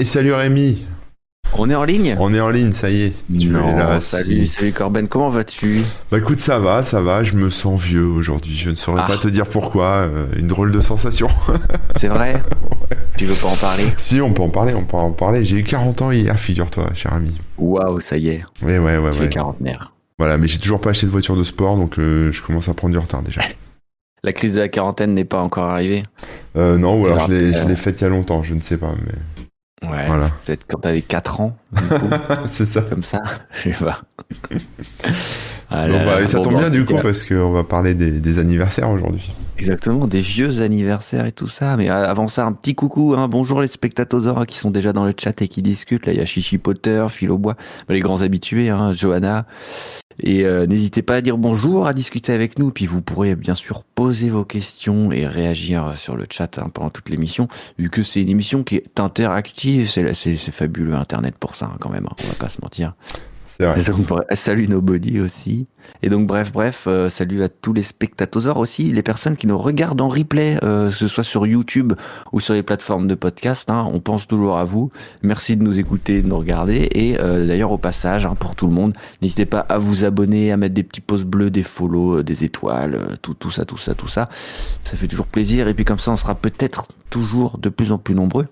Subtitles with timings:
[0.00, 0.86] Et salut Rémi
[1.56, 2.16] On est en ligne?
[2.20, 3.14] On est en ligne, ça y est.
[3.36, 4.00] Tu es là.
[4.00, 5.82] Salut, salut Corben, comment vas-tu?
[6.12, 8.54] Bah écoute, ça va, ça va, je me sens vieux aujourd'hui.
[8.54, 9.20] Je ne saurais pas ah.
[9.20, 9.86] te dire pourquoi.
[9.86, 11.26] Euh, une drôle de sensation.
[11.96, 12.40] C'est vrai?
[13.16, 13.86] Tu veux pas en parler?
[13.96, 15.44] Si, on peut en parler, on peut en parler.
[15.44, 17.36] J'ai eu 40 ans hier, figure-toi, cher ami.
[17.58, 18.44] Waouh, ça y est.
[18.62, 19.24] Ouais, ouais, ouais.
[19.24, 19.94] Es quarantenaire.
[20.16, 22.74] Voilà, mais j'ai toujours pas acheté de voiture de sport, donc euh, je commence à
[22.74, 23.40] prendre du retard déjà.
[24.22, 26.02] La crise de la quarantaine n'est pas encore arrivée?
[26.56, 28.92] Euh, Non, ou alors je l'ai faite il y a longtemps, je ne sais pas.
[29.04, 29.12] Mais...
[29.82, 30.30] Ouais, voilà.
[30.44, 31.56] peut-être quand t'avais 4 ans.
[32.46, 32.82] c'est ça.
[32.82, 34.02] Comme ça, je sais pas.
[35.70, 39.30] Bah, ça tombe bien du coup parce qu'on va parler des, anniversaires aujourd'hui.
[39.58, 41.76] Exactement, des vieux anniversaires et tout ça.
[41.76, 43.14] Mais avant ça, un petit coucou.
[43.16, 43.28] Hein.
[43.28, 46.06] Bonjour les spectateurs qui sont déjà dans le chat et qui discutent.
[46.06, 47.56] Là, il y a Chichi Potter, Philo Bois,
[47.88, 49.46] les grands habitués, hein, Johanna,
[50.20, 52.70] et euh, n'hésitez pas à dire bonjour, à discuter avec nous.
[52.70, 56.90] Puis vous pourrez bien sûr poser vos questions et réagir sur le chat hein, pendant
[56.90, 57.48] toute l'émission.
[57.78, 61.90] Vu que c'est une émission qui est interactive, c'est fabuleux Internet pour ça hein, quand
[61.90, 62.06] même.
[62.06, 62.94] Hein, on va pas se mentir.
[64.34, 65.66] Salut Nobody aussi.
[66.02, 69.58] Et donc bref, bref, euh, salut à tous les spectateurs aussi, les personnes qui nous
[69.58, 71.94] regardent en replay, euh, ce soit sur YouTube
[72.32, 73.68] ou sur les plateformes de podcast.
[73.68, 74.92] Hein, on pense toujours à vous.
[75.22, 76.88] Merci de nous écouter, de nous regarder.
[76.92, 80.52] Et euh, d'ailleurs au passage, hein, pour tout le monde, n'hésitez pas à vous abonner,
[80.52, 83.94] à mettre des petits pouces bleus, des follow, des étoiles, tout, tout ça, tout ça,
[83.94, 84.28] tout ça.
[84.82, 85.66] Ça fait toujours plaisir.
[85.66, 88.46] Et puis comme ça, on sera peut-être toujours de plus en plus nombreux.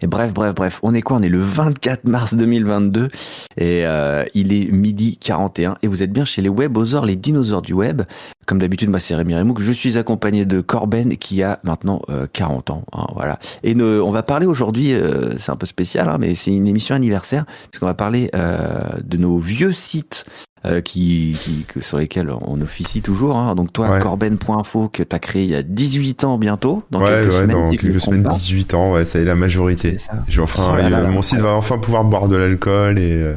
[0.00, 1.16] Et bref, bref, bref, on est quoi?
[1.16, 3.08] On est le 24 mars 2022
[3.56, 7.62] et euh, il est midi 41 et vous êtes bien chez les webosaures, les dinosaures
[7.62, 8.02] du web.
[8.46, 12.00] Comme d'habitude, moi c'est Rémi Remouk, je suis accompagné de Corben qui a maintenant
[12.32, 12.84] 40 euh, ans.
[12.92, 13.38] Hein, voilà.
[13.62, 16.94] Et on va parler aujourd'hui, euh, c'est un peu spécial, hein, mais c'est une émission
[16.94, 20.24] anniversaire, puisqu'on va parler de nos vieux sites
[20.66, 23.36] euh, qui, qui, sur lesquels on officie toujours.
[23.36, 23.54] Hein.
[23.54, 26.82] Donc toi, Corben.info que tu as créé il y a 18 ans bientôt.
[26.90, 29.87] Dans ouais, quelques ouais, semaines, dans quelques semaines, 18 ans, ouais, ça est la majorité.
[30.28, 33.34] Je enfin, oh mon site va enfin pouvoir boire de l'alcool et, euh,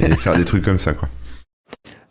[0.00, 1.08] et faire des trucs comme ça, quoi.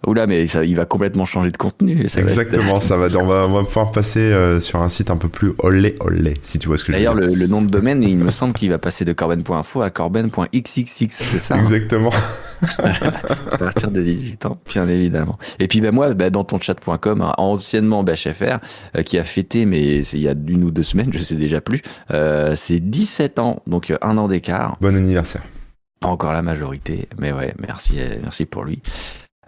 [0.06, 2.10] Oula, mais ça, il va complètement changer de contenu.
[2.10, 5.16] Ça Exactement, ça va, on va, on va pouvoir passer euh, sur un site un
[5.16, 7.16] peu plus olé olé, si tu vois ce que je veux dire.
[7.16, 11.08] D'ailleurs, le, nom de domaine, il me semble qu'il va passer de corben.info à corben.xxx,
[11.10, 12.12] c'est ça hein Exactement.
[12.80, 15.38] à partir de 18 ans, bien évidemment.
[15.60, 18.60] Et puis, ben, moi, ben, dans ton chat.com, hein, anciennement BHFR,
[18.98, 21.36] euh, qui a fêté, mais c'est il y a une ou deux semaines, je sais
[21.36, 21.82] déjà plus,
[22.12, 24.78] euh, c'est 17 ans, donc un an d'écart.
[24.82, 25.44] Bon anniversaire.
[26.02, 28.82] Pas encore la majorité, mais ouais, merci, merci pour lui.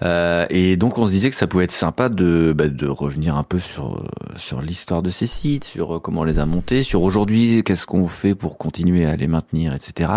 [0.04, 3.38] Euh, et donc on se disait que ça pouvait être sympa de, bah, de revenir
[3.38, 6.84] un peu sur, sur l'histoire de ces sites, sur euh, comment on les a montés,
[6.84, 10.12] sur aujourd'hui qu'est-ce qu'on fait pour continuer à les maintenir, etc.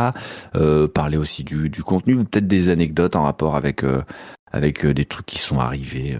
[0.56, 4.02] Euh, parler aussi du, du contenu, peut-être des anecdotes en rapport avec, euh,
[4.50, 6.16] avec des trucs qui sont arrivés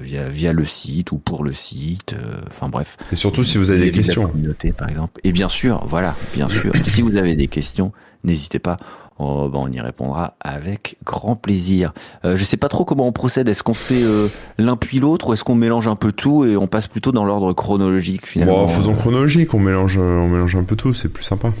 [0.00, 2.14] via, via le site ou pour le site.
[2.48, 2.96] Enfin bref.
[3.12, 4.32] Et surtout si vous avez des questions.
[4.78, 5.20] par exemple.
[5.24, 7.92] Et bien sûr, voilà, bien sûr, si vous avez des questions,
[8.24, 8.76] n'hésitez pas.
[9.18, 11.92] Oh, bah, on y répondra avec grand plaisir.
[12.24, 13.48] Euh, je sais pas trop comment on procède.
[13.48, 14.28] Est-ce qu'on fait euh,
[14.58, 17.24] l'un puis l'autre ou est-ce qu'on mélange un peu tout et on passe plutôt dans
[17.24, 18.62] l'ordre chronologique finalement?
[18.62, 21.52] Bon, Faisons chronologique, on mélange, on mélange un peu tout, c'est plus sympa.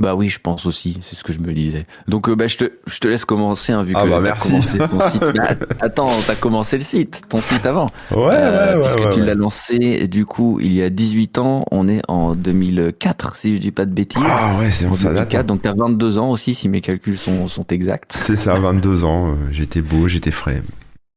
[0.00, 1.84] Bah oui, je pense aussi, c'est ce que je me disais.
[2.08, 4.48] Donc euh, bah, je, te, je te laisse commencer, hein, vu ah que bah merci.
[4.48, 5.36] commencé ton site.
[5.36, 7.86] Bah, attends, t'as commencé le site, ton site avant.
[8.10, 11.66] Ouais, euh, ouais, Puisque ouais, tu l'as lancé, du coup, il y a 18 ans,
[11.70, 14.22] on est en 2004, si je dis pas de bêtises.
[14.26, 15.34] Ah ouais, c'est bon, ça date.
[15.34, 15.44] Hein.
[15.44, 18.18] Donc t'as 22 ans aussi, si mes calculs sont, sont exacts.
[18.22, 20.62] C'est ça, 22 ans, euh, j'étais beau, j'étais frais.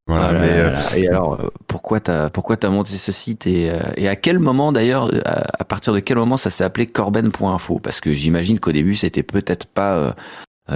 [0.08, 3.80] Voilà, mais, euh, Et alors, euh, pourquoi t'as pourquoi t'as monté ce site et, euh,
[3.98, 8.02] et à quel moment d'ailleurs, à, partir de quel moment ça s'est appelé Corben.info Parce
[8.02, 10.16] que j'imagine qu'au début c'était peut-être pas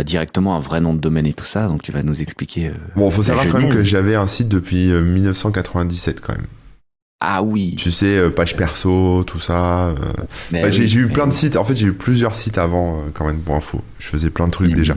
[0.04, 2.72] directement un vrai nom de domaine et tout ça, donc tu vas nous expliquer.
[2.96, 6.48] bon, faut savoir quand même que j'avais un site depuis 1997 quand même.
[7.22, 7.76] Ah oui.
[7.78, 9.88] Tu sais, euh, page perso, tout ça.
[9.88, 9.96] Euh.
[10.52, 11.58] Bah, j'ai eu plein de sites.
[11.58, 13.82] En fait, j'ai eu plusieurs sites avant, euh, quand même, pour info.
[14.00, 14.96] Je faisais plein de trucs déjà.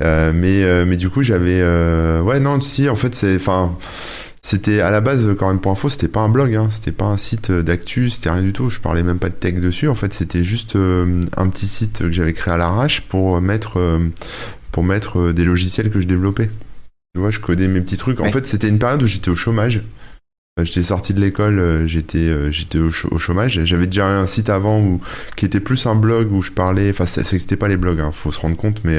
[0.00, 1.62] mais, mais du coup, j'avais.
[2.22, 3.36] Ouais, non, si, en fait, c'est.
[3.36, 3.76] Enfin.
[4.40, 7.06] C'était à la base quand même pour info, c'était pas un blog, hein, c'était pas
[7.06, 8.70] un site d'actu, c'était rien du tout.
[8.70, 9.88] Je parlais même pas de tech dessus.
[9.88, 13.98] En fait, c'était juste un petit site que j'avais créé à l'arrache pour mettre
[14.70, 16.48] pour mettre des logiciels que je développais.
[17.14, 18.20] Tu vois, je codais mes petits trucs.
[18.20, 19.82] En fait, c'était une période où j'étais au chômage.
[20.58, 23.60] Euh, j'étais sorti de l'école, euh, j'étais euh, j'étais au, chômage.
[23.64, 25.00] J'avais déjà un site avant où,
[25.36, 26.90] qui était plus un blog où je parlais.
[26.90, 28.98] Enfin, ça n'existait pas les blogs, hein, faut se rendre compte, mais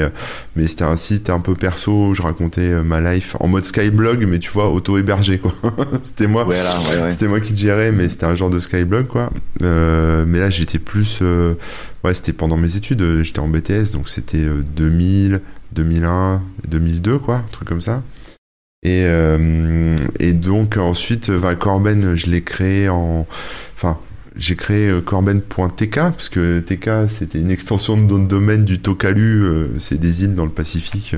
[0.56, 4.26] mais c'était un site un peu perso où je racontais ma life en mode skyblog,
[4.26, 5.54] mais tu vois auto hébergé quoi.
[6.04, 6.46] c'était moi,
[7.10, 9.30] c'était moi qui gérais, mais c'était un genre de skyblog quoi.
[9.60, 11.20] mais là, j'étais plus,
[12.04, 13.22] ouais, c'était pendant mes études.
[13.22, 14.46] J'étais en BTS, donc c'était
[14.76, 15.40] 2000,
[15.72, 18.02] 2001, 2002 quoi, un truc comme ça.
[18.82, 23.26] Et, euh, et donc ensuite, Corben, je l'ai créé en...
[23.76, 23.98] Enfin,
[24.36, 29.44] j'ai créé corben.tk parce que TK c'était une extension de domaine du Tokalu,
[29.78, 31.14] c'est des îles dans le Pacifique.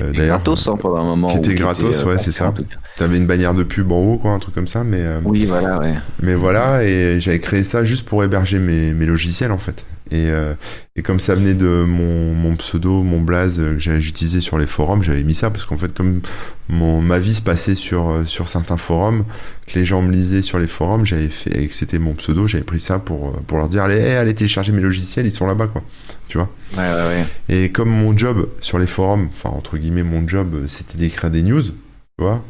[0.00, 1.28] D'ailleurs, gratos hein, pendant un moment.
[1.28, 2.52] Qui était gratos, ouais, c'est ça.
[2.96, 5.04] T'avais une bannière de pub en haut, quoi, un truc comme ça, mais.
[5.24, 5.94] oui, voilà, ouais.
[6.20, 9.84] Mais voilà, et j'avais créé ça juste pour héberger mes, mes logiciels en fait.
[10.12, 10.54] Et, euh,
[10.94, 14.66] et, comme ça venait de mon, mon pseudo, mon blaze que j'avais utilisé sur les
[14.66, 16.20] forums, j'avais mis ça parce qu'en fait, comme
[16.68, 19.24] mon, ma vie se passait sur, euh, sur certains forums,
[19.66, 22.46] que les gens me lisaient sur les forums, j'avais fait, et que c'était mon pseudo,
[22.46, 25.46] j'avais pris ça pour, euh, pour leur dire allez, allez télécharger mes logiciels, ils sont
[25.46, 25.82] là-bas, quoi.
[26.28, 26.50] Tu vois?
[26.76, 27.26] Ouais, ouais, ouais.
[27.48, 31.42] Et comme mon job sur les forums, enfin, entre guillemets, mon job, c'était d'écrire des
[31.42, 31.72] news, tu
[32.18, 32.44] vois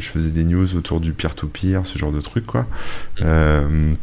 [0.00, 2.66] je faisais des news autour du peer-to-peer, ce genre de trucs, quoi.
[3.20, 3.94] Euh,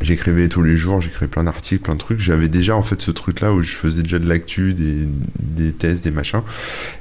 [0.00, 2.20] j'écrivais tous les jours, j'écrivais plein d'articles, plein de trucs.
[2.20, 5.08] J'avais déjà en fait ce truc-là où je faisais déjà de l'actu, des,
[5.40, 6.42] des tests, des machins.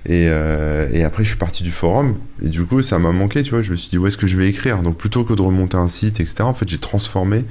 [0.06, 2.16] Et, euh, et après, je suis parti du forum.
[2.42, 3.62] Et du coup, ça m'a manqué, tu vois.
[3.62, 4.82] Je me suis dit, où est-ce que je vais écrire?
[4.84, 7.46] Donc, plutôt que de remonter un site, etc., en fait, j'ai transformé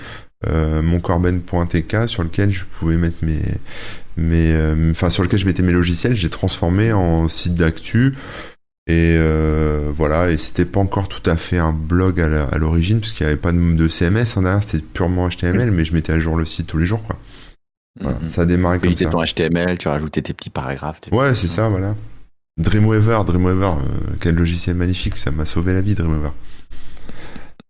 [0.49, 3.43] euh, mon corben.tk sur lequel je pouvais mettre mes.
[4.17, 8.15] mes euh, enfin, sur lequel je mettais mes logiciels, j'ai transformé en site d'actu
[8.88, 13.12] et euh, voilà, et c'était pas encore tout à fait un blog à l'origine, parce
[13.12, 16.19] qu'il n'y avait pas de, CMS en derrière, c'était purement HTML, mais je mettais à
[16.19, 17.17] jour le site tous les jours, quoi.
[18.00, 18.29] Mhm.
[18.29, 19.11] Ça a démarré comme ça.
[19.11, 21.00] ton HTML, tu rajoutais tes petits paragraphes.
[21.12, 21.94] ouais, c'est ça, voilà.
[22.58, 26.31] Dreamweaver, Dreamweaver, euh, quel logiciel magnifique, ça m'a sauvé la vie, Dreamweaver.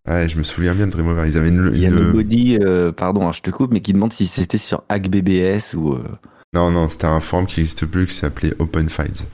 [0.07, 1.29] Ouais, je me souviens bien de Dreamweaver.
[1.29, 1.71] Ils avaient une.
[1.73, 4.83] Il y a Nobody, euh, pardon, je te coupe, mais qui demande si c'était sur
[4.89, 5.97] HackBBS ou.
[6.53, 9.25] Non, non, c'était un forum qui n'existe plus qui s'appelait Open Files.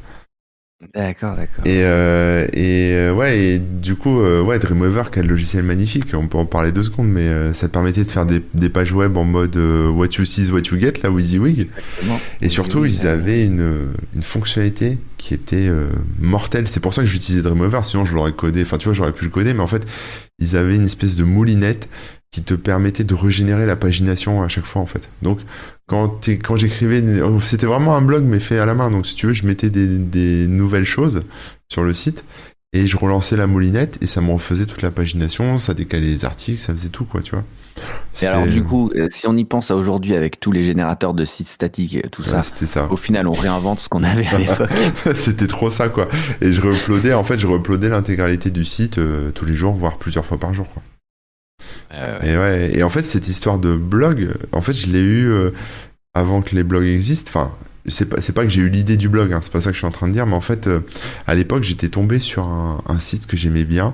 [0.95, 1.67] D'accord, d'accord.
[1.67, 6.05] Et, euh, et euh, ouais, et du coup, euh, ouais, Dreamweaver, quel logiciel magnifique.
[6.13, 8.69] On peut en parler deux secondes, mais euh, ça te permettait de faire des, des
[8.69, 11.59] pages web en mode euh, what you see is what you get, là, WYSIWYG.
[11.59, 12.19] Exactement.
[12.41, 15.69] Et surtout, ils avaient une, une fonctionnalité qui était
[16.17, 16.69] mortelle.
[16.69, 18.61] C'est pour ça que j'utilisais Dreamweaver, sinon je l'aurais codé.
[18.61, 19.85] Enfin, tu vois, j'aurais pu le coder, mais en fait,
[20.39, 21.89] ils avaient une espèce de moulinette
[22.31, 25.09] qui te permettait de régénérer la pagination à chaque fois en fait.
[25.21, 25.39] Donc
[25.87, 27.03] quand, quand j'écrivais,
[27.41, 28.91] c'était vraiment un blog mais fait à la main.
[28.91, 31.23] Donc si tu veux, je mettais des, des nouvelles choses
[31.67, 32.23] sur le site
[32.71, 36.25] et je relançais la moulinette et ça me refaisait toute la pagination, ça décalait les
[36.25, 37.43] articles, ça faisait tout quoi, tu vois.
[38.21, 41.13] Et alors du coup, euh, si on y pense à aujourd'hui avec tous les générateurs
[41.15, 44.37] de sites statiques et tout ça, ça, au final on réinvente ce qu'on avait à
[44.37, 44.69] l'époque.
[45.15, 46.07] c'était trop ça quoi.
[46.41, 49.97] Et je reuploadais, en fait je reuploadais l'intégralité du site euh, tous les jours, voire
[49.97, 50.83] plusieurs fois par jour quoi.
[51.91, 55.51] Et, ouais, et en fait, cette histoire de blog, en fait, je l'ai eu euh,
[56.13, 57.31] avant que les blogs existent.
[57.33, 57.51] Enfin,
[57.85, 59.79] c'est pas, pas que j'ai eu l'idée du blog, hein, c'est pas ça que je
[59.79, 60.81] suis en train de dire, mais en fait, euh,
[61.27, 63.93] à l'époque, j'étais tombé sur un site que j'aimais bien,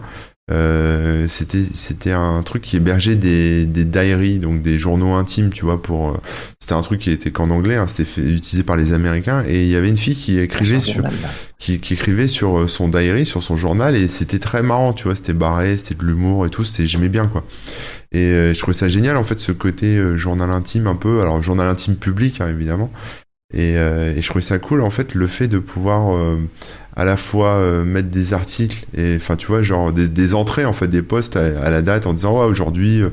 [0.51, 5.65] euh, c'était c'était un truc qui hébergeait des des diaries donc des journaux intimes tu
[5.65, 6.18] vois pour euh,
[6.59, 9.69] c'était un truc qui était qu'en anglais hein, c'était utilisé par les américains et il
[9.71, 11.03] y avait une fille qui écrivait sur
[11.57, 15.06] qui, qui, écrivait sur euh, son diary sur son journal et c'était très marrant tu
[15.06, 17.44] vois c'était barré c'était de l'humour et tout c'était j'aimais bien quoi.
[18.12, 21.68] Et je trouvais ça génial en fait ce côté journal intime un peu alors journal
[21.68, 22.89] intime public hein, évidemment
[23.56, 26.16] et, et, je trouvais ça cool en fait le fait de pouvoir
[26.96, 30.66] à la fois euh, mettre des articles et enfin tu vois genre des, des, entrées
[30.66, 33.10] en fait des posts à, la date en disant ouais aujourd'hui euh,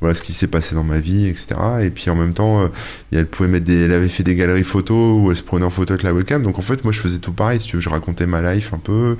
[0.00, 2.68] voilà ce qui s'est passé dans ma vie etc et puis en même temps euh,
[3.12, 5.70] elle pouvait mettre des elle avait fait des galeries photos où elle se prenait en
[5.70, 6.42] photo avec la webcam.
[6.42, 7.82] Donc en fait moi je faisais tout pareil si tu veux.
[7.82, 9.16] Je racontais ma life un peu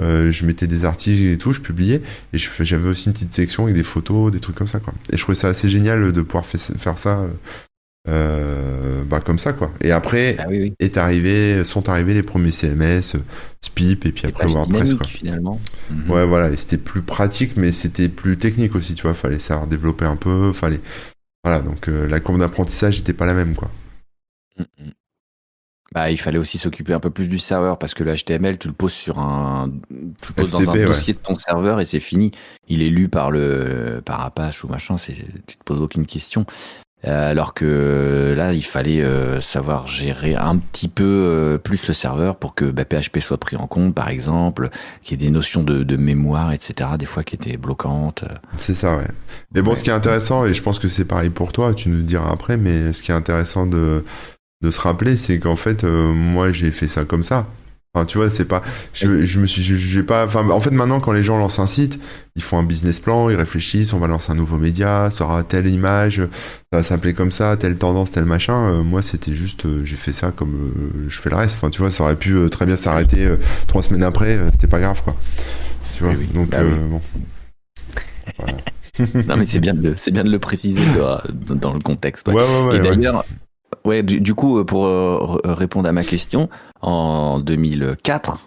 [0.00, 2.00] je mettais des articles et tout je publiais.
[2.32, 4.94] Et j'avais aussi une petite section avec des photos des trucs comme ça quoi.
[5.12, 7.26] Et je trouvais ça assez génial de pouvoir faire ça
[8.08, 9.70] euh, bah comme ça quoi.
[9.80, 10.46] Et après ah
[10.78, 13.16] est arrivé, sont arrivés les premiers CMS,
[13.60, 15.06] Spip et puis après WordPress quoi.
[15.06, 15.60] Finalement.
[15.90, 16.10] Mhm.
[16.10, 19.66] Ouais voilà, et c'était plus pratique mais c'était plus technique aussi, tu vois, fallait savoir
[19.66, 20.80] développer un peu, fallait
[21.44, 23.70] voilà, donc euh, la courbe d'apprentissage n'était pas la même quoi.
[25.92, 28.68] Bah, il fallait aussi s'occuper un peu plus du serveur parce que le HTML, tu
[28.68, 29.72] le poses sur un,
[30.20, 32.30] tu poses dans un dossier de ton serveur et c'est fini.
[32.68, 35.14] Il est lu par le, par Apache ou machin, c'est,
[35.46, 36.44] tu te poses aucune question.
[37.06, 41.94] Euh, alors que là, il fallait euh, savoir gérer un petit peu euh, plus le
[41.94, 44.70] serveur pour que bah, PHP soit pris en compte, par exemple,
[45.02, 48.24] qu'il y ait des notions de, mémoire, etc., des fois qui étaient bloquantes.
[48.58, 49.08] C'est ça, ouais.
[49.54, 51.88] Mais bon, ce qui est intéressant, et je pense que c'est pareil pour toi, tu
[51.88, 54.04] nous diras après, mais ce qui est intéressant de,
[54.62, 57.46] de se rappeler, c'est qu'en fait, moi, j'ai fait ça comme ça.
[57.98, 58.62] Enfin, tu vois, c'est pas.
[58.92, 59.62] Je, je me suis.
[59.62, 60.24] J'ai pas.
[60.24, 61.98] Enfin, en fait, maintenant, quand les gens lancent un site,
[62.36, 63.92] ils font un business plan, ils réfléchissent.
[63.92, 66.22] On va lancer un nouveau média, ça aura telle image,
[66.72, 68.54] ça va s'appeler comme ça, telle tendance, tel machin.
[68.54, 69.66] Euh, moi, c'était juste.
[69.66, 71.56] Euh, j'ai fait ça comme euh, je fais le reste.
[71.56, 73.28] Enfin, tu vois, ça aurait pu très bien s'arrêter
[73.66, 74.38] trois semaines après.
[74.52, 75.16] C'était pas grave, quoi.
[75.96, 76.14] Tu vois.
[76.34, 77.00] Donc, bah bon.
[79.26, 80.82] non, mais c'est bien de c'est bien de le préciser
[81.48, 82.28] dans, le contexte.
[82.28, 82.76] Ouais, ouais, ouais.
[82.76, 83.24] Et d'ailleurs.
[83.84, 86.48] Ouais, du, coup, pour répondre à ma question,
[86.80, 88.38] en 2004,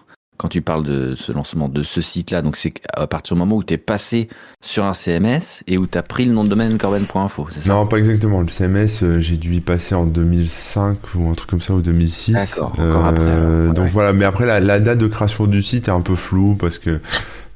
[0.41, 2.41] quand tu parles de ce lancement de ce site-là.
[2.41, 4.27] Donc c'est à partir du moment où tu es passé
[4.59, 7.69] sur un CMS et où tu as pris le nom de domaine corben.info, c'est ça?
[7.69, 8.41] Non, pas exactement.
[8.41, 11.83] Le CMS, euh, j'ai dû y passer en 2005 ou un truc comme ça, ou
[11.83, 12.33] 2006.
[12.33, 13.73] D'accord, encore après.
[13.75, 16.55] donc voilà, mais après la, la, date de création du site est un peu floue
[16.55, 16.99] parce que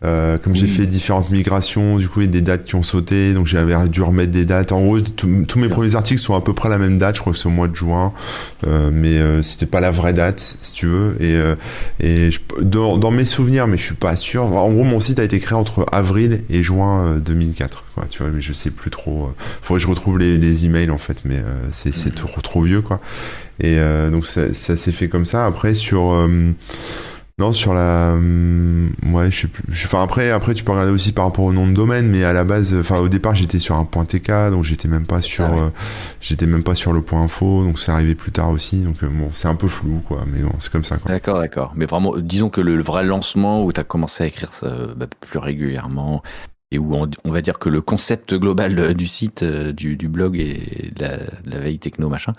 [0.05, 2.83] euh, comme j'ai fait différentes migrations, du coup, il y a des dates qui ont
[2.83, 4.71] sauté, donc j'avais dû remettre des dates.
[4.71, 7.33] En gros, tous mes premiers articles sont à peu près la même date, je crois
[7.33, 8.13] que c'est au mois de juin,
[8.67, 11.15] euh, mais euh, c'était pas la vraie date, si tu veux.
[11.19, 11.55] Et, euh,
[11.99, 14.43] et je, dans, dans, mes souvenirs, mais je suis pas sûr.
[14.43, 17.85] En gros, mon site a été créé entre avril et juin 2004.
[17.95, 19.33] Quoi, tu vois, mais je sais plus trop.
[19.61, 22.81] faudrait que je retrouve les, les emails en fait, mais c'est c'est trop, trop vieux,
[22.81, 22.99] quoi.
[23.61, 23.77] Et
[24.11, 25.45] donc ça, ça s'est fait comme ça.
[25.45, 26.27] Après sur
[27.37, 29.63] non, sur la, hum, ouais, je sais plus.
[29.83, 32.31] Enfin après, après tu peux regarder aussi par rapport au nom de domaine, mais à
[32.31, 35.43] la base, enfin au départ j'étais sur un point .tk, donc j'étais même pas sur,
[35.43, 35.69] ah euh,
[36.21, 39.09] j'étais même pas sur le point .info, donc c'est arrivé plus tard aussi, donc euh,
[39.09, 41.11] bon, c'est un peu flou quoi, mais bon, c'est comme ça quoi.
[41.11, 41.73] D'accord, d'accord.
[41.75, 45.07] Mais vraiment, disons que le, vrai lancement où tu as commencé à écrire ça, bah,
[45.19, 46.23] plus régulièrement,
[46.71, 50.89] et où on, va dire que le concept global du site, euh, du, blog et
[50.95, 52.31] de la, veille techno machin,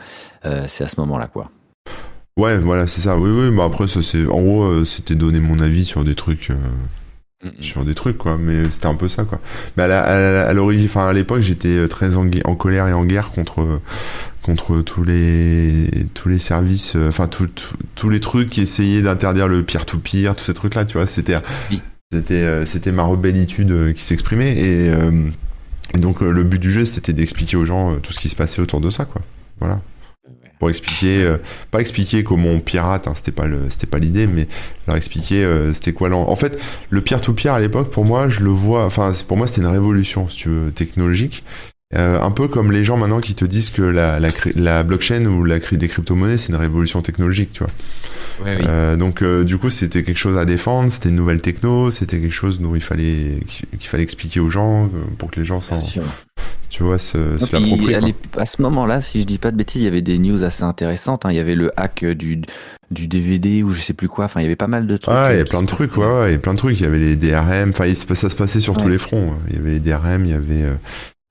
[0.43, 1.50] c'est à ce moment-là quoi.
[2.38, 3.16] Ouais, voilà, c'est ça.
[3.16, 3.55] Oui, oui.
[3.55, 4.26] Bah après, ça c'est.
[4.26, 6.50] En gros, euh, c'était donner mon avis sur des trucs.
[6.50, 8.37] Euh, sur des trucs, quoi.
[8.38, 9.40] Mais c'était un peu ça, quoi.
[9.76, 13.31] Mais à l'origine, enfin, à l'époque, j'étais euh, très en, en, colère et en guerre
[13.31, 13.81] contre
[14.43, 19.87] contre tous les tous les services, enfin tous les trucs qui essayaient d'interdire le pire,
[19.87, 20.00] tous
[20.45, 21.07] ces trucs-là, tu vois.
[21.07, 21.37] C'était
[22.12, 24.93] c'était c'était ma rebellitude qui s'exprimait et,
[25.95, 28.62] et donc le but du jeu, c'était d'expliquer aux gens tout ce qui se passait
[28.62, 29.21] autour de ça, quoi.
[29.59, 29.81] Voilà
[30.58, 31.36] pour expliquer, euh,
[31.70, 34.48] pas expliquer comment on pirate, hein, c'était pas le, c'était pas l'idée, mais
[34.86, 36.10] leur expliquer euh, c'était quoi.
[36.10, 36.58] En fait,
[36.90, 39.60] le peer to peer à l'époque, pour moi, je le vois, enfin, pour moi, c'était
[39.60, 41.44] une révolution, si tu veux, technologique.
[41.97, 45.25] Euh, un peu comme les gens maintenant qui te disent que la, la, la blockchain
[45.26, 47.73] ou la, les crypto-monnaies, c'est une révolution technologique, tu vois.
[48.45, 48.67] Ouais, oui.
[48.69, 52.19] euh, donc euh, du coup, c'était quelque chose à défendre, c'était une nouvelle techno, c'était
[52.19, 55.79] quelque chose dont il fallait qu'il fallait expliquer aux gens pour que les gens s'en
[56.69, 57.17] tu vois, se,
[58.37, 60.65] À ce moment-là, si je dis pas de bêtises, il y avait des news assez
[60.65, 61.25] intéressantes.
[61.25, 61.31] Hein.
[61.31, 62.43] Il y avait le hack du,
[62.91, 64.26] du DVD ou je sais plus quoi.
[64.26, 65.15] Enfin, il y avait pas mal de trucs.
[65.17, 66.79] Ah, il y a plein de trucs, ouais, ouais, il y a plein de trucs.
[66.79, 67.71] Il y avait les DRM.
[67.71, 69.38] Enfin, ça se passait sur tous les fronts.
[69.49, 70.67] Il y avait les DRM, il y avait,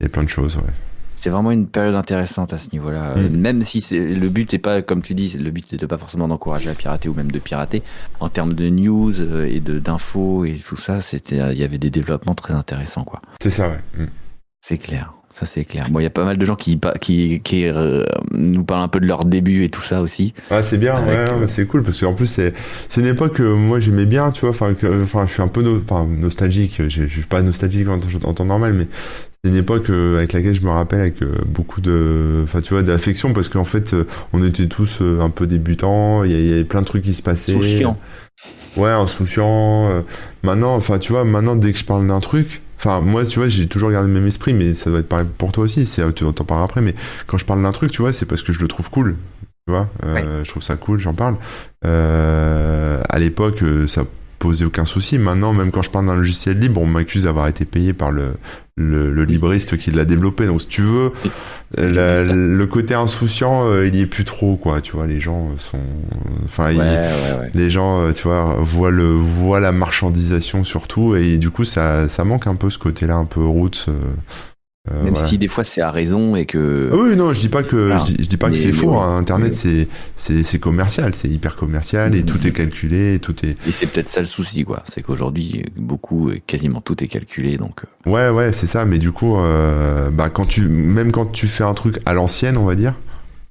[0.00, 0.72] il y a plein de choses, ouais.
[1.18, 3.16] C'est vraiment une période intéressante à ce niveau-là.
[3.16, 3.36] Mm.
[3.36, 6.68] Même si le but n'est pas, comme tu dis, le but n'est pas forcément d'encourager
[6.68, 7.82] à pirater ou même de pirater.
[8.20, 11.90] En termes de news euh, et d'infos et tout ça, c'était, il y avait des
[11.90, 13.22] développements très intéressants, quoi.
[13.40, 13.80] C'est ça, ouais.
[14.04, 14.08] Mm.
[14.60, 15.12] C'est clair.
[15.30, 15.88] Ça c'est clair.
[15.90, 18.88] Bon, il y a pas mal de gens qui qui, qui euh, nous parlent un
[18.88, 20.32] peu de leur début et tout ça aussi.
[20.50, 22.54] Ah, c'est bien, ouais, euh, c'est cool parce qu'en plus c'est
[22.88, 24.50] c'est une époque que moi j'aimais bien, tu vois.
[24.50, 24.74] Enfin,
[25.26, 26.76] je suis un peu nostalgique.
[26.78, 28.86] Je, je suis pas nostalgique en, en temps normal, mais
[29.46, 32.82] c'est une époque euh, avec laquelle je me rappelle avec beaucoup de, enfin, tu vois,
[32.82, 33.94] d'affection parce qu'en fait,
[34.32, 36.24] on était tous un peu débutants.
[36.24, 37.54] Il y, avait plein de trucs qui se passaient.
[37.54, 37.98] Insouciant.
[38.76, 40.04] Ouais, insouciant.
[40.42, 43.48] maintenant, enfin, tu vois, maintenant dès que je parle d'un truc Enfin, moi, tu vois,
[43.48, 45.86] j'ai toujours gardé le même esprit, mais ça doit être pareil pour toi aussi.
[45.86, 46.94] C'est, tu en parler après, mais
[47.26, 49.16] quand je parle d'un truc, tu vois, c'est parce que je le trouve cool.
[49.66, 51.36] Tu vois, euh, je trouve ça cool, j'en parle.
[51.84, 54.04] Euh, à l'époque, euh, ça
[54.38, 55.18] posait aucun souci.
[55.18, 58.34] Maintenant, même quand je parle d'un logiciel libre, on m'accuse d'avoir été payé par le,
[58.76, 60.46] le, libriste qui l'a développé.
[60.46, 61.12] Donc, si tu veux,
[61.76, 64.80] le côté insouciant, euh, il y est plus trop, quoi.
[64.80, 65.80] Tu vois, les gens sont,
[66.44, 66.70] enfin,
[67.54, 72.08] les gens, euh, tu vois, voient le, voient la marchandisation surtout, et du coup, ça,
[72.08, 73.86] ça manque un peu ce côté-là, un peu roots.
[73.88, 73.92] Euh,
[74.90, 76.90] euh, Même si des fois c'est à raison et que.
[76.92, 78.94] Ah oui, non, je dis pas que je, dis, pas que c'est faux.
[78.94, 79.16] Hein.
[79.16, 83.56] Internet, c'est c'est commercial, c'est hyper commercial et tout est calculé, et tout est.
[83.66, 84.82] Et c'est peut-être ça le souci, quoi.
[84.88, 87.80] C'est qu'aujourd'hui, beaucoup, quasiment tout est calculé, donc.
[88.06, 88.10] Euh.
[88.10, 88.84] Ouais, ouais, c'est ça.
[88.84, 92.56] Mais du coup, euh, bah quand tu, même quand tu fais un truc à l'ancienne,
[92.56, 92.94] on va dire,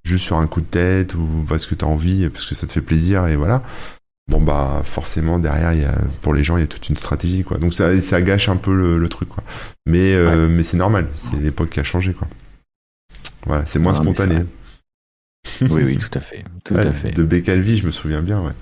[0.04, 2.72] juste sur un coup de tête ou parce que t'as envie, parce que ça te
[2.72, 3.63] fait plaisir et voilà
[4.27, 6.98] bon bah forcément derrière il y a, pour les gens il y a toute une
[6.98, 7.58] stratégie quoi.
[7.58, 9.44] Donc ça, ça gâche un peu le, truc quoi.
[9.86, 11.08] Mais euh, mais c'est normal.
[11.13, 12.27] C'est l'époque qui a changé quoi.
[13.46, 14.38] Voilà c'est moins spontané.
[15.62, 16.44] oui oui tout à fait.
[16.63, 17.12] Tout à fait.
[17.12, 18.53] de Bécalvi je me souviens bien ouais.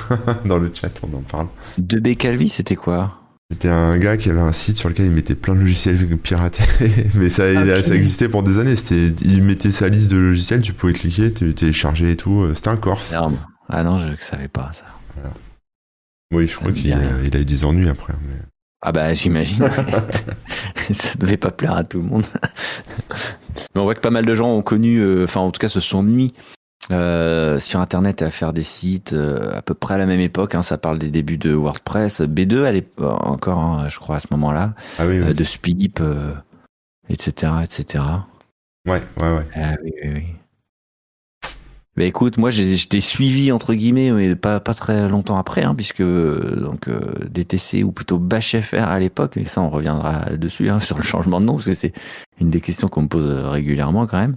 [0.46, 1.48] Dans le chat on en parle.
[1.76, 3.16] De Bécalvi c'était quoi?
[3.52, 6.62] C'était un gars qui avait un site sur lequel il mettait plein de logiciels piratés,
[7.16, 7.42] mais ça,
[7.82, 8.76] ça existait pour des années.
[8.76, 12.46] C'était, il mettait sa liste de logiciels, tu pouvais cliquer, télécharger et tout.
[12.54, 13.12] C'était un Corse.
[13.68, 14.84] Ah non, je ne savais pas ça.
[16.32, 18.14] Oui, je crois qu'il a, eu des ennuis après.
[18.82, 19.68] Ah bah j'imagine.
[20.92, 22.24] ça devait pas plaire à tout le monde.
[23.74, 25.68] mais on voit que pas mal de gens ont connu, euh, enfin en tout cas
[25.68, 26.32] se sont mis
[26.90, 30.54] euh, sur internet à faire des sites euh, à peu près à la même époque.
[30.54, 34.20] Hein, ça parle des débuts de WordPress, B2 elle est encore, hein, je crois à
[34.20, 36.00] ce moment-là, ah oui, de Spilip,
[37.08, 38.04] etc., etc.
[38.86, 39.46] Ouais, ouais, ouais.
[39.54, 40.24] Ah oui, oui, oui.
[42.00, 46.00] Bah écoute, moi j'étais suivi entre guillemets, mais pas pas très longtemps après, hein, puisque
[46.00, 50.96] donc euh, DTC ou plutôt BACHFR à l'époque, et ça on reviendra dessus hein, sur
[50.96, 51.92] le changement de nom, parce que c'est
[52.40, 54.36] une des questions qu'on me pose régulièrement quand même.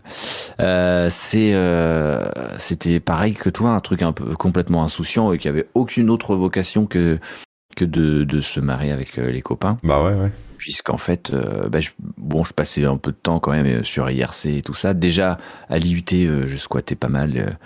[0.60, 2.28] Euh, c'est euh,
[2.58, 6.36] c'était pareil que toi, un truc un peu complètement insouciant et qui avait aucune autre
[6.36, 7.18] vocation que
[7.76, 9.78] que de, de se marier avec les copains.
[9.84, 10.32] Bah ouais ouais
[10.64, 13.84] puisqu'en fait, euh, bah, je, bon, je passais un peu de temps quand même euh,
[13.84, 14.94] sur IRC et tout ça.
[14.94, 15.38] Déjà,
[15.68, 17.58] à l'IUT, euh, je squattais pas mal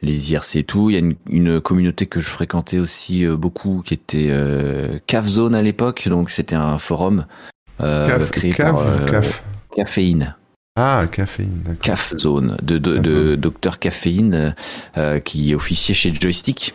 [0.00, 0.88] les IRC et tout.
[0.88, 4.32] Il y a une, communauté que je fréquentais aussi beaucoup, qui était
[5.06, 6.08] CAF Zone à l'époque.
[6.08, 7.26] Donc, c'était un forum
[7.78, 8.82] créé par
[9.76, 10.34] Caféine.
[10.76, 11.82] Ah, caféine, d'accord.
[11.82, 14.54] CAF Zone, de, de, Docteur Caféine,
[15.24, 16.74] qui officiait chez Joystick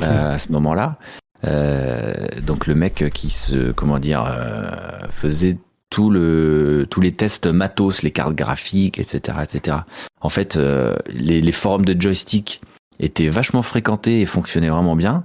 [0.00, 0.96] à ce moment-là.
[1.44, 5.56] Euh, donc le mec qui se, comment dire, euh, faisait
[5.90, 9.78] tout le, tous les tests matos, les cartes graphiques, etc., etc.
[10.20, 12.60] En fait, euh, les, les, forums de joystick
[13.00, 15.24] étaient vachement fréquentés et fonctionnaient vraiment bien.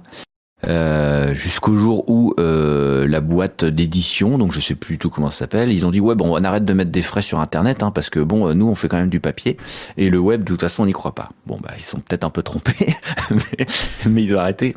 [0.66, 5.28] Euh, jusqu'au jour où euh, la boîte d'édition, donc je sais plus du tout comment
[5.28, 7.82] ça s'appelle, ils ont dit ouais bon on arrête de mettre des frais sur internet
[7.82, 9.58] hein, parce que bon nous on fait quand même du papier
[9.98, 11.28] et le web de toute façon on n'y croit pas.
[11.44, 12.96] Bon bah ils sont peut-être un peu trompés
[13.30, 13.66] mais,
[14.06, 14.74] mais, ils ont arrêté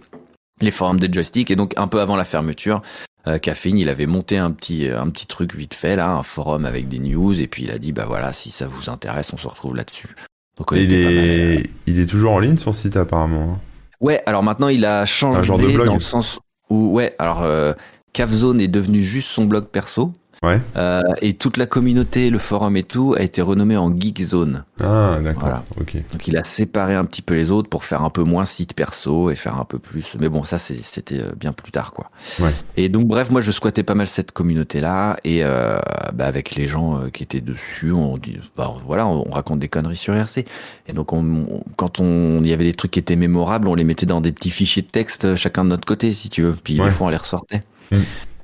[0.61, 2.81] les forums de joystick et donc un peu avant la fermeture
[3.27, 6.23] euh, Caféine il avait monté un petit euh, un petit truc vite fait là un
[6.23, 9.33] forum avec des news et puis il a dit bah voilà si ça vous intéresse
[9.33, 10.15] on se retrouve là-dessus
[10.57, 13.59] donc il est il est toujours en ligne son site apparemment hein?
[13.99, 15.87] ouais alors maintenant il a changé un genre de blog.
[15.87, 16.39] dans le sens
[16.69, 17.73] où ouais alors euh,
[18.13, 20.61] Cavzone est devenu juste son blog perso Ouais.
[20.77, 24.63] Euh, et toute la communauté, le forum et tout, a été renommé en Geek Zone.
[24.79, 25.43] Ah, d'accord.
[25.43, 25.63] Voilà.
[26.11, 28.73] Donc il a séparé un petit peu les autres pour faire un peu moins site
[28.73, 30.15] perso et faire un peu plus.
[30.19, 32.09] Mais bon, ça c'était euh, bien plus tard, quoi.
[32.39, 32.53] Ouais.
[32.77, 35.79] Et donc bref, moi je squattais pas mal cette communauté-là et euh,
[36.13, 39.97] bah, avec les gens qui étaient dessus, on dit, bah, voilà, on, raconte des conneries
[39.97, 40.45] sur RC.
[40.87, 43.83] Et donc on, quand on, il y avait des trucs qui étaient mémorables, on les
[43.83, 46.55] mettait dans des petits fichiers de texte chacun de notre côté, si tu veux.
[46.55, 47.61] Puis des fois on les ressortait.
[47.91, 47.97] Mm.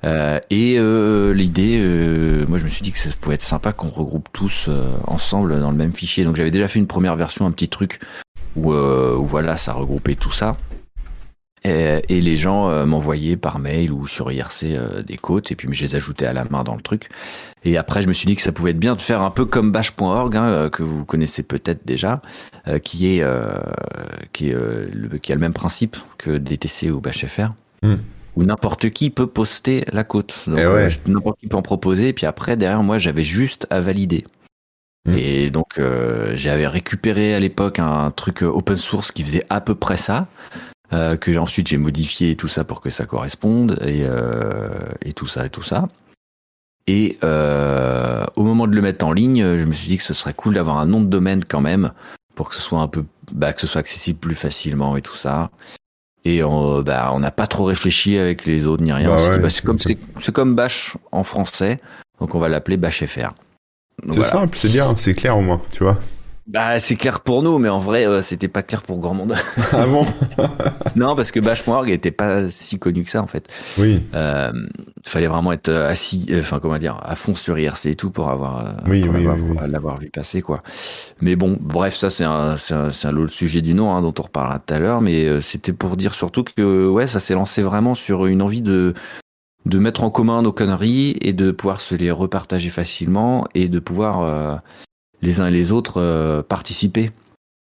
[0.05, 3.73] Euh, et euh, l'idée, euh, moi je me suis dit que ça pouvait être sympa
[3.73, 4.69] qu'on regroupe tous
[5.05, 6.23] ensemble dans le même fichier.
[6.23, 7.99] Donc j'avais déjà fait une première version, un petit truc
[8.55, 10.57] où, voilà, ça regroupait tout ça.
[11.63, 15.95] Et, les gens m'envoyaient par mail ou sur IRC des côtes et puis je les
[15.95, 17.09] ajoutais à la main dans le truc.
[17.63, 19.45] Et après, je me suis dit que ça pouvait être bien de faire un peu
[19.45, 22.21] comme bash.org, hein, que vous connaissez peut-être déjà,
[22.83, 23.25] qui est
[24.31, 27.49] qui, a le même principe que DTC ou BashFR.
[27.81, 27.95] Mm
[28.35, 30.43] où n'importe qui peut poster la côte.
[30.47, 32.09] Donc, eh euh, n'importe qui peut en proposer.
[32.09, 34.25] Et puis après, derrière, moi, j'avais juste à valider.
[35.05, 35.15] Hmm.
[35.17, 39.61] Et donc, euh, j'avais récupéré à l'époque un truc euh, open source qui faisait à
[39.61, 40.27] peu près ça.
[40.93, 44.69] Euh, que ensuite j'ai modifié tout ça pour que ça corresponde et, euh,
[45.01, 45.87] et tout ça et tout ça.
[46.85, 50.13] Et euh, au moment de le mettre en ligne, je me suis dit que ce
[50.13, 51.91] serait cool d'avoir un nom de domaine quand même
[52.35, 55.15] pour que ce soit un peu, bah, que ce soit accessible plus facilement et tout
[55.15, 55.49] ça
[56.25, 59.15] et on bah, on n'a pas trop réfléchi avec les autres ni rien.
[59.15, 61.77] Bah bah, c'est comme c'est comme Bash en français,
[62.19, 63.33] donc on va l'appeler Bash FR.
[64.11, 65.97] C'est simple, c'est bien, c'est clair au moins, tu vois.
[66.47, 69.35] Bah, c'est clair pour nous, mais en vrai, euh, c'était pas clair pour grand monde.
[69.71, 70.05] Ah bon?
[70.95, 73.49] Non, parce que Bash.org était pas si connu que ça, en fait.
[73.77, 74.01] Oui.
[74.13, 74.51] Euh,
[75.03, 78.29] fallait vraiment être assis, euh, enfin, comment dire, à fond sur IRC et tout pour
[78.29, 79.03] avoir, euh, oui,
[79.67, 80.63] l'avoir vu passer, quoi.
[81.19, 84.21] Mais bon, bref, ça, c'est un, c'est un, un sujet du nom, hein, dont on
[84.21, 87.93] reparlera tout à l'heure, mais c'était pour dire surtout que, ouais, ça s'est lancé vraiment
[87.93, 88.93] sur une envie de,
[89.65, 93.79] de mettre en commun nos conneries et de pouvoir se les repartager facilement et de
[93.79, 94.61] pouvoir
[95.25, 97.11] les uns et les autres euh, participer.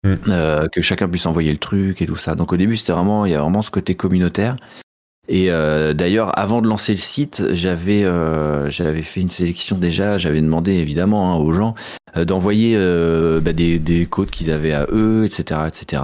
[0.04, 0.14] Mm.
[0.28, 2.34] Euh, que chacun puisse envoyer le truc et tout ça.
[2.34, 4.56] Donc au début, c'était vraiment, il y a vraiment ce côté communautaire.
[5.28, 8.04] Et euh, d'ailleurs, avant de lancer le site, j'avais
[8.70, 10.18] j'avais fait une sélection déjà.
[10.18, 11.74] J'avais demandé évidemment hein, aux gens
[12.14, 12.76] d'envoyer
[13.40, 16.02] bah, des, des codes qu'ils avaient à eux, etc., etc.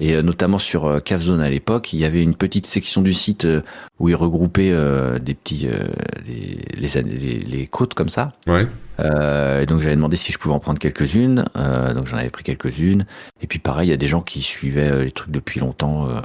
[0.00, 3.46] Et notamment sur CAFZone à l'époque, il y avait une petite section du site
[4.00, 4.72] où ils regroupaient
[5.20, 5.68] des petits
[6.26, 8.32] les, les, les, codes comme ça.
[8.48, 8.66] Ouais.
[9.00, 12.30] Euh, et donc j'avais demandé si je pouvais en prendre quelques-unes, euh, donc j'en avais
[12.30, 13.06] pris quelques-unes.
[13.40, 16.08] Et puis pareil, il y a des gens qui suivaient euh, les trucs depuis longtemps,
[16.08, 16.20] euh,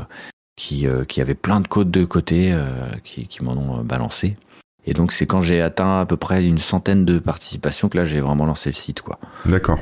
[0.60, 2.56] qui, euh, qui avaient plein de codes de côté,
[3.04, 4.38] qui, qui m'en ont balancé.
[4.86, 8.06] Et donc c'est quand j'ai atteint à peu près une centaine de participations que là
[8.06, 9.19] j'ai vraiment lancé le site, quoi.
[9.45, 9.80] D'accord.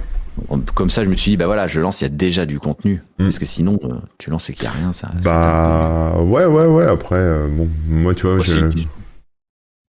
[0.76, 2.60] Comme ça, je me suis dit, bah voilà, je lance, il y a déjà du
[2.60, 3.02] contenu.
[3.18, 3.24] Mm.
[3.24, 3.80] Parce que sinon,
[4.20, 5.10] tu lances et qu'il n'y a rien, ça.
[5.24, 6.86] Bah, ouais, ouais, ouais.
[6.86, 8.70] Après, bon, moi, tu vois, je,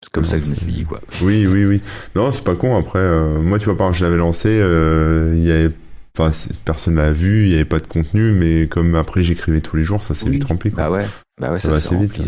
[0.08, 1.00] c'est comme ça que je me suis dit, quoi.
[1.22, 1.82] Oui, oui, oui.
[2.14, 2.76] Non, c'est pas con.
[2.76, 5.74] Après, euh, moi, tu vois, par je l'avais lancé, euh, il y avait
[6.18, 6.32] Enfin,
[6.64, 9.84] personne l'a vu, il n'y avait pas de contenu, mais comme après j'écrivais tous les
[9.84, 10.70] jours, ça s'est vite rempli.
[10.70, 11.06] Bah ouais,
[11.40, 12.20] bah ouais, ça, va assez vite.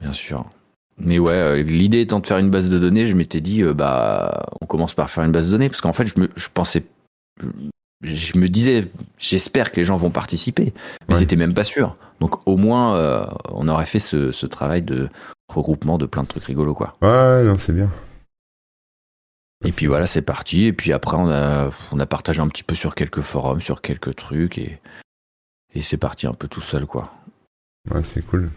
[0.00, 0.44] Bien sûr.
[0.98, 4.46] Mais ouais, euh, l'idée étant de faire une base de données, je m'étais dit, bah,
[4.60, 6.84] on commence par faire une base de données, parce qu'en fait, je, me, je pensais,
[8.02, 10.72] je me disais, j'espère que les gens vont participer,
[11.08, 11.96] mais c'était même pas sûr.
[12.20, 15.08] Donc au moins, euh, on aurait fait ce, travail de
[15.48, 16.96] regroupement de plein de trucs rigolos, quoi.
[17.02, 17.90] Ouais, non, c'est bien.
[19.64, 20.64] Et puis voilà, c'est parti.
[20.64, 23.82] Et puis après, on a, on a partagé un petit peu sur quelques forums, sur
[23.82, 24.78] quelques trucs, et,
[25.74, 27.12] et c'est parti un peu tout seul, quoi.
[27.90, 28.50] Ouais, c'est cool.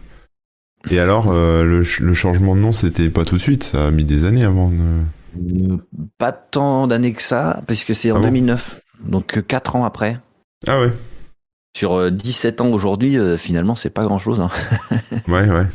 [0.90, 3.90] Et alors, euh, le, le, changement de nom, c'était pas tout de suite, ça a
[3.90, 5.78] mis des années avant de...
[6.18, 8.80] Pas tant d'années que ça, puisque c'est en 2009.
[8.80, 10.20] Ah donc 4 ans après.
[10.66, 10.92] Ah ouais.
[11.76, 14.40] Sur 17 ans aujourd'hui, euh, finalement, c'est pas grand chose.
[14.40, 14.50] Hein.
[15.28, 15.66] ouais, ouais.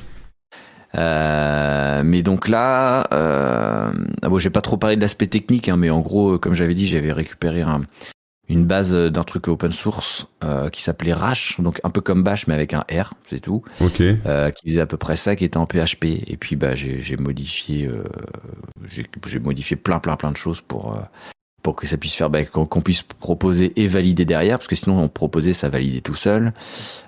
[0.98, 5.78] Euh, mais donc là, euh, ah bon, j'ai pas trop parlé de l'aspect technique, hein,
[5.78, 7.64] mais en gros, comme j'avais dit, j'avais récupéré
[8.50, 10.28] une base d'un truc open source
[10.72, 13.64] qui s'appelait Rash, donc un peu comme Bash mais avec un R, c'est tout.
[13.82, 13.98] Ok.
[13.98, 16.06] qui faisait à peu près ça, qui était en PHP.
[16.28, 17.90] Et puis bah j'ai modifié,
[18.86, 20.98] j'ai modifié plein plein plein de choses pour
[21.67, 25.01] pour que ça puisse faire bah, qu'on puisse proposer et valider derrière parce que sinon
[25.01, 26.53] on proposait ça validait tout seul.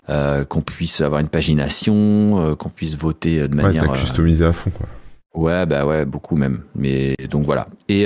[0.09, 4.43] Euh, qu'on puisse avoir une pagination euh, qu'on puisse voter de manière ouais, t'as customisé
[4.43, 4.85] à fond quoi.
[5.33, 6.63] Ouais bah ouais beaucoup même.
[6.75, 7.69] Mais donc voilà.
[7.87, 8.01] Et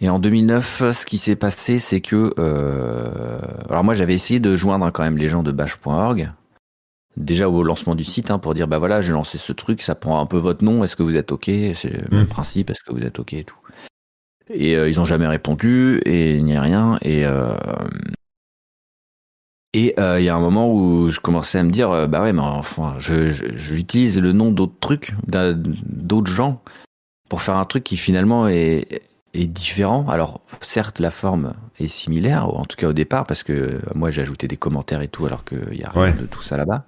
[0.00, 4.56] et en 2009 ce qui s'est passé c'est que euh, alors moi j'avais essayé de
[4.56, 6.32] joindre quand même les gens de bash.org
[7.18, 9.94] déjà au lancement du site hein, pour dire bah voilà j'ai lancé ce truc ça
[9.94, 11.44] prend un peu votre nom est-ce que vous êtes ok?
[11.74, 12.26] C'est le mmh.
[12.26, 13.56] principe est-ce que vous êtes ok et tout
[14.50, 16.98] et euh, ils ont jamais répondu et il n'y a rien.
[17.02, 17.54] Et euh,
[19.74, 22.34] et euh, il y a un moment où je commençais à me dire, bah ouais,
[22.34, 26.62] mais enfin, j'utilise le nom d'autres trucs, d'autres gens,
[27.30, 29.00] pour faire un truc qui finalement est,
[29.32, 30.06] est, différent.
[30.10, 34.20] Alors, certes, la forme est similaire, en tout cas au départ, parce que moi j'ai
[34.20, 36.84] ajouté des commentaires et tout, alors qu'il y a rien de tout ça là-bas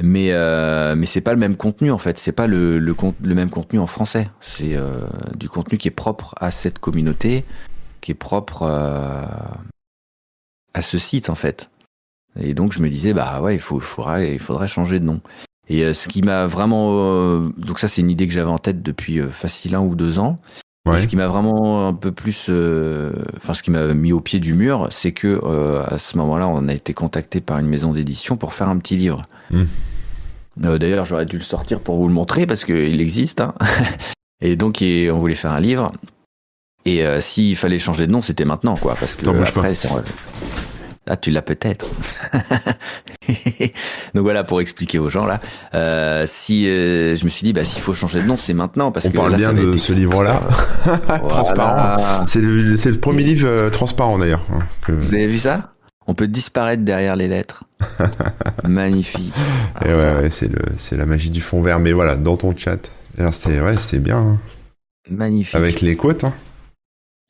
[0.00, 2.18] mais euh, mais c'est pas le même contenu en fait.
[2.18, 4.30] C'est pas le, le, le, même contenu en français.
[4.40, 7.44] C'est euh, du contenu qui est propre à cette communauté
[8.04, 9.24] qui est propre euh,
[10.74, 11.70] à ce site en fait.
[12.38, 15.04] Et donc je me disais bah ouais il faut il faudrait il faudrait changer de
[15.04, 15.20] nom.
[15.68, 18.58] Et euh, ce qui m'a vraiment euh, donc ça c'est une idée que j'avais en
[18.58, 20.38] tête depuis euh, facile un ou deux ans
[20.86, 21.00] Ouais.
[21.00, 22.50] Ce qui m'a vraiment un peu plus,
[23.36, 25.40] enfin ce qui m'a mis au pied du mur, c'est que
[25.88, 28.96] à ce moment-là, on a été contacté par une maison d'édition pour faire un petit
[28.96, 29.22] livre.
[29.50, 29.64] Hmm.
[30.62, 33.40] Euh, d'ailleurs, j'aurais dû le sortir pour vous le montrer parce qu'il existe.
[33.40, 33.54] Hein.
[34.40, 35.92] Et donc, on voulait faire un livre.
[36.84, 38.94] Et euh, s'il fallait changer de nom, c'était maintenant, quoi.
[38.98, 39.88] Parce que après, c'est...
[41.06, 41.86] Ah, tu l'as peut-être.
[44.14, 45.40] Donc voilà pour expliquer aux gens là.
[45.74, 49.06] Euh, si je me suis dit, bah s'il faut changer de nom, c'est maintenant parce
[49.06, 50.40] On que parle bien de ce livre-là,
[51.28, 52.26] transparent.
[52.26, 54.42] C'est le, le, premier livre transparent d'ailleurs.
[54.52, 55.74] Hein, vous avez vu ça?
[56.06, 57.64] On peut disparaître derrière les lettres.
[58.64, 59.32] Magnifique.
[59.84, 61.80] Et ouais, c'est le, c'est la magie du fond vert.
[61.80, 62.90] Mais voilà, dans ton chat,
[63.32, 64.18] c'est, ouais, c'est bien.
[64.18, 64.38] Hein.
[65.10, 65.54] Magnifique.
[65.54, 66.24] Avec les quotes.
[66.24, 66.32] Hein.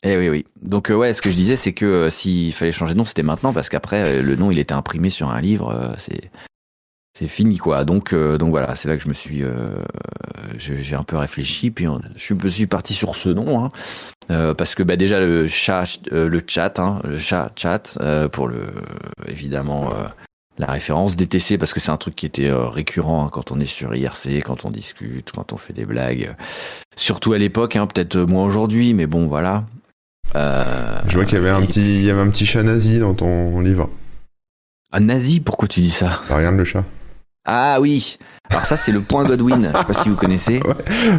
[0.07, 0.45] Eh oui, oui.
[0.61, 3.07] Donc euh, ouais, ce que je disais, c'est que euh, s'il fallait changer de nom,
[3.07, 5.95] c'était maintenant parce qu'après euh, le nom, il était imprimé sur un livre.
[5.99, 7.85] c'est fini quoi.
[7.85, 9.43] Donc donc voilà, c'est là que je me suis
[10.59, 11.87] j'ai un peu réfléchi puis
[12.17, 13.65] je me suis parti sur ce nom
[14.29, 17.97] hein, parce que bah déjà le chat le chat hein, le chat chat
[18.33, 18.67] pour le
[19.29, 19.91] évidemment
[20.59, 23.65] la référence DTC parce que c'est un truc qui était récurrent hein, quand on est
[23.65, 26.35] sur IRC, quand on discute, quand on fait des blagues.
[26.97, 29.65] Surtout à l'époque, peut-être moins aujourd'hui, mais bon voilà.
[30.35, 33.15] Je vois qu'il y avait un petit il y avait un petit chat nazi dans
[33.15, 33.91] ton livre.
[34.93, 36.23] Un nazi Pourquoi tu dis ça?
[36.29, 36.85] Bah, Regarde le chat.
[37.47, 38.19] Ah oui
[38.49, 39.71] Alors ça, c'est le point Godwin.
[39.73, 40.61] Je sais pas si vous connaissez.
[40.65, 40.75] Ouais,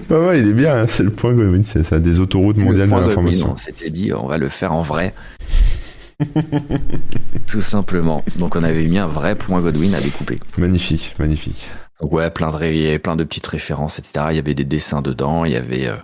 [0.09, 0.77] bah ouais il est bien.
[0.77, 0.85] Hein.
[0.87, 1.63] C'est le point Godwin.
[1.65, 3.51] C'est ça, des autoroutes mondiales de l'information.
[3.51, 5.13] On s'était dit, on va le faire en vrai.
[7.47, 8.23] Tout simplement.
[8.37, 10.39] Donc on avait mis un vrai point Godwin à découper.
[10.57, 11.69] Magnifique, magnifique.
[12.01, 14.27] Donc ouais, plein de, plein de petites références, etc.
[14.31, 15.87] Il y avait des dessins dedans, il y avait...
[15.87, 15.97] Euh,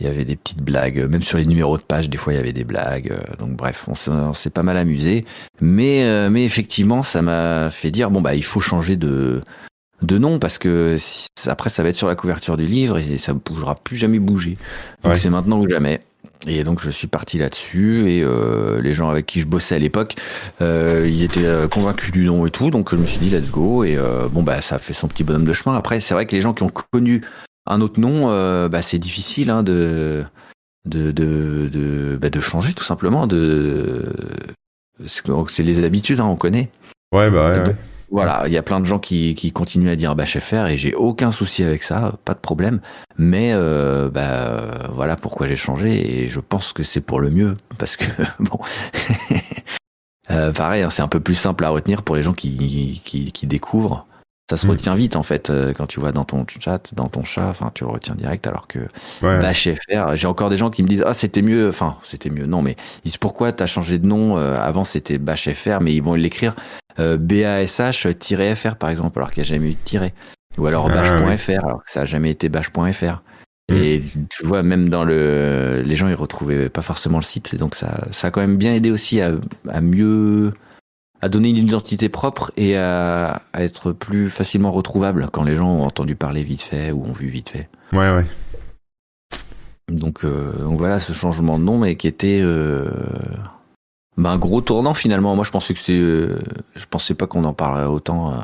[0.00, 2.36] il y avait des petites blagues, même sur les numéros de page, des fois il
[2.36, 3.10] y avait des blagues.
[3.10, 5.24] Euh, donc bref, on s'est pas mal amusé.
[5.60, 9.42] Mais, euh, mais effectivement, ça m'a fait dire bon bah il faut changer de
[10.00, 10.96] de nom parce que
[11.46, 14.20] après ça va être sur la couverture du livre et ça ne bougera plus jamais
[14.20, 14.56] bouger.
[15.02, 16.00] Donc c'est maintenant ou jamais.
[16.46, 19.80] Et donc je suis parti là-dessus et euh, les gens avec qui je bossais à
[19.80, 20.14] l'époque,
[20.60, 23.98] ils étaient convaincus du nom et tout, donc je me suis dit let's go et
[24.30, 25.76] bon bah ça fait son petit bonhomme de chemin.
[25.76, 27.22] Après c'est vrai que les gens qui ont connu
[27.68, 30.24] un autre nom, euh, bah, c'est difficile hein, de,
[30.86, 33.26] de, de, de, bah, de, changer tout simplement.
[33.26, 34.12] De...
[35.06, 36.70] C'est les habitudes, hein, on connaît.
[37.12, 37.74] Ouais, bah ouais.
[38.10, 40.78] Voilà, il y a plein de gens qui, qui continuent à dire bah, FR et
[40.78, 42.80] j'ai aucun souci avec ça, pas de problème.
[43.18, 47.56] Mais euh, bah, voilà pourquoi j'ai changé et je pense que c'est pour le mieux
[47.76, 48.06] parce que
[48.40, 48.58] bon,
[50.30, 53.30] euh, pareil, hein, c'est un peu plus simple à retenir pour les gens qui, qui,
[53.30, 54.06] qui découvrent.
[54.48, 54.70] Ça se mm.
[54.70, 57.70] retient vite en fait euh, quand tu vois dans ton chat, dans ton chat, enfin
[57.74, 58.80] tu le retiens direct alors que
[59.22, 59.54] ouais.
[59.54, 62.62] FR, j'ai encore des gens qui me disent ah c'était mieux, enfin c'était mieux non
[62.62, 66.14] mais ils disent pourquoi t'as changé de nom euh, avant c'était FR mais ils vont
[66.14, 66.54] l'écrire
[66.98, 70.14] euh, BASH-FR par exemple alors qu'il n'y a jamais eu de tiré
[70.56, 73.22] ou alors ah, bash.fr alors que ça a jamais été bash.fr
[73.68, 73.74] mm.
[73.74, 77.74] et tu vois même dans le les gens ils retrouvaient pas forcément le site donc
[77.74, 79.32] ça ça a quand même bien aidé aussi à,
[79.68, 80.54] à mieux
[81.20, 85.84] à donner une identité propre et à, être plus facilement retrouvable quand les gens ont
[85.84, 87.68] entendu parler vite fait ou ont vu vite fait.
[87.92, 88.26] Ouais, ouais.
[89.90, 92.90] Donc, euh, donc voilà ce changement de nom, mais qui était euh,
[94.16, 95.34] bah, un gros tournant finalement.
[95.34, 96.38] Moi, je pensais que c'est, euh,
[96.76, 98.34] je pensais pas qu'on en parlerait autant,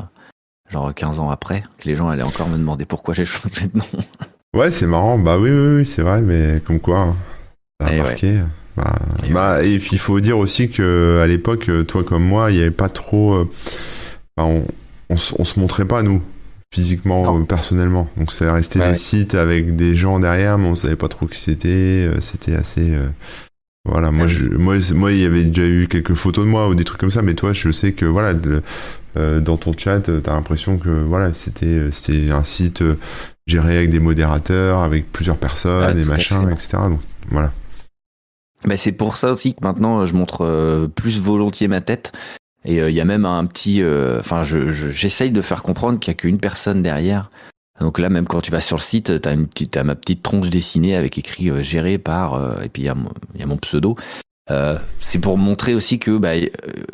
[0.71, 3.79] genre 15 ans après, que les gens allaient encore me demander pourquoi j'ai changé de
[3.79, 3.85] nom.
[4.57, 5.19] Ouais, c'est marrant.
[5.19, 7.17] Bah oui, oui, oui c'est vrai, mais comme quoi, hein,
[7.81, 8.41] ça a eh marqué.
[8.77, 12.51] Bah, et, bah, et puis il faut dire aussi que à l'époque, toi comme moi,
[12.51, 13.35] il n'y avait pas trop.
[13.35, 13.49] Euh,
[14.37, 14.65] on,
[15.09, 16.23] on, se montrait pas nous
[16.73, 18.09] physiquement, euh, personnellement.
[18.17, 21.39] Donc ça resté des sites avec des gens derrière, mais on savait pas trop qui
[21.39, 21.69] c'était.
[21.69, 22.93] Euh, c'était assez.
[23.85, 26.75] voilà, moi, je, moi, moi, il y avait déjà eu quelques photos de moi ou
[26.75, 28.35] des trucs comme ça, mais toi, je sais que voilà,
[29.15, 32.83] dans ton chat, t'as l'impression que voilà, c'était c'était un site
[33.47, 36.79] géré avec des modérateurs, avec plusieurs personnes, et machin, etc.
[36.89, 37.53] Donc voilà.
[38.65, 42.13] Bah, c'est pour ça aussi que maintenant je montre euh, plus volontiers ma tête.
[42.65, 45.99] Et euh, il y a même un petit, euh, enfin, je, j'essaye de faire comprendre
[45.99, 47.31] qu'il y a qu'une personne derrière.
[47.81, 50.49] Donc là, même quand tu vas sur le site, t'as une as ma petite tronche
[50.49, 53.97] dessinée avec écrit géré par, et puis il y, y, a mon pseudo.
[55.01, 56.35] c'est pour montrer aussi que bah,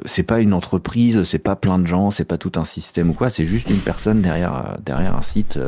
[0.06, 3.12] c'est pas une entreprise, c'est pas plein de gens, c'est pas tout un système ou
[3.12, 5.58] quoi, c'est juste une personne derrière derrière un site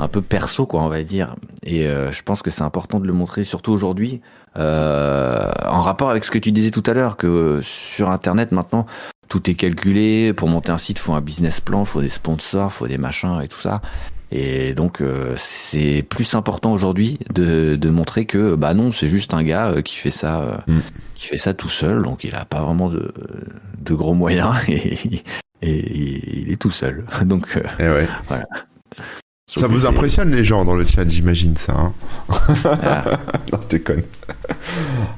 [0.00, 1.36] un peu perso quoi, on va dire.
[1.62, 6.24] Et je pense que c'est important de le montrer, surtout aujourd'hui euh, en rapport avec
[6.24, 8.86] ce que tu disais tout à l'heure, que sur Internet maintenant,
[9.28, 10.32] tout est calculé.
[10.34, 12.86] Pour monter un site, il faut un business plan, il faut des sponsors, il faut
[12.86, 13.80] des machins et tout ça.
[14.30, 19.34] Et donc euh, c'est plus important aujourd'hui de, de, montrer que bah non, c'est juste
[19.34, 20.78] un gars euh, qui fait ça, mm.
[21.14, 22.02] qui fait ça tout seul.
[22.02, 23.12] Donc il a pas vraiment de,
[23.78, 25.22] de gros moyens et,
[25.62, 27.04] et, il est tout seul.
[27.24, 28.08] Donc et ouais.
[28.24, 28.44] voilà.
[29.56, 31.72] Ça vous impressionne les gens dans le chat, j'imagine ça.
[31.72, 31.94] Hein
[32.64, 33.04] ah.
[33.52, 34.02] non, je déconne.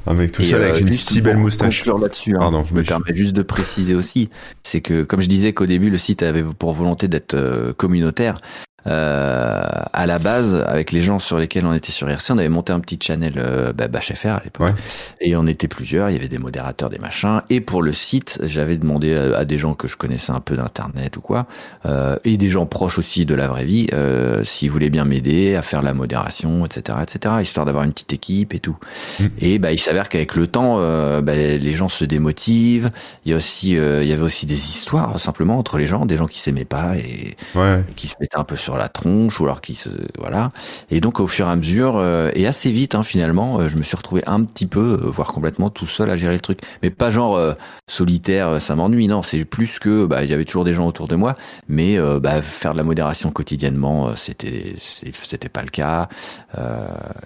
[0.07, 1.87] Un mec tout seul avec euh, une si belle moustache.
[1.87, 4.31] là-dessus, hein, Pardon, je me permets juste de préciser aussi,
[4.63, 8.41] c'est que comme je disais qu'au début le site avait pour volonté d'être euh, communautaire,
[8.87, 12.73] à la base, avec les gens sur lesquels on était sur IRC, on avait monté
[12.73, 14.75] un petit channel euh, bah, BashFR à l'époque.
[15.21, 17.43] Et on était plusieurs, il y avait des modérateurs, des machins.
[17.51, 21.17] Et pour le site, j'avais demandé à, des gens que je connaissais un peu d'internet
[21.17, 21.47] ou quoi,
[21.87, 25.55] euh, et des gens proches aussi de la vraie vie, euh, s'ils voulaient bien m'aider
[25.55, 28.77] à faire la modération, etc., etc., histoire d'avoir une petite équipe et tout.
[29.21, 29.25] Mm.
[29.39, 32.91] Et bah, il s'avère qu'avec le temps, euh, bah, les gens se démotivent.
[33.25, 36.07] Il y a aussi, euh, il y avait aussi des histoires simplement entre les gens,
[36.07, 39.41] des gens qui s'aimaient pas et, et qui se mettaient un peu sur la tronche
[39.41, 40.53] ou alors qui se voilà.
[40.91, 43.77] Et donc au fur et à mesure euh, et assez vite hein, finalement, euh, je
[43.77, 46.61] me suis retrouvé un petit peu, euh, voire complètement tout seul à gérer le truc.
[46.83, 47.55] Mais pas genre
[47.89, 49.09] solitaire, ça m'ennuie.
[49.09, 51.37] Non, c'est plus que bah, il y avait toujours des gens autour de moi,
[51.69, 56.09] mais bah, faire de la modération quotidiennement, c'était c'était pas le cas,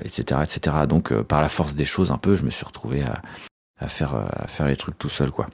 [0.04, 0.76] etc., etc.
[0.88, 3.22] Donc par la force des choses un peu, je me suis retrouvé à,
[3.78, 5.46] à faire à faire les trucs tout seul quoi.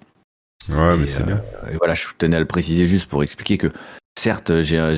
[0.68, 1.42] Ouais, mais c'est bien.
[1.70, 3.70] Et voilà, je tenais à le préciser juste pour expliquer que
[4.16, 4.94] Certes, j'ai,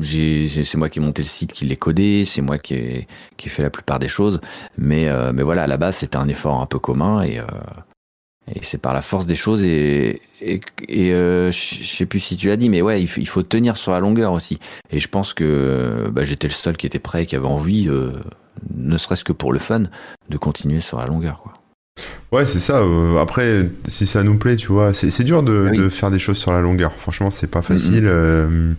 [0.00, 3.08] j'ai, c'est moi qui ai monté le site, qui l'ai codé, c'est moi qui ai,
[3.36, 4.40] qui ai fait la plupart des choses,
[4.78, 7.44] mais, euh, mais voilà, à la base, c'était un effort un peu commun et, euh,
[8.54, 12.36] et c'est par la force des choses et, et, et euh, je sais plus si
[12.36, 14.58] tu l'as dit, mais ouais, il faut, tenir sur la longueur aussi.
[14.90, 17.90] Et je pense que bah, j'étais le seul qui était prêt, qui avait envie,
[18.74, 19.84] ne serait-ce que pour le fun,
[20.28, 21.52] de continuer sur la longueur, quoi.
[22.32, 22.80] Ouais, c'est ça.
[22.80, 26.38] Euh, après, si ça nous plaît, tu vois, c'est dur de, de, faire des choses
[26.38, 26.94] sur la longueur.
[26.96, 28.06] Franchement, c'est pas facile.
[28.06, 28.72] Euh,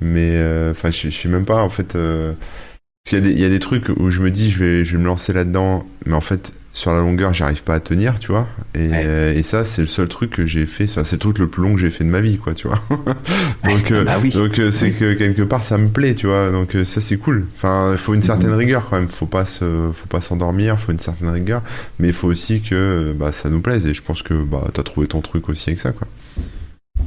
[0.00, 1.94] mais euh, enfin, je, je, suis même pas en fait.
[1.94, 4.84] il y, a des, il y a des trucs où je me dis, je vais,
[4.84, 8.18] je vais me lancer là-dedans, mais en fait, sur la longueur, j'arrive pas à tenir,
[8.18, 8.46] tu vois.
[8.74, 10.86] Et, euh, et ça, c'est le seul truc que j'ai fait.
[10.86, 12.80] c'est le truc le plus long que j'ai fait de ma vie, quoi, tu vois.
[13.64, 14.30] donc, euh, bah oui.
[14.30, 16.50] donc euh, c'est que quelque part, ça me plaît, tu vois.
[16.50, 17.48] Donc ça, c'est cool.
[17.54, 19.08] Enfin, il faut une certaine rigueur quand même.
[19.08, 20.78] Faut pas se, faut pas s'endormir.
[20.78, 21.62] Faut une certaine rigueur.
[21.98, 23.86] Mais il faut aussi que bah, ça nous plaise.
[23.86, 26.06] Et je pense que bah, t'as trouvé ton truc aussi avec ça, quoi.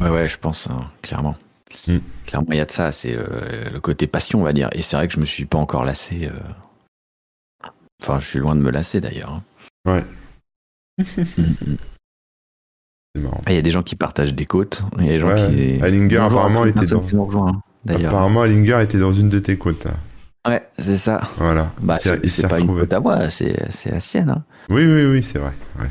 [0.01, 1.37] Ouais, ouais, je pense, hein, clairement.
[1.87, 1.97] Mm.
[2.25, 2.91] Clairement, il y a de ça.
[2.91, 4.67] C'est le côté passion, on va dire.
[4.73, 6.29] Et c'est vrai que je me suis pas encore lassé.
[8.01, 9.41] Enfin, je suis loin de me lasser d'ailleurs.
[9.85, 10.01] Hein.
[10.99, 11.05] Ouais.
[13.45, 14.81] Ah, il y a des gens qui partagent des côtes.
[14.97, 15.79] Il y a des gens qui.
[15.83, 17.01] Alinger apparemment était dans.
[17.01, 19.85] Rejoint, apparemment Alinger était dans une de tes côtes.
[20.47, 21.21] Ouais, c'est ça.
[21.37, 21.71] Voilà.
[21.79, 24.29] Bah, c'est pas une côte à moi, c'est la sienne.
[24.29, 24.43] Hein.
[24.69, 25.53] Oui, oui, oui, c'est vrai.
[25.79, 25.89] Ouais.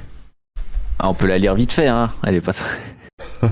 [0.98, 2.12] Ah, on peut la lire vite fait, hein.
[2.24, 2.78] Elle est pas très.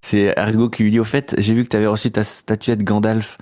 [0.00, 2.82] c'est Argo qui lui dit au fait, j'ai vu que tu avais reçu ta statuette
[2.82, 3.38] Gandalf.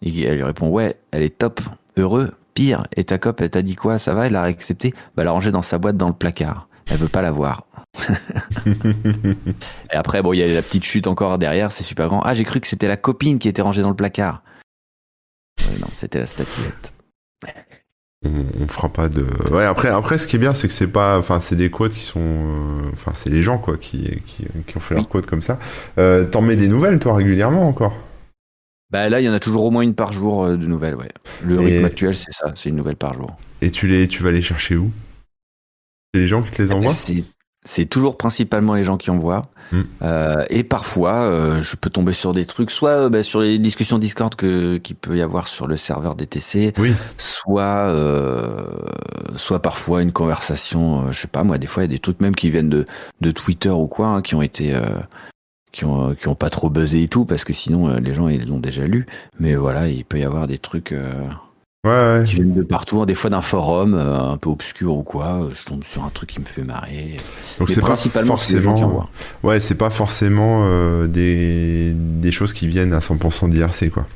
[0.00, 1.60] Et elle lui répond ouais, elle est top,
[1.96, 2.86] heureux, pire.
[2.96, 5.32] Et ta cop, elle t'a dit quoi Ça va Elle a accepté Bah, elle l'a
[5.32, 6.68] rangée dans sa boîte dans le placard.
[6.90, 7.66] Elle veut pas la voir.
[8.66, 12.22] et après, bon, il y a la petite chute encore derrière, c'est super grand.
[12.22, 14.42] Ah, j'ai cru que c'était la copine qui était rangée dans le placard.
[15.80, 16.92] non, c'était la statuette
[18.24, 21.18] on, fera pas de ouais après après ce qui est bien c'est que c'est pas
[21.18, 24.80] enfin c'est des quotes qui sont euh, enfin c'est les gens quoi qui, qui, ont
[24.80, 25.58] fait leurs quotes comme ça
[25.98, 27.94] euh, t'en mets des nouvelles toi régulièrement encore?
[28.92, 30.94] Bah là il y en a toujours au moins une par jour euh, de nouvelles
[30.94, 31.10] ouais
[31.44, 34.30] le rythme actuel c'est ça c'est une nouvelle par jour et tu les tu vas
[34.30, 34.90] les chercher où?
[36.14, 36.92] C'est les gens qui te les envoient?
[37.64, 39.42] c'est toujours principalement les gens qui envoient.
[39.70, 39.82] Hmm.
[40.02, 43.58] Euh, et parfois, euh, je peux tomber sur des trucs, soit euh, bah, sur les
[43.58, 46.92] discussions Discord que qu'il peut y avoir sur le serveur DTC, oui.
[47.18, 47.94] soit
[49.36, 51.12] soit parfois une conversation.
[51.12, 52.84] Je sais pas moi, des fois il y a des trucs même qui viennent de
[53.20, 54.76] de Twitter ou quoi, hein, qui ont été
[55.72, 58.48] qui ont qui ont pas trop buzzé et tout, parce que sinon les gens ils
[58.48, 59.06] l'ont déjà lu.
[59.40, 60.94] Mais voilà, il peut y avoir des trucs.
[61.84, 65.42] Ouais, qui viennent de partout, des fois d'un forum euh, un peu obscur ou quoi.
[65.42, 67.16] Euh, je tombe sur un truc qui me fait marrer.
[67.58, 69.08] Donc c'est pas forcément.
[69.42, 74.06] Ouais, c'est pas forcément euh, des, des choses qui viennent à 100% d'IRC quoi.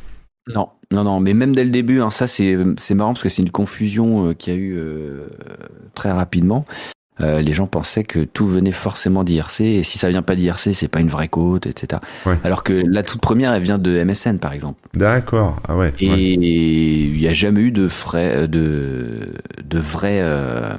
[0.55, 2.55] Non, non, non, mais même dès le début, hein, ça c'est
[2.95, 4.79] marrant parce que c'est une confusion qu'il y a eu
[5.97, 6.65] très rapidement.
[7.21, 10.75] Euh, les gens pensaient que tout venait forcément d'IRC et si ça vient pas d'IRC,
[10.75, 12.01] c'est pas une vraie côte, etc.
[12.45, 14.81] Alors que la toute première, elle vient de MSN par exemple.
[14.95, 15.95] D'accord, ah ouais.
[15.99, 19.33] Et il n'y a jamais eu de frais, euh, de
[19.65, 20.77] de vraies euh,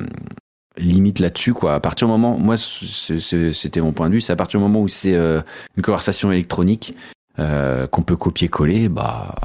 [0.77, 1.73] limites là-dessus quoi.
[1.73, 4.81] À partir du moment, moi c'était mon point de vue, c'est à partir du moment
[4.81, 5.41] où c'est euh,
[5.75, 6.95] une conversation électronique
[7.37, 9.35] qu'on peut copier-coller, bah.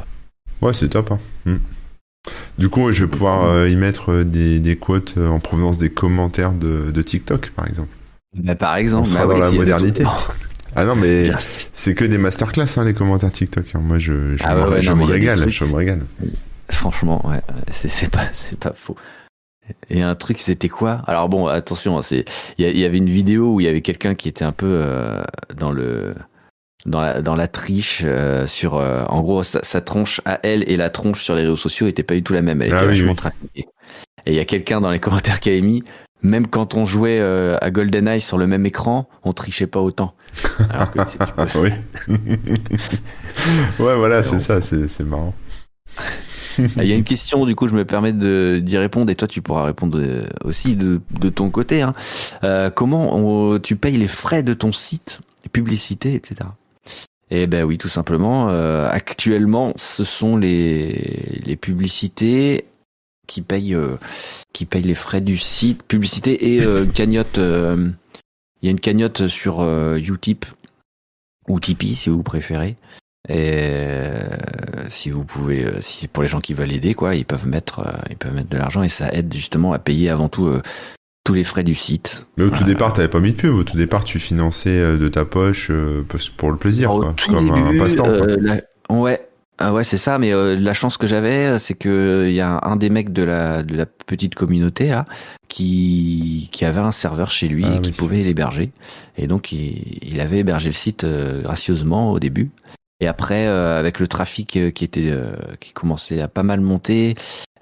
[0.62, 1.12] Ouais, c'est top.
[1.12, 1.18] Hein.
[1.44, 1.56] Hmm.
[2.58, 5.78] Du coup, je vais pouvoir euh, y mettre euh, des, des quotes euh, en provenance
[5.78, 7.88] des commentaires de, de TikTok, par exemple.
[8.36, 10.04] Bah, par exemple, on sera bah dans la modernité.
[10.74, 11.28] Ah non, mais
[11.74, 13.66] c'est que des masterclass, hein, les commentaires TikTok.
[13.74, 13.80] Hein.
[13.80, 16.06] Moi, je, je, ah me, je me régale, je me régale.
[16.70, 18.24] Franchement, ouais, c'est pas,
[18.58, 18.96] pas faux.
[19.90, 21.02] Et un truc, c'était quoi?
[21.06, 22.22] Alors bon, attention, hein,
[22.56, 24.82] il y, avait une vidéo où il y avait quelqu'un qui était un peu
[25.54, 26.14] dans le
[26.86, 30.76] dans la, dans la triche euh, sur euh, en gros sa, tronche à elle et
[30.76, 32.86] la tronche sur les réseaux sociaux était pas du tout la même elle était ah
[32.86, 33.66] vachement trafiquée
[34.26, 35.84] et il y a quelqu'un dans les commentaires qui a émis
[36.22, 40.14] même quand on jouait euh, à GoldenEye sur le même écran on trichait pas autant
[40.70, 41.70] alors que oui
[43.78, 45.34] ouais voilà c'est ça c'est marrant
[46.58, 49.40] il y a une question, du coup, je me permets d'y répondre et toi, tu
[49.40, 49.98] pourras répondre
[50.44, 51.80] aussi de, de ton côté.
[51.80, 51.94] Hein.
[52.74, 56.50] comment on, tu payes les frais de ton site, publicité, etc.
[57.34, 58.50] Eh ben oui, tout simplement.
[58.50, 62.66] Euh, actuellement, ce sont les, les publicités
[63.26, 63.96] qui payent euh,
[64.52, 67.38] qui payent les frais du site, publicité et euh, cagnotte.
[67.38, 69.64] Il y a une cagnotte sur
[69.96, 70.44] Utip
[71.48, 72.76] ou Tipeee si vous préférez.
[73.30, 73.80] Et
[74.90, 78.16] si vous pouvez, si pour les gens qui veulent aider, quoi, ils peuvent mettre, ils
[78.16, 80.52] peuvent mettre de l'argent et ça aide justement à payer avant tout
[81.24, 82.26] tous les frais du site.
[82.36, 83.54] Mais au tout départ, t'avais pas mis de pub.
[83.54, 86.04] Au tout départ, tu finançais euh, de ta poche euh,
[86.36, 87.14] pour le plaisir, quoi.
[87.28, 88.08] comme un passe-temps.
[88.08, 90.18] Euh, ouais, ah ouais, c'est ça.
[90.18, 93.62] Mais la chance que j'avais, c'est que il y a un des mecs de la,
[93.62, 95.06] de la petite communauté là
[95.48, 98.72] qui, qui avait un serveur chez lui ah et qui pouvait l'héberger.
[99.16, 102.50] Et donc, il, il, avait hébergé le site gracieusement au début.
[102.98, 105.12] Et après, avec le trafic qui était
[105.60, 107.14] qui commençait à pas mal monter,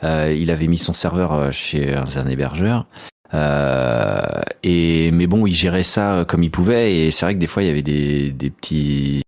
[0.03, 2.87] il avait mis son serveur chez un hébergeur.
[3.35, 7.47] Euh, et mais bon, il gérait ça comme il pouvait et c'est vrai que des
[7.47, 9.23] fois il y avait des, des petits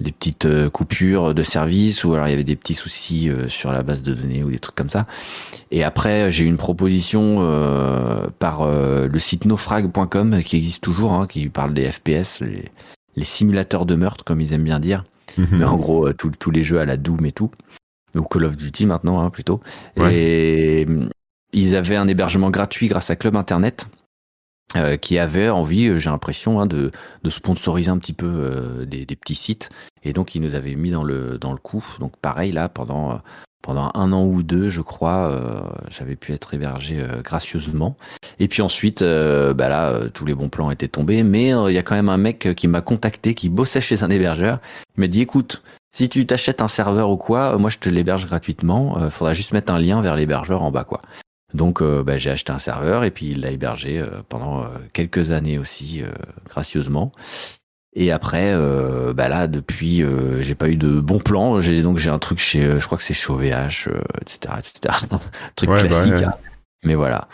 [0.00, 3.48] des petites euh, coupures de service ou alors il y avait des petits soucis euh,
[3.48, 5.06] sur la base de données ou des trucs comme ça.
[5.70, 11.26] Et après, j'ai eu une proposition euh, par le site nofrag.com qui existe toujours, hein,
[11.26, 12.70] qui parle des FPS, les,
[13.16, 15.04] les, simulateurs de meurtre comme ils aiment bien dire.
[15.38, 15.46] Mhm.
[15.52, 17.50] Mais en gros, tous les jeux à la Doom et tout
[18.16, 19.60] ou Call of Duty maintenant hein, plutôt.
[20.10, 20.86] Et
[21.54, 23.86] ils avaient un hébergement gratuit grâce à Club Internet.
[24.76, 26.90] Euh, qui avait envie, euh, j'ai l'impression, hein, de,
[27.22, 29.68] de, sponsoriser un petit peu euh, des, des, petits sites.
[30.02, 31.84] Et donc, ils nous avaient mis dans le, dans le coup.
[32.00, 33.20] Donc, pareil, là, pendant,
[33.62, 37.96] pendant un an ou deux, je crois, j'avais pu être hébergé gracieusement.
[38.40, 41.22] Et puis ensuite, bah là, tous les bons plans étaient tombés.
[41.22, 44.10] Mais il y a quand même un mec qui m'a contacté, qui bossait chez un
[44.10, 44.58] hébergeur.
[44.98, 45.62] Il m'a dit, écoute,
[45.96, 48.98] si tu t'achètes un serveur ou quoi, moi je te l'héberge gratuitement.
[49.02, 51.00] Il faudra juste mettre un lien vers l'hébergeur en bas, quoi.
[51.54, 54.68] Donc euh, bah, j'ai acheté un serveur et puis il l'a hébergé euh, pendant euh,
[54.92, 56.02] quelques années aussi
[56.48, 57.12] gracieusement.
[57.96, 58.52] Et après,
[59.14, 60.02] bah là depuis,
[60.40, 61.60] j'ai pas eu de bon plan.
[61.60, 63.88] J'ai donc j'ai un truc chez, je crois que c'est chez OVH,
[64.20, 64.96] etc., etc.
[65.54, 66.14] truc classique.
[66.14, 66.34] Bah hein.
[66.82, 67.28] Mais voilà,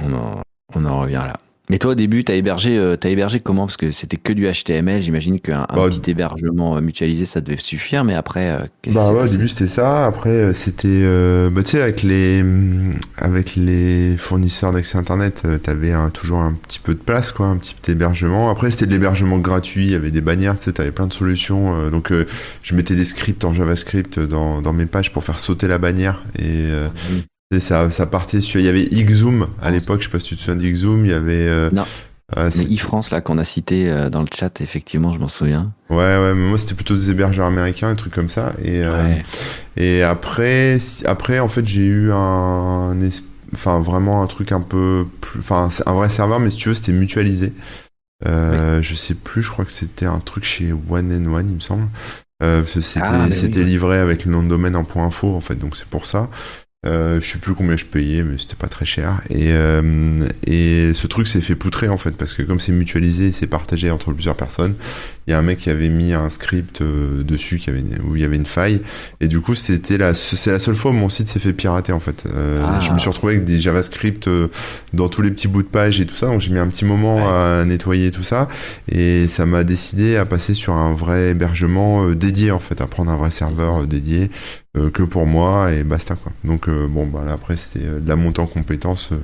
[0.00, 0.42] on en,
[0.74, 1.38] on en revient là.
[1.70, 3.66] Mais toi, au début, t'as hébergé, euh, as hébergé comment?
[3.66, 5.00] Parce que c'était que du HTML.
[5.00, 8.02] J'imagine qu'un Bah, petit hébergement euh, mutualisé, ça devait suffire.
[8.04, 10.04] Mais après, euh, qu'est-ce Bah ouais, au début c'était ça.
[10.04, 15.46] Après euh, c'était, euh, bah tu sais, avec les, hum, avec les fournisseurs d'accès internet,
[15.62, 18.50] t'avais toujours un petit peu de place, quoi, un petit peu hébergement.
[18.50, 21.12] Après c'était de l'hébergement gratuit, il y avait des bannières, tu sais, t'avais plein de
[21.12, 21.88] solutions.
[21.90, 22.26] donc euh,
[22.64, 26.22] je mettais des scripts en JavaScript dans, dans mes pages pour faire sauter la bannière
[26.38, 27.22] et euh, Oui.
[27.52, 28.60] Et ça, ça partait sur.
[28.60, 31.10] Il y avait Xzoom à l'époque, je sais pas si tu te souviens d'Xzoom, il
[31.10, 31.46] y avait.
[31.48, 31.84] euh, Non.
[32.36, 35.28] euh, c'est- Mais e-France, là, qu'on a cité euh, dans le chat, effectivement, je m'en
[35.28, 35.72] souviens.
[35.90, 38.52] Ouais, ouais, mais moi c'était plutôt des hébergeurs américains, des trucs comme ça.
[38.64, 42.96] Et, euh, après, après, en fait, j'ai eu un,
[43.54, 46.74] enfin, vraiment un truc un peu plus, enfin, un vrai serveur, mais si tu veux,
[46.74, 47.52] c'était mutualisé.
[48.26, 51.56] Euh, Je sais plus, je crois que c'était un truc chez One and One, il
[51.56, 51.88] me semble.
[52.42, 53.64] Euh, c'était, Ah, oui.
[53.64, 56.28] livré avec le nom de domaine en point .info, en fait, donc c'est pour ça.
[56.84, 59.20] Euh, je sais plus combien je payais, mais c'était pas très cher.
[59.30, 63.30] Et, euh, et ce truc s'est fait poutrer en fait, parce que comme c'est mutualisé,
[63.30, 64.74] c'est partagé entre plusieurs personnes.
[65.28, 68.16] Il y a un mec qui avait mis un script euh, dessus qui avait, où
[68.16, 68.80] il y avait une faille.
[69.20, 71.92] Et du coup, c'était la, c'est la seule fois où mon site s'est fait pirater
[71.92, 72.24] en fait.
[72.34, 72.80] Euh, Ah.
[72.80, 74.48] Je me suis retrouvé avec des JavaScript euh,
[74.92, 76.26] dans tous les petits bouts de page et tout ça.
[76.26, 77.60] Donc j'ai mis un petit moment Ouais.
[77.60, 78.48] à nettoyer tout ça.
[78.90, 82.88] Et ça m'a décidé à passer sur un vrai hébergement euh, dédié en fait, à
[82.88, 84.30] prendre un vrai serveur dédié
[84.74, 86.32] que pour moi et basta quoi.
[86.44, 89.16] Donc euh, bon bah là après c'était euh, de la montée en compétences euh,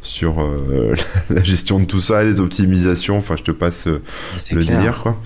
[0.00, 0.94] sur euh,
[1.30, 3.18] la gestion de tout ça, les optimisations.
[3.18, 4.02] Enfin je te passe euh,
[4.50, 4.78] le clair.
[4.78, 5.22] délire quoi.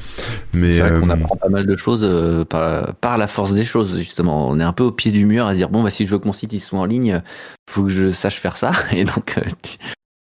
[0.53, 3.53] Mais C'est vrai qu'on euh, apprend pas mal de choses euh, par, par la force
[3.55, 4.49] des choses, justement.
[4.49, 6.19] On est un peu au pied du mur à dire bon, bah, si je veux
[6.19, 7.23] que mon site il soit en ligne,
[7.71, 8.73] faut que je sache faire ça.
[8.93, 9.43] Et donc, euh,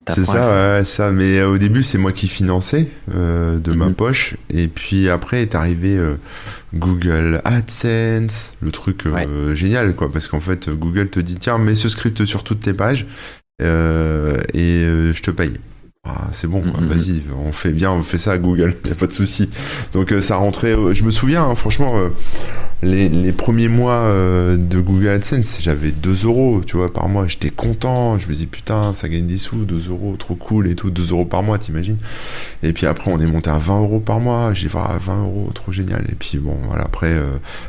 [0.09, 1.11] C'est ça, ouais, ça.
[1.11, 3.95] Mais euh, au début, c'est moi qui finançais euh, de ma Mhm.
[3.95, 4.37] poche.
[4.51, 6.17] Et puis après est arrivé euh,
[6.75, 10.11] Google AdSense, le truc euh, génial, quoi.
[10.11, 13.07] Parce qu'en fait, Google te dit tiens, mets ce script sur toutes tes pages
[13.63, 15.53] euh, et euh, je te paye.
[16.05, 16.81] Ah, c'est bon, quoi.
[16.81, 16.89] Mhm.
[16.89, 19.49] Vas-y, on fait bien, on fait ça à Google, y a pas de souci.
[19.93, 20.73] Donc euh, ça rentrait.
[20.77, 22.09] euh, je me souviens, hein, franchement, euh,
[22.83, 27.29] les, les premiers mois de Google AdSense, j'avais 2 euros, tu vois, par mois.
[27.29, 28.19] J'étais content.
[28.19, 31.13] Je me dis putain, ça gagne des sous, 2 euros, trop cool et tout, 2
[31.13, 31.99] euros par mois, t'imagines.
[32.65, 34.53] Et puis après, on est monté à 20 euros par mois.
[34.55, 36.05] J'ai dit, ah, 20 euros, trop génial.
[36.11, 37.17] Et puis bon, voilà, après,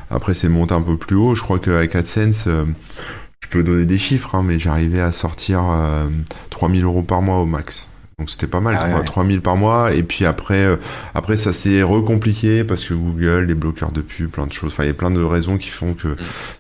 [0.10, 1.36] après c'est monté un peu plus haut.
[1.36, 6.08] Je crois qu'avec AdSense, je peux donner des chiffres, hein, mais j'arrivais à sortir euh,
[6.50, 7.88] 3000 euros par mois au max.
[8.20, 9.06] Donc c'était pas mal, Ah ouais, 3 ouais.
[9.06, 9.94] 3000 par mois.
[9.94, 10.76] Et puis après, euh,
[11.16, 14.74] après ça s'est recompliqué parce que Google, les bloqueurs de pub, plein de choses.
[14.74, 16.16] Enfin, il y a plein de raisons qui font que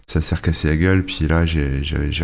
[0.07, 1.03] ça s'est recassé la gueule.
[1.03, 1.81] Puis là, j'ai,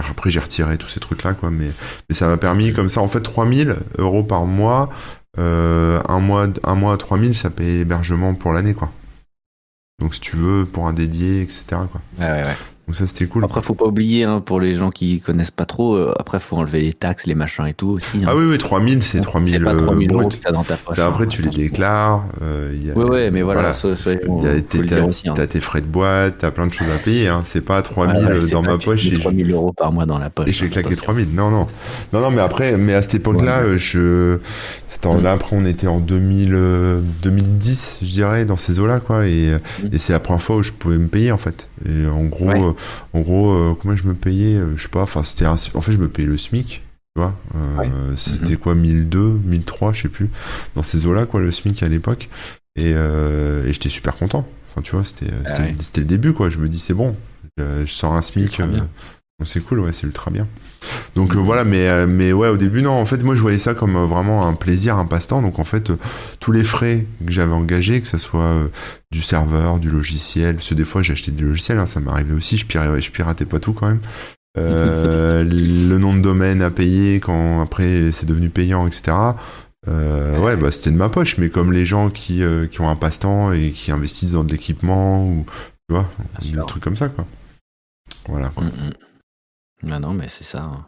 [0.10, 1.52] après, j'ai retiré tous ces trucs-là, quoi.
[1.52, 1.70] Mais,
[2.10, 4.90] mais ça m'a permis, comme ça, en fait, 3000 euros par mois,
[5.38, 8.92] euh, un mois, un mois à 3000, ça paye l'hébergement pour l'année, quoi.
[10.02, 12.02] Donc, si tu veux, pour un dédié, etc., quoi.
[12.18, 12.58] Ouais, ouais, ouais.
[12.90, 13.44] Donc, ça, c'était cool.
[13.44, 16.56] Après, faut pas oublier, hein, pour les gens qui connaissent pas trop, euh, après, faut
[16.58, 18.18] enlever les taxes, les machins et tout aussi.
[18.18, 18.26] hein.
[18.28, 20.40] Ah oui, oui, 3000, c'est 3000 C'est pas euh, 3000 euros brut.
[20.40, 20.96] que t'as dans ta poche.
[20.96, 22.26] Ça, après, hein, tu les déclares.
[22.42, 25.46] euh, y a- ouais, mais voilà, tes, dire t'as, hein.
[25.48, 27.28] tes frais de boîte, t'as plein de choses à payer.
[27.28, 27.42] Hein.
[27.46, 29.92] C'est pas 3000 Ouais, ouais, euh, dans ma poche mets et je, 3000 euros par
[29.92, 30.50] mois dans la poche.
[30.50, 31.04] et je vais hein, claquer attention.
[31.04, 31.28] 3000.
[31.36, 31.68] Non, non.
[32.12, 33.68] Non, non, mais après, mais à cette époque-là, Ouais.
[33.68, 34.40] euh, je.
[35.24, 39.28] Là, après, on était en 2000, euh, 2010, je dirais, dans ces eaux-là, quoi.
[39.28, 39.88] Et, euh, Mm.
[39.94, 41.70] et c'est la première fois où je pouvais me payer, en fait.
[41.88, 42.74] Et en gros, euh,
[43.14, 45.82] en gros euh, comment je me payais euh, Je sais pas, enfin, c'était un- En
[45.82, 46.82] fait, je me payais le SMIC.
[47.16, 47.90] Tu vois Euh, Ouais.
[48.18, 50.30] C'était quoi, 1002, 1003, je sais plus.
[50.76, 52.30] Dans ces eaux-là, quoi, le SMIC à l'époque.
[52.76, 54.48] Et, et j'étais super content.
[54.72, 55.76] Enfin, tu vois, c'était Ah c'était ouais.
[55.98, 56.50] le début, quoi.
[56.50, 57.16] Je me dis, c'est bon.
[57.58, 58.62] Je sors un SMIC.
[59.46, 60.48] C'est cool, ouais, c'est ultra bien.
[61.16, 63.58] Donc euh, voilà, mais, euh, mais ouais, au début, non, en fait, moi je voyais
[63.58, 65.42] ça comme euh, vraiment un plaisir, un passe-temps.
[65.42, 65.98] Donc en fait, euh,
[66.40, 68.70] tous les frais que j'avais engagés, que ce soit
[69.12, 72.34] du serveur, du logiciel, parce que des fois j'ai acheté du logiciel, hein, ça m'arrivait
[72.34, 74.02] aussi, je piratais, je piratais pas tout quand même.
[74.58, 79.16] Euh, le nom de domaine à payer quand après c'est devenu payant, etc.
[79.88, 82.90] Euh, ouais, bah c'était de ma poche, mais comme les gens qui, euh, qui ont
[82.90, 85.46] un passe-temps et qui investissent dans de l'équipement ou
[85.88, 86.10] tu vois,
[86.42, 87.26] des trucs comme ça, quoi.
[88.28, 88.50] Voilà.
[88.50, 88.66] Quoi.
[88.66, 88.94] Mm, mm.
[89.88, 90.62] Ah non, mais c'est ça.
[90.64, 90.86] hein.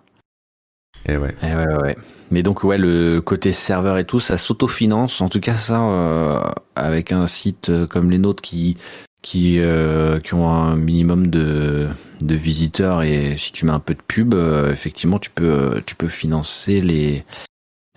[1.08, 1.36] Et ouais.
[1.42, 1.98] Eh ouais, ouais, ouais.
[2.30, 5.22] Mais donc, ouais, le côté serveur et tout, ça s'autofinance.
[5.22, 6.42] En tout cas, ça, euh,
[6.76, 8.78] avec un site euh, comme les nôtres qui,
[9.22, 11.88] qui, euh, qui ont un minimum de,
[12.22, 15.96] de visiteurs et si tu mets un peu de pub, euh, effectivement, tu peux, tu
[15.96, 17.26] peux financer les,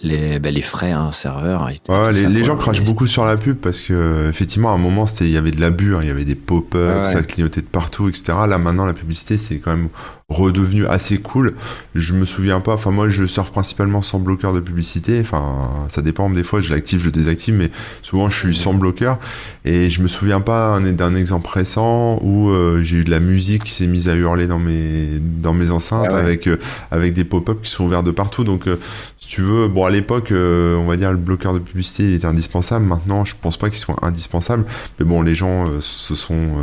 [0.02, 1.68] les, bah, les frais, hein, serveur.
[1.68, 5.06] et Ouais, les, gens crachent beaucoup sur la pub parce que effectivement à un moment
[5.06, 7.04] c'était il y avait de l'abus, hein, il y avait des pop-ups, Ouais, ouais.
[7.04, 8.24] ça clignotait de partout, etc.
[8.48, 9.88] Là maintenant la publicité c'est quand même
[10.28, 11.54] redevenu assez cool.
[11.94, 16.00] Je me souviens pas, enfin moi je surfe principalement sans bloqueur de publicité, enfin ça
[16.00, 17.70] dépend des fois, je l'active, je désactive, mais
[18.02, 19.18] souvent je suis sans bloqueur
[19.66, 23.64] et je me souviens pas d'un exemple récent où euh, j'ai eu de la musique
[23.64, 26.58] qui s'est mise à hurler dans mes dans mes enceintes ah avec euh,
[26.90, 28.44] avec des pop-up qui sont ouverts de partout.
[28.44, 28.76] Donc euh,
[29.18, 32.26] si tu veux, bon à l'époque on va dire le bloqueur de publicité il était
[32.26, 32.86] indispensable.
[32.86, 34.64] Maintenant je pense pas qu'il soit indispensable,
[34.98, 36.56] mais bon les gens se sont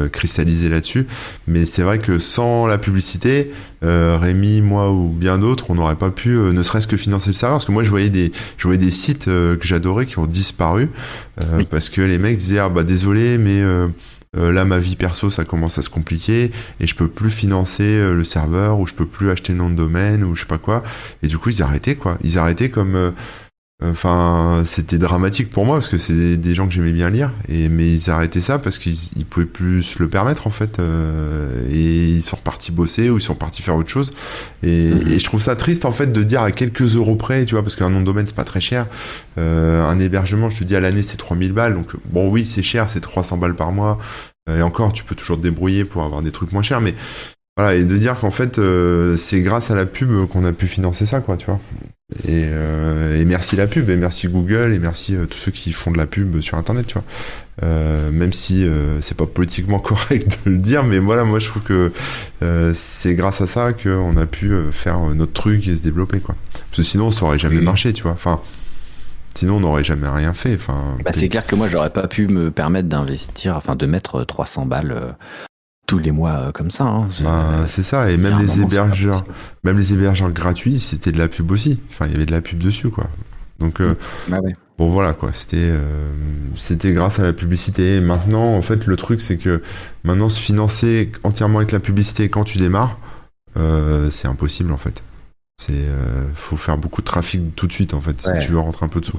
[0.00, 1.06] euh, cristallisé là-dessus.
[1.46, 3.52] Mais c'est vrai que sans la publicité,
[3.84, 7.30] euh, Rémi, moi ou bien d'autres, on n'aurait pas pu, euh, ne serait-ce que financer
[7.30, 7.58] le serveur.
[7.58, 10.90] Parce que moi, je voyais des, je voyais des sites que j'adorais qui ont disparu
[11.70, 13.62] parce que les mecs disaient ah bah désolé, mais
[14.34, 18.24] là ma vie perso ça commence à se compliquer et je peux plus financer le
[18.24, 20.82] serveur ou je peux plus acheter le nom de domaine ou je sais pas quoi
[21.22, 23.12] et du coup ils arrêtaient quoi ils arrêtaient comme
[23.82, 27.70] Enfin, c'était dramatique pour moi parce que c'est des, gens que j'aimais bien lire, et
[27.70, 32.08] mais ils arrêtaient ça parce qu'ils pouvaient plus se le permettre en fait, euh, et
[32.08, 34.10] ils sont repartis bosser ou ils sont partis faire autre chose.
[34.62, 35.08] Et, mhm.
[35.12, 37.62] et, je trouve ça triste en fait de dire à quelques euros près, tu vois,
[37.62, 38.86] parce qu'un nom de domaine c'est pas très cher.
[39.38, 42.62] Euh, un hébergement, je te dis à l'année c'est 3000 balles, donc bon oui c'est
[42.62, 43.98] cher, c'est 300 balles par mois.
[44.50, 46.94] Euh, et encore, tu peux toujours te débrouiller pour avoir des trucs moins chers, mais
[47.60, 50.66] voilà, et de dire qu'en fait, euh, c'est grâce à la pub qu'on a pu
[50.66, 51.60] financer ça, quoi, tu vois.
[52.24, 55.72] Et, euh, et, merci la pub, et merci Google, et merci euh, tous ceux qui
[55.72, 57.04] font de la pub sur Internet, tu vois.
[57.62, 58.66] Euh, même si
[59.00, 61.92] c'est pas politiquement correct de le dire, mais voilà, moi je trouve que
[62.74, 66.34] c'est grâce à ça qu'on a pu faire notre truc et se développer, quoi.
[66.70, 68.12] Parce que sinon, ça aurait jamais marché, tu vois.
[68.12, 68.40] Enfin,
[69.36, 70.56] Sinon, on n'aurait jamais rien fait.
[70.56, 74.24] Enfin, bah, c'est clair que moi, j'aurais pas pu me permettre d'investir, enfin, de mettre
[74.24, 75.14] 300 balles
[75.90, 76.84] tous les mois euh, comme ça.
[76.84, 77.08] Hein.
[77.24, 79.24] Bah, c'est ça, et même les hébergeurs,
[79.64, 81.80] même les hébergeurs gratuits, c'était de la pub aussi.
[81.90, 83.08] Enfin, il y avait de la pub dessus, quoi.
[83.58, 83.96] Donc, euh,
[84.28, 84.38] bah
[84.78, 85.30] bon, voilà, quoi.
[85.32, 86.12] C'était, euh,
[86.54, 88.00] c'était grâce à la publicité.
[88.00, 89.62] maintenant, en fait, le truc, c'est que
[90.04, 92.96] maintenant, se financer entièrement avec la publicité quand tu démarres,
[94.10, 95.02] c'est impossible, en fait.
[95.60, 95.86] C'est,
[96.36, 98.88] faut faire beaucoup de trafic tout de suite, en fait, si tu veux rentrer un
[98.88, 99.18] peu dessous.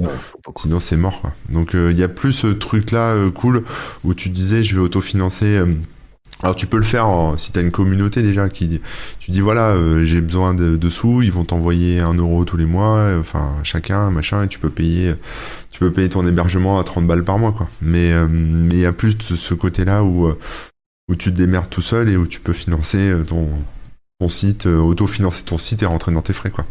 [0.56, 1.34] Sinon, c'est mort, quoi.
[1.50, 3.64] Donc, il y a plus ce truc-là cool
[4.06, 5.62] où tu disais, je vais autofinancer
[6.44, 8.82] alors tu peux le faire si tu une communauté déjà qui
[9.20, 12.66] tu dis voilà euh, j'ai besoin de, sous ils vont t'envoyer un euro tous les
[12.66, 15.16] mois euh, enfin chacun machin et tu peux payer
[15.70, 17.68] tu peux payer ton hébergement à 30 balles par mois quoi.
[17.82, 20.32] Mais euh, mais il y a plus de ce côté là où
[21.10, 23.50] où tu te démerdes tout seul et où tu peux financer ton
[24.20, 26.66] ton site autofinancer ton site et rentrer dans tes frais quoi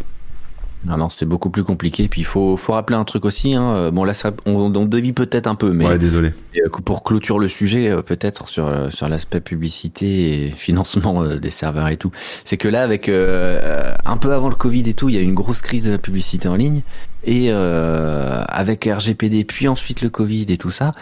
[0.84, 2.08] non, non, c'est beaucoup plus compliqué.
[2.08, 3.54] Puis il faut, faut rappeler un truc aussi.
[3.54, 3.74] Hein.
[3.74, 6.32] Euh, bon, là, ça, on, on devine peut-être un peu, mais ouais, désolé.
[6.56, 11.88] Euh, pour clôturer le sujet, euh, peut-être sur sur l'aspect publicité et financement des serveurs
[11.88, 12.12] et tout,
[12.44, 15.24] c'est que là, avec un peu avant le Covid et tout, il y a eu
[15.24, 16.82] une grosse crise de la publicité en ligne.
[17.24, 20.94] Et avec RGPD, puis ensuite le Covid et tout ça,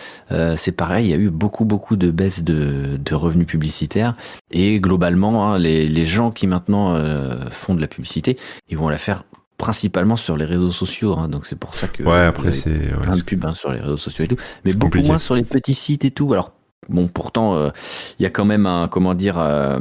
[0.57, 1.07] c'est pareil.
[1.07, 4.17] Il y a eu beaucoup beaucoup de baisse de, de revenus publicitaires.
[4.51, 7.01] Et globalement, hein, les, les gens qui maintenant
[7.51, 8.37] font de la publicité,
[8.69, 9.23] ils vont la faire
[9.59, 13.17] principalement sur les réseaux sociaux, hein, donc c'est pour ça que ouais après c'est plein
[13.17, 15.75] de pubs hein, sur les réseaux sociaux et tout, mais beaucoup moins sur les petits
[15.75, 16.33] sites et tout.
[16.33, 16.53] Alors
[16.89, 17.71] bon, pourtant euh,
[18.19, 19.79] il y a quand même un comment dire euh,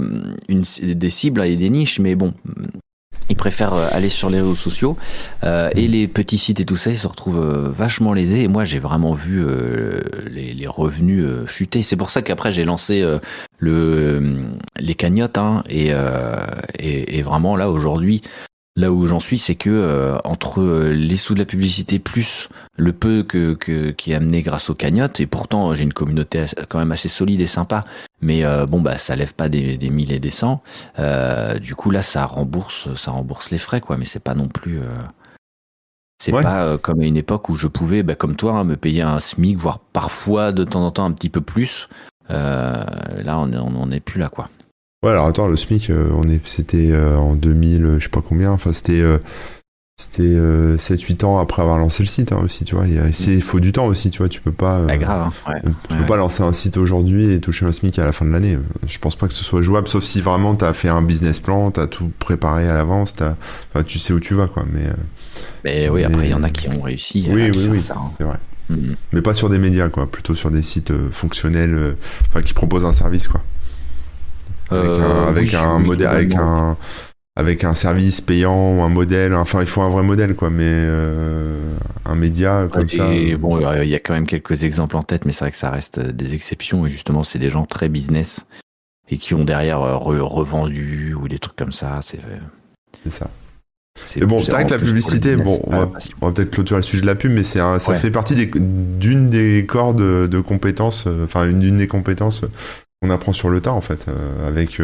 [0.49, 2.33] une des cibles et des niches, mais bon.
[3.29, 4.97] Ils préfèrent euh, aller sur les réseaux sociaux
[5.43, 8.43] et les petits sites et tout ça, ils se retrouvent vachement lésés.
[8.43, 9.45] Et moi, j'ai vraiment vu
[10.31, 11.83] les, les, revenus chuter.
[11.83, 13.05] C'est pour ça qu'après j'ai lancé
[13.57, 14.47] le
[14.79, 15.91] les cagnottes hein, et,
[16.79, 18.21] et, et vraiment là aujourd'hui,
[18.77, 22.47] Là où j'en suis, c'est que euh, entre euh, les sous de la publicité plus
[22.77, 23.55] le peu que,
[23.91, 27.41] qui est amené grâce aux cagnottes, et pourtant j'ai une communauté quand même assez solide
[27.41, 27.85] et sympa,
[28.21, 30.61] mais euh, bon bah ça lève pas des, des et des cents.
[31.59, 34.79] du coup là ça rembourse, ça rembourse les frais quoi, mais c'est pas non plus.
[36.21, 39.01] c'est pas comme à une époque où je pouvais, bah, comme toi, hein, me payer
[39.01, 41.89] un SMIC, voire parfois de temps en temps un petit peu plus.
[42.29, 44.51] là on n'en est plus là quoi.
[45.07, 48.19] Ouais, alors attends, le SMIC, euh, on est, c'était euh, en 2000, je sais pas
[48.21, 49.19] combien, enfin c'était euh,
[49.95, 52.85] c'était 7-8 ans après avoir lancé le site hein, aussi, tu vois.
[52.87, 54.27] Il faut du temps aussi, tu vois.
[54.27, 54.81] Tu peux pas.
[54.97, 58.03] Grave, hein, ouais, tu peux pas lancer un site aujourd'hui et toucher un SMIC à
[58.03, 58.59] la fin de l'année.
[58.85, 61.39] Je pense pas que ce soit jouable, sauf si vraiment tu as fait un business
[61.39, 64.65] plan, tu as tout préparé à l'avance, enfin, tu sais où tu vas, quoi.
[64.73, 64.91] Mais,
[65.63, 67.25] mais oui, après, il y en a qui ont réussi.
[67.29, 68.01] Oui, oui, oui, hein.
[68.17, 68.37] c'est vrai.
[68.69, 68.95] Mm-hmm.
[69.13, 70.11] Mais pas sur des médias, quoi.
[70.11, 71.95] Plutôt sur des sites fonctionnels,
[72.27, 73.41] enfin, qui proposent un service, quoi.
[74.71, 76.77] Avec un, euh, modèle, avec un,
[77.35, 79.33] avec un service payant ou un modèle.
[79.33, 80.49] Enfin, il faut un vrai modèle, quoi.
[80.49, 81.59] Mais euh,
[82.05, 83.07] un média comme ça.
[83.37, 85.69] Bon, il y a quand même quelques exemples en tête, mais c'est vrai que ça
[85.69, 86.85] reste des exceptions.
[86.85, 88.45] Et justement, c'est des gens très business
[89.09, 91.99] et qui ont derrière euh, revendu ou des trucs comme ça.
[92.03, 92.19] C'est
[93.11, 93.29] ça.
[94.17, 95.87] Mais bon, c'est vrai que la publicité, bon, on va,
[96.31, 99.95] peut-être clôturer le sujet de la pub, mais c'est ça fait partie d'une des corps
[99.95, 102.43] de, de compétences, enfin, une, une des compétences
[103.01, 104.07] on apprend sur le tas en fait,
[104.43, 104.81] avec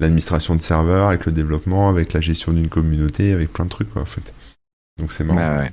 [0.00, 3.92] l'administration de serveurs, avec le développement, avec la gestion d'une communauté, avec plein de trucs
[3.92, 4.32] quoi, en fait.
[4.98, 5.58] Donc c'est marrant.
[5.58, 5.72] ouais.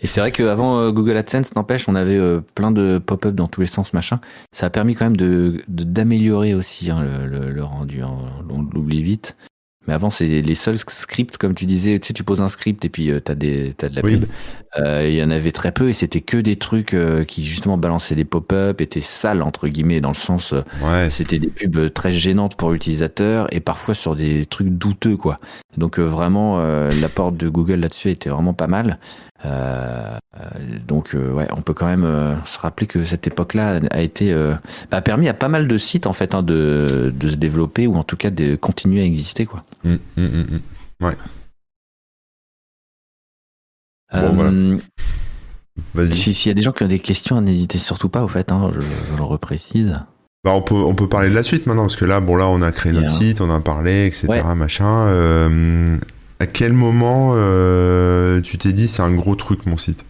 [0.00, 3.48] Et c'est vrai qu'avant euh, Google AdSense, n'empêche, on avait euh, plein de pop-up dans
[3.48, 4.20] tous les sens, machin.
[4.52, 8.02] Ça a permis quand même de d'améliorer aussi hein, le, le, rendu.
[8.02, 8.16] Hein.
[8.48, 9.36] On l'oublie vite.
[9.88, 12.84] Mais avant, c'est les seuls scripts, comme tu disais, tu sais, tu poses un script
[12.84, 14.26] et puis euh, t'as des de la pub.
[14.76, 17.78] Euh, il y en avait très peu et c'était que des trucs euh, qui justement
[17.78, 21.08] balançaient des pop-up, étaient sales entre guillemets dans le sens, ouais.
[21.08, 25.38] c'était des pubs très gênantes pour l'utilisateur et parfois sur des trucs douteux quoi.
[25.78, 26.58] Donc vraiment,
[27.00, 28.98] l'apport de Google là-dessus était vraiment pas mal.
[29.44, 34.32] Donc ouais, on peut quand même se rappeler que cette époque-là a été
[34.90, 37.96] a permis à pas mal de sites en fait hein, de de se développer ou
[37.96, 39.64] en tout cas de continuer à exister quoi.
[39.84, 41.14] Mmh, mmh, mmh, ouais.
[44.14, 44.78] Euh,
[46.12, 48.70] S'il y a des gens qui ont des questions, n'hésitez surtout pas, au fait, hein,
[48.72, 48.80] je,
[49.16, 50.00] le reprécise.
[50.44, 52.48] Bah on, peut, on peut parler de la suite maintenant, parce que là, bon, là,
[52.48, 54.28] on a créé notre site, on a parlé, etc.
[54.56, 55.08] Machin.
[55.08, 55.98] Euh,
[56.40, 60.04] à quel moment euh, tu t'es dit c'est un gros truc, mon site?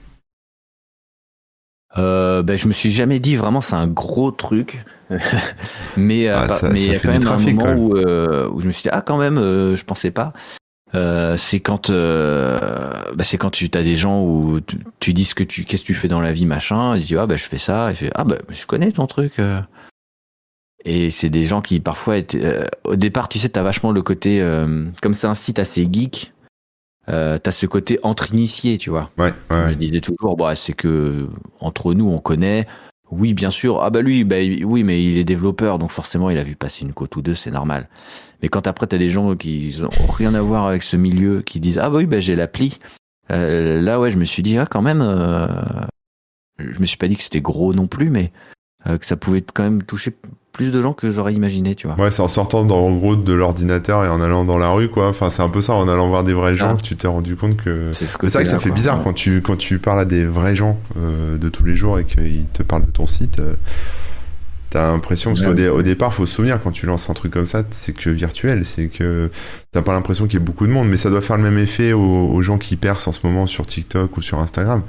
[1.96, 4.84] Euh, ben, je me suis jamais dit vraiment c'est un gros truc,
[5.96, 8.82] mais ah, mais il y a quand même un moment où, où, je me suis
[8.82, 10.32] dit ah quand même je pensais pas.
[10.94, 12.58] Euh, c'est quand euh,
[13.14, 14.60] bah c'est quand tu as des gens où
[15.00, 16.94] tu, dis ce que tu qu'est-ce que tu fais dans la vie machin.
[16.94, 17.90] Et je dis ah bah je fais ça.
[17.90, 19.60] Et je fais ah bah je connais ton truc euh.
[20.84, 24.40] Et c'est des gens qui parfois étaient, au départ tu sais t'as vachement le côté
[25.02, 26.32] comme c'est un site assez geek
[27.08, 30.74] euh, t'as ce côté entre initiés tu vois ouais, ouais, je disais toujours bah c'est
[30.74, 31.28] que
[31.60, 32.66] entre nous on connaît
[33.10, 33.82] oui, bien sûr.
[33.82, 36.84] Ah bah lui, bah, oui, mais il est développeur, donc forcément il a vu passer
[36.84, 37.88] une côte ou deux, c'est normal.
[38.42, 41.60] Mais quand après t'as des gens qui ont rien à voir avec ce milieu, qui
[41.60, 42.78] disent ah bah oui, bah j'ai l'appli.
[43.30, 45.46] Euh, là ouais, je me suis dit ah quand même, euh,
[46.58, 48.30] je me suis pas dit que c'était gros non plus, mais
[48.86, 50.14] euh, que ça pouvait quand même toucher
[50.58, 51.96] plus de gens que j'aurais imaginé, tu vois.
[51.98, 54.88] Ouais, c'est en sortant dans, en gros de l'ordinateur et en allant dans la rue,
[54.88, 55.08] quoi.
[55.08, 56.76] Enfin, c'est un peu ça, en allant voir des vrais gens, ah.
[56.76, 57.92] que tu t'es rendu compte que.
[57.92, 60.76] C'est vrai que ça fait bizarre quand tu quand tu parles à des vrais gens
[60.96, 63.38] euh, de tous les jours et qu'ils te parlent de ton site.
[63.38, 63.54] Euh,
[64.70, 67.46] T'as l'impression, parce qu'au au départ, faut se souvenir, quand tu lances un truc comme
[67.46, 69.30] ça, c'est que virtuel, c'est que
[69.72, 71.56] t'as pas l'impression qu'il y ait beaucoup de monde, mais ça doit faire le même
[71.56, 74.82] effet aux, gens qui percent en ce moment sur TikTok ou sur Instagram.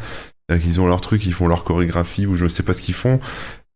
[0.49, 3.21] Ils ont leur truc, ils font leur chorégraphie ou je sais pas ce qu'ils font,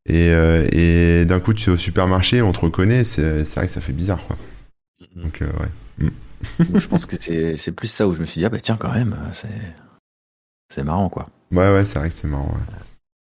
[0.06, 3.72] et, euh, et d'un coup, tu es au supermarché, on te reconnaît, c'est vrai que
[3.72, 4.26] ça fait bizarre.
[4.28, 4.36] Quoi.
[5.02, 5.22] Mm-hmm.
[5.22, 6.10] Donc, euh, ouais.
[6.80, 8.92] Je pense que c'est plus ça où je me suis dit, ah bah tiens, quand
[8.92, 9.16] même,
[10.74, 11.26] c'est marrant, quoi.
[11.52, 12.54] Ouais, ouais, c'est vrai que c'est marrant.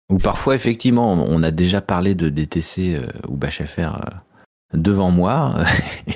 [0.10, 3.98] Ou parfois, effectivement, on a déjà parlé de DTC euh, ou BHFR
[4.74, 5.56] devant moi.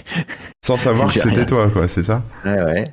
[0.66, 2.84] Sans savoir que c'était toi, quoi, c'est ça Ouais, ouais.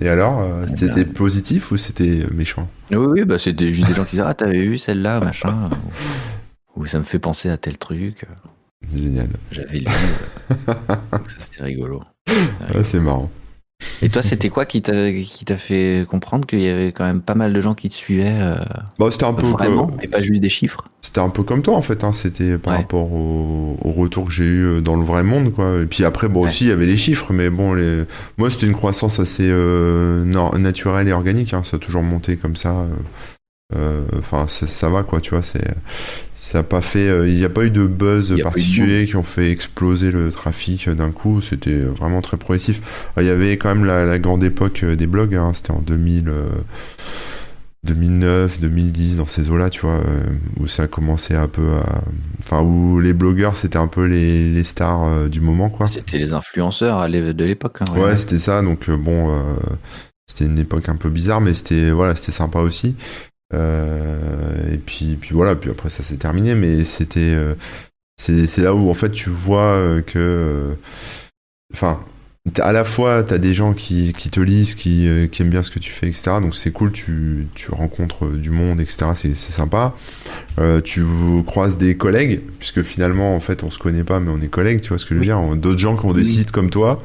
[0.00, 2.68] Et alors, c'était positif ou c'était méchant?
[2.92, 5.70] Oui, oui, bah, c'était juste des gens qui disaient Ah, t'avais vu celle-là, machin
[6.78, 8.24] ou ça me fait penser à tel truc.
[8.94, 9.28] Génial.
[9.50, 9.86] J'avais lu.
[10.66, 12.02] ça, c'était rigolo.
[12.28, 13.30] Ouais, c'est marrant.
[14.02, 17.52] Et toi, c'était quoi qui t'a fait comprendre qu'il y avait quand même pas mal
[17.52, 18.56] de gens qui te suivaient euh,
[18.98, 20.84] bah, C'était un peu vraiment, et pas juste des chiffres?
[21.00, 22.02] C'était un peu comme toi en fait.
[22.02, 22.12] Hein.
[22.12, 25.80] C'était par rapport au, retour que j'ai eu euh, dans le vrai monde, quoi.
[25.82, 28.04] Et puis après, bon aussi, il y avait les chiffres, mais bon, les...
[28.36, 30.24] moi, c'était une croissance assez euh,
[30.58, 31.54] naturelle et organique.
[31.54, 31.62] Hein.
[31.64, 32.86] Ça a toujours monté comme ça.
[33.76, 35.42] Euh, enfin, ça, va quoi, tu vois.
[35.42, 35.62] C'est,
[36.34, 39.22] ça a pas fait, euh, il n'y a pas eu de buzz particulier qui ont
[39.22, 41.42] fait exploser le trafic d'un coup.
[41.42, 42.80] C'était vraiment très progressif.
[43.18, 45.34] Il y avait quand même la, grande époque des blogs.
[45.34, 46.32] Hein, c'était en 2000.
[47.84, 50.26] 2009, 2010, dans ces eaux-là, tu vois, euh,
[50.58, 52.02] où ça a commencé un peu à.
[52.42, 55.86] Enfin, où les blogueurs, c'était un peu les, stars du moment, quoi.
[55.86, 57.78] C'était les influenceurs de l'époque.
[57.80, 59.32] Hein, ouais, c'était ça, donc bon,
[60.26, 62.96] c'était une époque un peu bizarre, mais c'était voilà, c'était sympa aussi.
[63.54, 67.54] Euh, et puis, puis voilà, puis après ça s'est terminé, mais c'était euh,
[68.18, 70.76] c'est là où en fait tu vois euh, que
[71.72, 72.00] enfin
[72.60, 75.62] à la fois tu as des gens qui, qui te lisent qui, qui, aiment bien
[75.62, 79.34] ce que tu fais etc donc c'est cool tu, tu, rencontres du monde etc c'est
[79.34, 79.94] sympa.
[80.58, 81.04] Euh, tu
[81.46, 84.80] croises des collègues puisque finalement en fait on se connaît pas mais on est collègues
[84.80, 87.02] tu vois ce que je veux dire d'autres gens qui ont des sites comme toi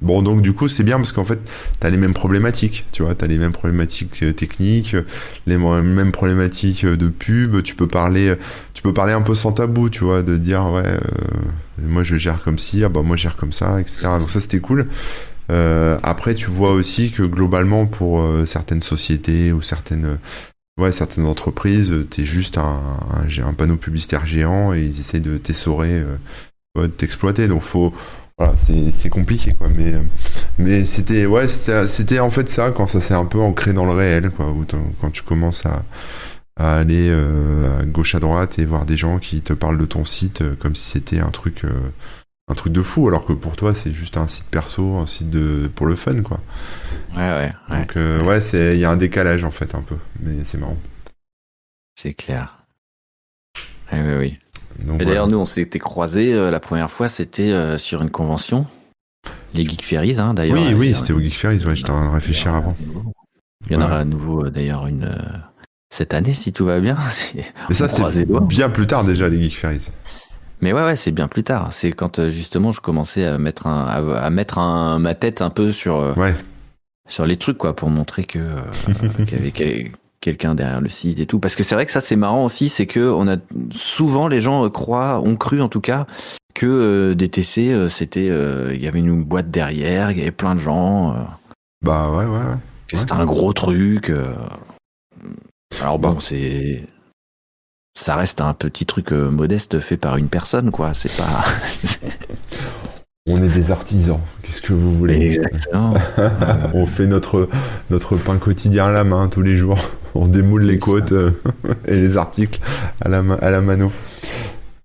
[0.00, 1.40] Bon, donc du coup, c'est bien parce qu'en fait,
[1.80, 4.94] t'as les mêmes problématiques, tu vois, t'as les mêmes problématiques euh, techniques,
[5.46, 7.62] les mêmes problématiques euh, de pub.
[7.64, 8.36] Tu peux parler,
[8.74, 10.98] tu peux parler un peu sans tabou, tu vois, de dire ouais, euh,
[11.82, 14.02] moi je gère comme ci, ah bah moi je gère comme ça, etc.
[14.20, 14.86] Donc ça c'était cool.
[15.50, 20.18] après, tu vois aussi que globalement, pour certaines sociétés ou certaines
[20.80, 25.38] ouais, certaines entreprises, t'es juste un, un, un, panneau publicitaire géant et ils essayent de
[25.38, 26.04] t'essorer,
[26.76, 27.48] de t'exploiter.
[27.48, 27.92] Donc faut
[28.38, 29.68] voilà, c'est compliqué quoi.
[29.68, 29.94] Mais,
[30.58, 33.92] mais c'était ouais, c'était en fait ça quand ça s'est un peu ancré dans le
[33.92, 34.64] réel quoi, où
[35.00, 35.84] quand tu commences à,
[36.56, 40.04] à aller à gauche à droite et voir des gens qui te parlent de ton
[40.04, 41.64] site comme si c'était un truc
[42.48, 45.30] un truc de fou, alors que pour toi, c'est juste un site perso, un site
[45.30, 46.40] de pour le fun, quoi.
[47.14, 47.52] Ouais, ouais.
[47.70, 47.78] ouais.
[47.80, 50.58] Donc, euh, ouais, c'est il y a un décalage en fait un peu, mais c'est
[50.58, 50.78] marrant.
[51.94, 52.64] C'est clair.
[53.92, 54.38] oui, oui.
[55.00, 58.66] Et d'ailleurs, nous, on s'était croisés euh, la première fois, c'était euh, sur une convention,
[59.54, 60.56] les Geek Ferries, hein, d'ailleurs.
[60.56, 62.76] Oui, oui, c'était au Geek Ferries, ouais, j'étais en train de réfléchir avant.
[63.66, 65.10] Il y en aura à nouveau, d'ailleurs, une
[65.90, 66.96] cette année, si tout va bien.
[67.68, 69.88] Mais ça, c'était bien plus tard déjà, les Geek Ferries.
[70.60, 71.72] Mais ouais, ouais, c'est bien plus tard.
[71.72, 75.50] C'est quand euh, justement je commençais à mettre un, à, mettre un, ma tête un
[75.50, 76.34] peu sur, euh, ouais.
[77.08, 78.60] sur les trucs, quoi, pour montrer que euh,
[79.32, 81.38] avait quelqu'un derrière le site et tout.
[81.38, 83.36] Parce que c'est vrai que ça, c'est marrant aussi, c'est que on a
[83.70, 86.06] souvent les gens croient, ont cru en tout cas,
[86.54, 91.14] que DTC, c'était, il y avait une boîte derrière, il y avait plein de gens.
[91.82, 92.56] bah ouais, ouais, ouais.
[92.88, 94.12] Que c'était un gros truc.
[95.80, 96.82] Alors bon, c'est
[97.98, 100.94] ça reste un petit truc euh, modeste fait par une personne, quoi.
[100.94, 101.44] C'est pas.
[103.28, 104.20] On est des artisans.
[104.42, 105.94] Qu'est-ce que vous voulez Exactement.
[106.74, 107.48] On fait notre,
[107.90, 109.78] notre pain quotidien à la main tous les jours.
[110.14, 111.32] On démoule les côtes euh,
[111.86, 112.58] et les articles
[113.02, 113.92] à la, à la mano.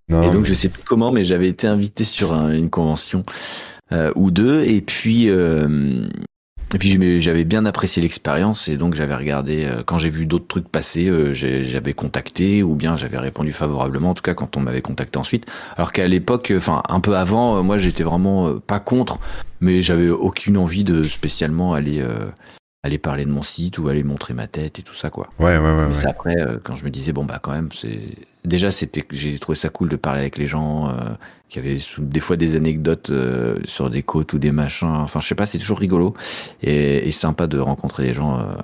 [0.09, 3.23] Et donc, je sais plus comment, mais j'avais été invité sur une convention
[3.91, 4.61] euh, ou deux.
[4.61, 5.29] Et puis,
[6.74, 10.47] et puis j'avais bien apprécié l'expérience et donc j'avais regardé euh, quand j'ai vu d'autres
[10.47, 14.59] trucs passer, euh, j'avais contacté ou bien j'avais répondu favorablement en tout cas quand on
[14.59, 15.45] m'avait contacté ensuite.
[15.78, 19.19] Alors qu'à l'époque, enfin un peu avant, moi j'étais vraiment pas contre,
[19.61, 22.30] mais j'avais aucune envie de spécialement aller euh,
[22.84, 25.29] aller parler de mon site ou aller montrer ma tête et tout ça quoi.
[25.39, 25.88] Ouais ouais ouais.
[25.88, 29.39] Mais c'est après quand je me disais bon bah quand même c'est déjà c'était j'ai
[29.39, 30.93] trouvé ça cool de parler avec les gens euh,
[31.49, 35.27] qui avaient des fois des anecdotes euh, sur des côtes ou des machins enfin je
[35.27, 36.13] sais pas c'est toujours rigolo
[36.61, 38.55] et, et, sympa de rencontrer des gens euh,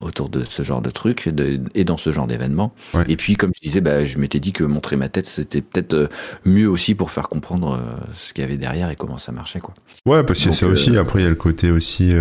[0.00, 1.30] autour de ce genre de truc
[1.74, 2.72] et dans ce genre d'événement.
[3.08, 5.94] Et puis, comme je disais, bah, je m'étais dit que montrer ma tête, c'était peut-être
[5.94, 6.08] euh,
[6.44, 9.60] mieux aussi pour faire comprendre euh, ce qu'il y avait derrière et comment ça marchait.
[9.60, 9.72] Quoi.
[10.04, 12.14] Ouais, parce que c'est aussi, euh, après, il y a le côté aussi,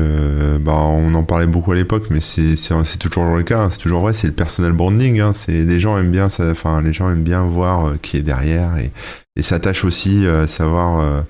[0.62, 3.70] bah, on en parlait beaucoup à l'époque, mais c'est toujours le cas, hein.
[3.72, 5.20] c'est toujours vrai, c'est le personal branding.
[5.20, 8.92] Hein, les gens aiment bien, enfin, les gens aiment bien voir qui est derrière et,
[9.36, 11.24] et s'attachent aussi à savoir.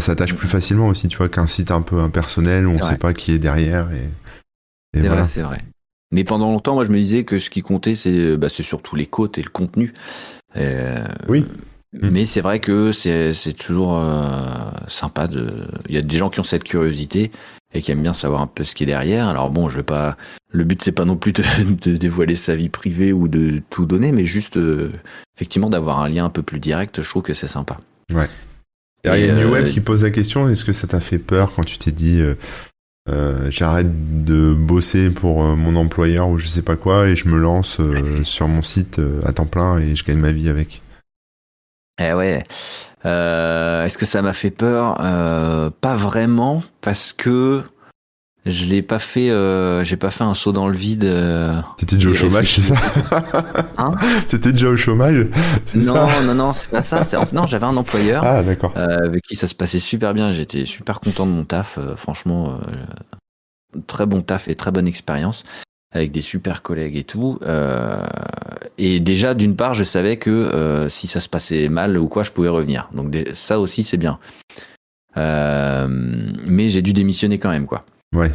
[0.00, 2.96] S'attachent plus facilement aussi, tu vois, qu'un site un peu impersonnel où on ne sait
[2.96, 3.90] pas qui est derrière.
[3.92, 5.24] Et, et voilà.
[5.24, 5.60] c'est vrai.
[6.12, 9.06] Mais pendant longtemps, moi, je me disais que ce qui comptait, c'est bah, surtout les
[9.06, 9.92] côtes et le contenu.
[10.56, 11.44] Euh, oui.
[11.92, 15.68] Mais c'est vrai que c'est toujours euh, sympa de.
[15.88, 17.30] Il y a des gens qui ont cette curiosité
[17.72, 19.28] et qui aiment bien savoir un peu ce qui est derrière.
[19.28, 20.16] Alors bon, je vais pas.
[20.50, 21.42] Le but c'est pas non plus de,
[21.96, 24.90] dévoiler sa vie privée ou de tout donner, mais juste euh,
[25.36, 27.00] effectivement d'avoir un lien un peu plus direct.
[27.00, 27.78] Je trouve que c'est sympa.
[28.12, 28.28] Ouais.
[29.04, 31.52] il y a New Web qui pose la question est-ce que ça t'a fait peur
[31.54, 32.20] quand tu t'es dit
[33.10, 37.28] euh, j'arrête de bosser pour euh, mon employeur ou je sais pas quoi et je
[37.28, 40.80] me lance euh, sur mon site à temps plein et je gagne ma vie avec.
[42.00, 42.44] Eh ouais.
[43.04, 44.96] Est-ce que ça m'a fait peur?
[45.80, 47.62] Pas vraiment parce que
[48.46, 51.04] je l'ai pas fait, euh, j'ai pas fait un saut dans le vide.
[51.04, 52.74] Euh, T'étais déjà au chômage, c'est ça
[53.78, 53.92] Hein
[54.28, 55.28] T'étais déjà au chômage
[55.74, 57.02] Non, ça non, non, c'est pas ça.
[57.32, 58.74] Non, j'avais un employeur ah, d'accord.
[58.76, 60.30] Euh, avec qui ça se passait super bien.
[60.30, 61.78] J'étais super content de mon taf.
[61.78, 62.60] Euh, franchement,
[63.86, 65.44] très bon taf et très bonne expérience
[65.92, 67.38] avec des super collègues et tout.
[68.76, 72.30] et déjà, d'une part, je savais que si ça se passait mal ou quoi, je
[72.30, 72.90] pouvais revenir.
[72.92, 74.18] Donc ça aussi, c'est bien.
[75.16, 77.86] mais j'ai dû démissionner quand même, quoi.
[78.14, 78.32] Ouais.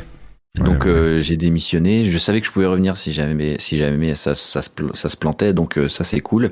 [0.56, 2.04] Donc euh, j'ai démissionné.
[2.04, 5.18] Je savais que je pouvais revenir si jamais, si jamais ça, ça, se, ça se
[5.18, 5.54] plantait.
[5.54, 6.52] Donc euh, ça c'est cool.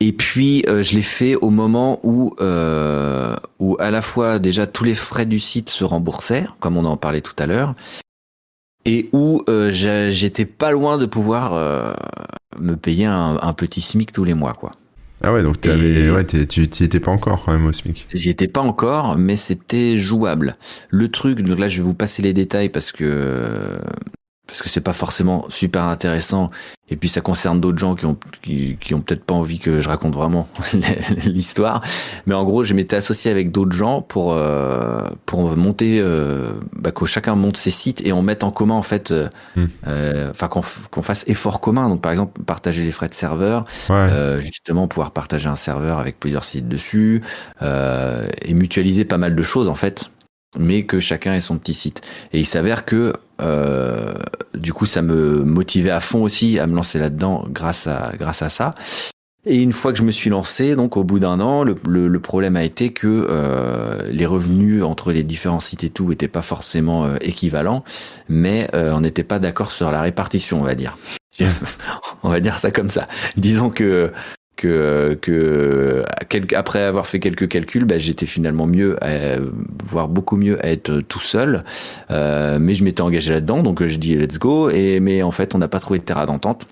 [0.00, 2.34] Et puis euh, je l'ai fait au moment où,
[3.58, 6.96] où à la fois déjà tous les frais du site se remboursaient, comme on en
[6.96, 7.74] parlait tout à l'heure,
[8.84, 11.96] et où j'étais pas loin de pouvoir
[12.58, 14.72] me payer un, un, petit SMIC tous les mois, quoi.
[15.22, 18.06] Ah ouais, donc avais, ouais, tu n'y étais pas encore quand même au SMIC.
[18.12, 20.54] J'y étais pas encore, mais c'était jouable.
[20.90, 23.78] Le truc, donc là je vais vous passer les détails parce que
[24.46, 26.50] parce que c'est pas forcément super intéressant
[26.90, 29.80] et puis ça concerne d'autres gens qui ont qui, qui ont peut-être pas envie que
[29.80, 30.48] je raconte vraiment
[31.24, 31.82] l'histoire
[32.26, 36.92] mais en gros je m'étais associé avec d'autres gens pour euh, pour monter euh, bah,
[36.92, 39.64] que chacun monte ses sites et on mette en commun en fait euh, hmm.
[39.86, 43.64] euh enfin qu'on qu'on fasse effort commun donc par exemple partager les frais de serveur
[43.90, 47.22] euh, justement pouvoir partager un serveur avec plusieurs sites dessus
[47.62, 50.10] et mutualiser pas mal de choses en fait
[50.58, 52.00] mais que chacun ait son petit site.
[52.32, 53.14] Et il s'avère que
[53.44, 54.14] euh,
[54.54, 58.42] du coup, ça me motivait à fond aussi à me lancer là-dedans grâce à grâce
[58.42, 58.70] à ça.
[59.46, 62.56] Et une fois que je me suis lancé, donc au bout d'un an, le, problème
[62.56, 67.04] a été que euh, les revenus entre les différents sites et tout n'étaient pas forcément
[67.04, 67.84] euh, équivalents,
[68.30, 70.96] mais on n'était pas d'accord sur la répartition, on va dire.
[72.22, 73.04] on va dire ça comme ça.
[73.36, 74.12] Disons que
[74.56, 76.04] que, que
[76.54, 78.96] après avoir fait quelques calculs, bah, j'étais finalement mieux,
[79.84, 81.62] voire beaucoup mieux à être tout seul.
[82.10, 84.70] Euh, mais je m'étais engagé là-dedans, donc je dis let's go.
[84.70, 86.66] Et mais en fait, on n'a pas trouvé de terrain d'entente.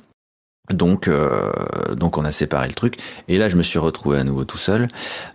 [0.70, 1.50] Donc, euh,
[1.94, 2.98] donc on a séparé le truc.
[3.28, 4.88] Et là, je me suis retrouvé à nouveau tout seul.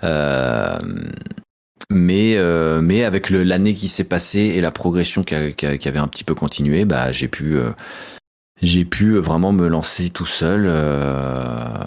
[0.03, 0.79] Euh,
[1.89, 6.07] mais euh, mais avec l'année qui s'est passée et la progression qui, qui, avait un
[6.07, 7.71] petit peu continué, bah j'ai pu euh,
[8.61, 11.85] j'ai pu vraiment me lancer tout seul euh,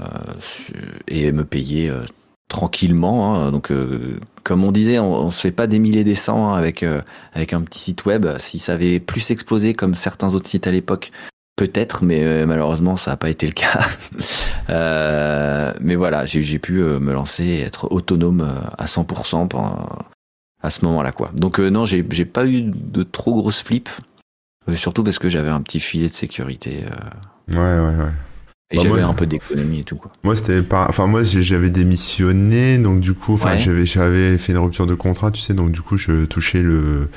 [1.08, 2.04] et me payer euh,
[2.48, 3.34] tranquillement.
[3.34, 3.50] Hein.
[3.50, 6.56] Donc, euh, comme on disait, on, on se fait pas des milliers des cents hein,
[6.56, 6.84] avec
[7.34, 8.26] avec un petit site web.
[8.38, 11.10] Si ça avait plus explosé comme certains autres sites à l'époque,
[11.56, 13.88] peut-être, mais malheureusement, ça n'a pas été le cas.
[15.80, 18.48] mais voilà, j'ai pu me lancer et être autonome
[18.78, 19.48] à 100%
[20.62, 21.30] à ce moment-là, quoi.
[21.34, 23.90] Donc non, j'ai pas eu de trop grosses flips.
[24.74, 26.84] Surtout parce que j'avais un petit filet de sécurité.
[26.84, 27.54] Euh.
[27.54, 28.10] Ouais, ouais, ouais.
[28.72, 30.12] Et bah, j'avais un peu d'économie et tout quoi.
[30.22, 34.58] Moi c'était pas, enfin moi j'avais démissionné donc du coup, enfin j'avais j'avais fait une
[34.58, 37.08] rupture de contrat, tu sais, donc du coup je touchais le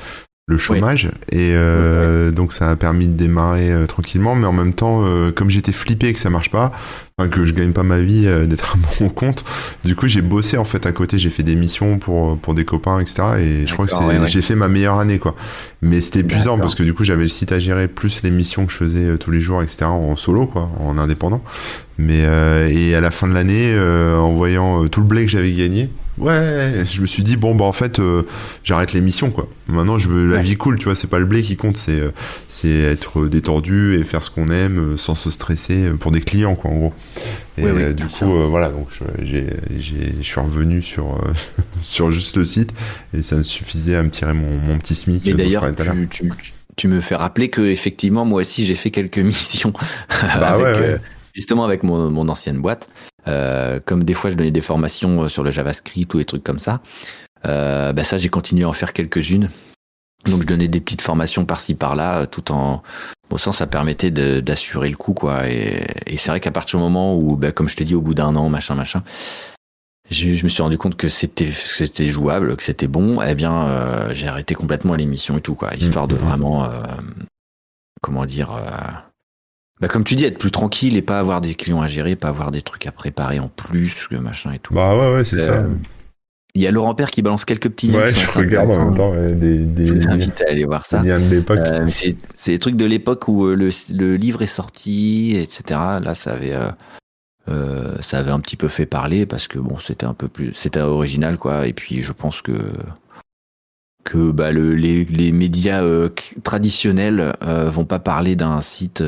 [0.46, 4.74] le chômage et euh, donc ça a permis de démarrer euh, tranquillement mais en même
[4.74, 6.70] temps euh, comme j'étais flippé que ça marche pas
[7.18, 9.44] enfin, que je gagne pas ma vie d'être à mon compte.
[9.84, 11.18] Du coup j'ai bossé en fait à côté.
[11.18, 14.42] J'ai fait des missions pour pour des copains etc et je crois que c'est j'ai
[14.42, 15.34] fait ma meilleure année quoi.
[15.82, 18.66] Mais c'était épuisant parce que du coup j'avais le site à gérer plus les missions
[18.66, 21.42] que je faisais tous les jours etc en solo quoi en indépendant.
[21.98, 22.24] Mais
[22.70, 26.84] et à la fin de l'année en voyant tout le blé que j'avais gagné Ouais,
[26.84, 28.22] je me suis dit bon bah en fait euh,
[28.62, 29.48] j'arrête l'émission quoi.
[29.66, 31.98] Maintenant je veux la vie cool, tu vois, c'est pas le blé qui compte, c'est
[31.98, 32.12] euh,
[32.46, 36.54] c'est être détendu et faire ce qu'on aime euh, sans se stresser pour des clients
[36.54, 36.92] quoi en gros.
[37.56, 38.88] Et du coup voilà donc
[39.22, 41.20] je suis revenu sur
[41.82, 42.74] sur juste le site
[43.12, 45.26] et ça me suffisait à me tirer mon, mon petit smic.
[45.26, 45.64] Et d'ailleurs
[46.10, 46.32] tu,
[46.76, 49.72] tu, me fais rappeler que effectivement moi aussi j'ai fait quelques missions
[50.10, 51.00] bah avec,
[51.32, 52.88] justement avec mon, mon ancienne boîte.
[53.26, 56.44] Euh, comme des fois je donnais des formations euh, sur le JavaScript ou des trucs
[56.44, 56.80] comme ça,
[57.46, 59.50] euh, bah ça j'ai continué à en faire quelques-unes.
[60.26, 62.82] Donc je donnais des petites formations par-ci par-là, tout en
[63.34, 65.48] au sens ça permettait d'assurer le coup quoi.
[65.50, 68.00] Et, et c'est vrai qu'à partir du moment où, bah, comme je te dis, au
[68.00, 69.02] bout d'un an, machin, machin,
[70.08, 73.20] je, je, me suis rendu compte que c'était c'était jouable, que c'était bon.
[73.20, 76.22] Eh bien, euh, j'ai arrêté complètement l'émission et tout quoi, histoire de mmh, mmh.
[76.22, 76.82] vraiment, euh,
[78.00, 78.56] comment dire
[79.80, 82.28] bah comme tu dis, être plus tranquille et pas avoir des clients à gérer, pas
[82.28, 84.72] avoir des trucs à préparer en plus, le machin et tout.
[84.72, 85.64] Bah ouais, ouais, c'est ça.
[86.56, 88.04] Il y a Laurent Père qui balance quelques petits liens.
[88.04, 89.12] Ouais, je regarde en même temps.
[89.12, 91.00] des, des, je vous invite à aller voir ça.
[91.00, 91.58] Des de l'époque.
[91.58, 95.80] Euh, c'est, c'est des trucs de l'époque où euh, le, le, livre est sorti, etc.
[96.00, 96.56] Là, ça avait,
[97.48, 100.54] euh, ça avait un petit peu fait parler parce que bon, c'était un peu plus,
[100.54, 101.66] c'était original, quoi.
[101.66, 102.72] Et puis, je pense que
[104.04, 106.10] que bah, le, les, les, médias euh,
[106.44, 109.02] traditionnels vont pas parler d'un site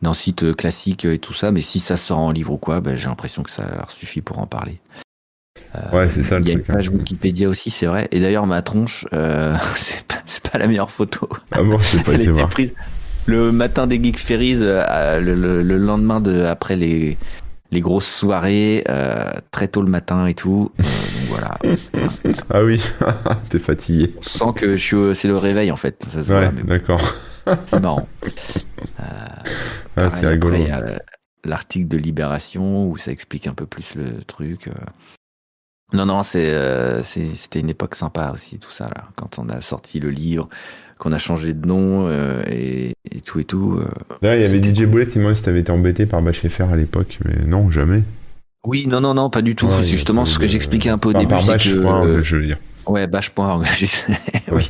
[0.00, 2.94] d'un site classique et tout ça, mais si ça sort en livre ou quoi, bah,
[2.94, 4.80] j'ai l'impression que ça leur suffit pour en parler.
[5.92, 6.38] Ouais, c'est ça.
[6.38, 6.92] Il y a une page hein.
[6.94, 8.08] Wikipédia aussi, c'est vrai.
[8.12, 9.06] Et d'ailleurs, ma tronche,
[9.76, 11.28] c'est pas, pas, la meilleure photo.
[11.52, 12.48] Ah bon, je pas été voir.
[12.48, 12.74] Prise
[13.26, 17.18] le matin des Geek Ferries, le, le, le, lendemain de après les
[17.70, 20.72] les grosses soirées euh, très tôt le matin et tout.
[20.80, 20.84] Euh,
[21.28, 21.58] voilà.
[22.50, 22.82] ah oui,
[23.50, 24.14] t'es fatigué.
[24.16, 26.04] On sent que je suis, c'est le réveil en fait.
[26.04, 27.02] Ça ouais, d'accord.
[27.66, 28.08] c'est marrant.
[28.24, 29.02] Euh,
[29.96, 30.58] ah, c'est rigolo.
[31.44, 34.70] l'article de Libération où ça explique un peu plus le truc.
[35.92, 40.00] Non, non, c'est, c'était une époque sympa aussi, tout ça, là, quand on a sorti
[40.00, 40.48] le livre
[40.98, 43.78] qu'on a changé de nom euh, et, et, tout et tout.
[43.78, 43.88] Euh,
[44.20, 46.76] Là, il y avait DJ Boulet, il m'a si t'avais été embêté par Bacheffer à
[46.76, 48.02] l'époque, mais non, jamais.
[48.66, 49.68] Oui, non, non, non, pas du tout.
[49.80, 51.28] c'est justement ce que j'expliquais un peu au début.
[51.28, 52.58] Par que, euh, je veux dire.
[52.86, 54.18] Ouais, Bash.org, je sais.
[54.52, 54.68] oui.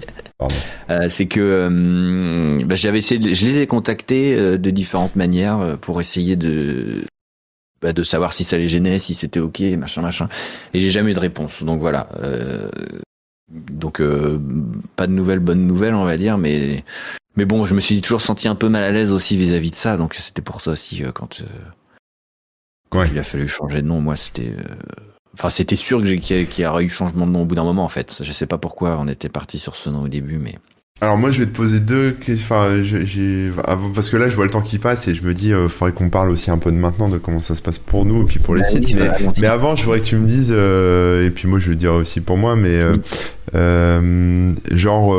[0.90, 5.16] Euh, c'est que euh, bah, j'avais essayé, de, je les ai contactés euh, de différentes
[5.16, 7.02] manières pour essayer de
[7.82, 10.28] bah, de savoir si ça les gênait, si c'était ok, machin, machin.
[10.74, 11.62] Et j'ai jamais eu de réponse.
[11.62, 12.08] Donc voilà.
[13.50, 14.38] Donc euh,
[14.96, 16.84] pas de nouvelles, bonnes nouvelles, on va dire, mais
[17.36, 19.76] mais bon, je me suis toujours senti un peu mal à l'aise aussi vis-à-vis de
[19.76, 24.00] ça, donc c'était pour ça aussi euh, quand, euh, il a fallu changer de nom,
[24.00, 24.54] moi c'était,
[25.32, 27.84] enfin c'était sûr que qu'il y aurait eu changement de nom au bout d'un moment
[27.84, 28.22] en fait.
[28.22, 30.58] Je sais pas pourquoi on était parti sur ce nom au début, mais
[31.00, 33.52] alors moi je vais te poser deux questions, enfin, j'ai,
[33.94, 35.68] parce que là je vois le temps qui passe et je me dis, il euh,
[35.68, 38.22] faudrait qu'on parle aussi un peu de maintenant, de comment ça se passe pour nous
[38.22, 38.96] et puis pour les bah sites.
[39.40, 41.94] mais, avant je voudrais que tu me dises, euh, et puis moi je le dirais
[41.94, 42.80] aussi pour moi, mais
[43.54, 45.14] euh, genre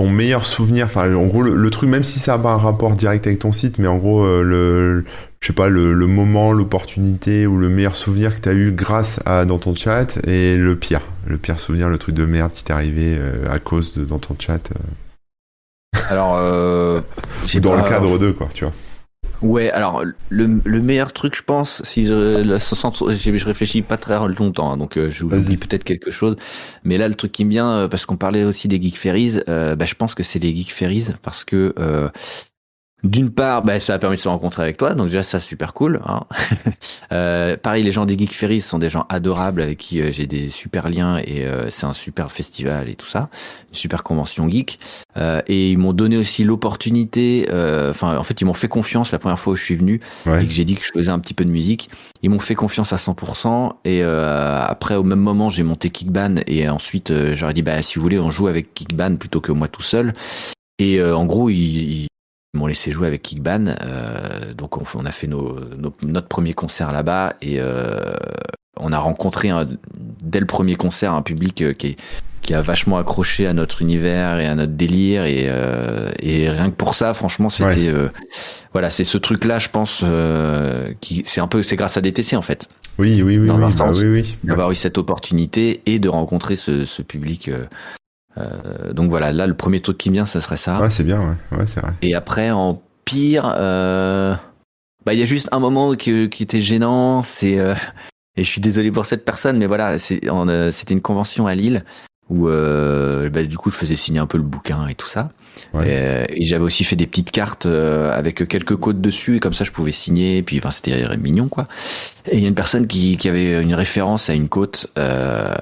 [0.00, 2.96] ton meilleur souvenir, enfin en gros le, truc, même si ça n'a pas un rapport
[2.96, 5.04] direct avec ton site, mais en gros le,
[5.40, 8.72] je sais pas, le, le moment, l'opportunité ou le meilleur souvenir que tu as eu
[8.72, 12.50] grâce à dans ton chat et le pire, le pire souvenir, le truc de merde
[12.50, 14.70] qui t'est arrivé euh, à cause de dans ton chat.
[14.70, 16.00] Euh.
[16.10, 17.00] Alors, euh,
[17.56, 18.72] dans le cadre d'eux, quoi, tu vois.
[19.42, 20.46] Ouais, alors le,
[20.82, 25.24] meilleur truc, je pense, si je, je réfléchis pas très longtemps, hein, donc euh, je
[25.24, 26.36] vous dis peut-être quelque chose,
[26.84, 29.40] mais là le truc qui me vient, euh, parce qu'on parlait aussi des Geek Ferries,
[29.48, 31.74] euh, bah, je pense que c'est les Geek Ferries parce que
[33.02, 35.72] d'une part, bah, ça a permis de se rencontrer avec toi, donc déjà ça super
[35.72, 36.00] cool.
[36.04, 36.24] Hein.
[37.12, 40.26] euh, pareil, les gens des Geek Ferries sont des gens adorables avec qui euh, j'ai
[40.26, 43.30] des super liens et euh, c'est un super festival et tout ça,
[43.70, 44.78] une super convention geek.
[45.16, 47.46] Euh, et ils m'ont donné aussi l'opportunité,
[47.90, 50.46] enfin en fait ils m'ont fait confiance la première fois où je suis venu et
[50.46, 51.90] que j'ai dit que je faisais un petit peu de musique.
[52.22, 56.68] Ils m'ont fait confiance à 100% et après au même moment j'ai monté Kickban et
[56.68, 59.82] ensuite j'aurais dit bah si vous voulez on joue avec Kickban plutôt que moi tout
[59.82, 60.12] seul.
[60.78, 62.06] Et en gros, ils, ils
[62.54, 63.74] m'ont laissé jouer avec Kickban.
[63.82, 65.58] Euh, donc on, on, a fait nos,
[66.02, 68.14] notre premier concert là-bas et euh,
[68.80, 69.68] on a rencontré un,
[70.22, 71.96] dès le premier concert un public euh, qui,
[72.42, 76.70] qui a vachement accroché à notre univers et à notre délire et, euh, et rien
[76.70, 78.08] que pour ça, franchement, c'était euh,
[78.72, 80.04] voilà, c'est ce truc-là, je pense,
[81.00, 82.68] qui c'est un peu c'est grâce à DTC en fait.
[82.98, 84.36] Oui, oui, oui, dans oui, un bah oui, oui.
[84.44, 87.50] d'avoir eu cette opportunité et de rencontrer ce, ce public
[88.38, 90.80] euh, donc voilà, là le premier truc qui me vient, ce serait ça.
[90.80, 91.92] Ouais, c'est bien, ouais, ouais c'est vrai.
[92.02, 94.34] Et après, en pire, euh...
[95.04, 97.74] bah il y a juste un moment qui, qui était gênant, c'est euh...
[98.36, 101.82] et je suis désolé pour cette personne, mais voilà, euh, c'était une convention à Lille
[102.28, 105.28] où euh, bah, du coup je faisais signer un peu le bouquin et tout ça.
[105.74, 109.54] Euh, et, j'avais aussi fait des petites cartes euh, avec quelques codes dessus et comme
[109.54, 110.38] ça je pouvais signer.
[110.38, 111.64] Et puis enfin c'était mignon quoi.
[112.30, 115.54] Et il y a une personne qui, qui avait une référence à une côte euh,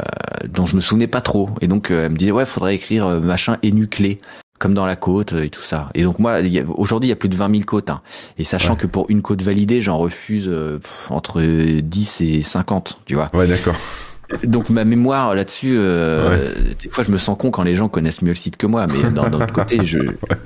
[0.48, 1.50] dont je me souvenais pas trop.
[1.60, 4.18] Et donc elle me disait ouais faudrait écrire machin énuclé
[4.58, 5.88] comme dans la côte et tout ça.
[5.94, 6.40] Et donc moi,
[6.76, 7.90] aujourd'hui, il y a plus de 20 000 côtes.
[7.90, 8.02] Hein.
[8.38, 10.50] Et sachant que pour une côte validée, j'en refuse
[11.10, 13.28] entre 10 et 50, tu vois.
[13.34, 13.76] Ouais, d'accord.
[14.44, 18.20] Donc ma mémoire là-dessus, euh, des fois je me sens con quand les gens connaissent
[18.20, 19.98] mieux le site que moi, mais d'un autre côté, je,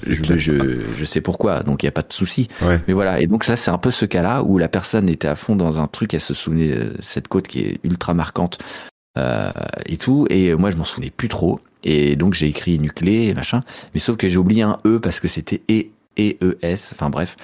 [0.06, 2.48] je, je, je, sais pourquoi, donc il n'y a pas de souci.
[2.86, 5.34] Mais voilà, et donc ça c'est un peu ce cas-là où la personne était à
[5.34, 8.58] fond dans un truc, elle se souvenait de cette côte qui est ultra marquante
[9.18, 9.50] euh,
[9.86, 13.34] et tout, et moi je m'en souvenais plus trop, et donc j'ai écrit nuclé et
[13.34, 13.62] machin,
[13.94, 15.86] mais sauf que j'ai oublié un E parce que c'était E
[16.20, 17.36] E E S, enfin bref.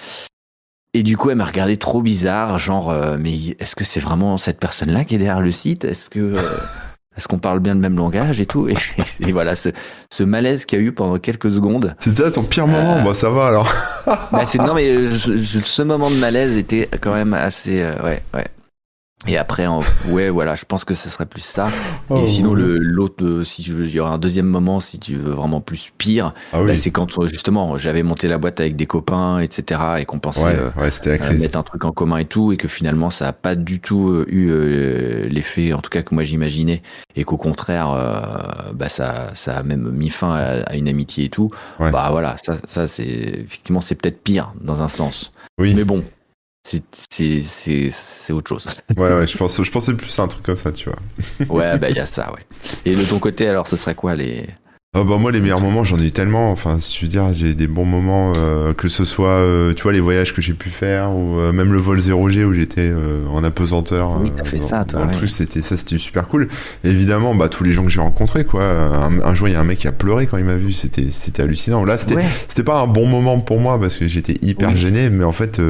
[0.99, 3.31] Et du coup, elle m'a regardé trop bizarre, genre, euh, mais
[3.61, 5.85] est-ce que c'est vraiment cette personne-là qui est derrière le site?
[5.85, 6.43] Est-ce que euh,
[7.17, 8.69] est-ce qu'on parle bien le même langage et tout?
[9.21, 9.69] Et, voilà, ce,
[10.11, 11.95] ce malaise qu'il y a eu pendant quelques secondes.
[12.01, 13.73] C'était ton pire moment, euh, bah ça va alors.
[14.07, 18.47] bah, non mais ce moment de malaise était quand même assez, ouais, ouais.
[19.27, 19.67] Et après,
[20.07, 21.69] ouais, voilà, je pense que ce serait plus ça.
[21.69, 21.71] et
[22.11, 25.17] oh, sinon, le l'autre, si je veux, il y aura un deuxième moment, si tu
[25.17, 28.87] veux vraiment plus pire, ah bah, c'est quand justement j'avais monté la boîte avec des
[28.87, 32.69] copains, etc., et qu'on pensait euh, mettre un truc en commun et tout, et que
[32.69, 36.23] finalement ça a pas du tout euh, eu euh, l'effet, en tout cas que moi
[36.23, 36.83] j'imaginais,
[37.17, 37.89] et qu'au contraire,
[38.75, 41.51] bah ça, ça a même mis fin à, une amitié et tout.
[41.81, 45.33] Bah voilà, ça, ça c'est effectivement c'est peut-être pire dans un sens.
[45.59, 45.75] Oui.
[45.75, 46.05] Mais bon,
[46.65, 48.69] c'est autre chose.
[48.97, 50.99] Ouais, ouais, je, pense, je pensais plus à un truc comme ça, tu vois.
[51.49, 52.45] ouais, bah il y a ça, ouais.
[52.85, 54.47] Et de ton côté, alors, ce serait quoi les,
[54.97, 56.51] Oh bah moi les meilleurs moments j'en ai eu tellement.
[56.51, 59.83] Enfin si tu veux dire j'ai des bons moments euh, que ce soit euh, tu
[59.83, 62.91] vois les voyages que j'ai pu faire ou euh, même le vol 0G où j'étais
[63.31, 66.49] en apesanteur oui fait ça toi un truc c'était ça c'était super cool.
[66.85, 68.65] Évidemment bah tous les gens que j'ai rencontrés quoi.
[68.65, 70.73] Un, jour il y a un mec qui a pleuré quand il m'a vu.
[70.73, 71.85] C'était c'était hallucinant.
[71.85, 72.17] Là c'était
[72.49, 75.61] c'était pas un bon moment pour moi parce que j'étais hyper gêné mais en fait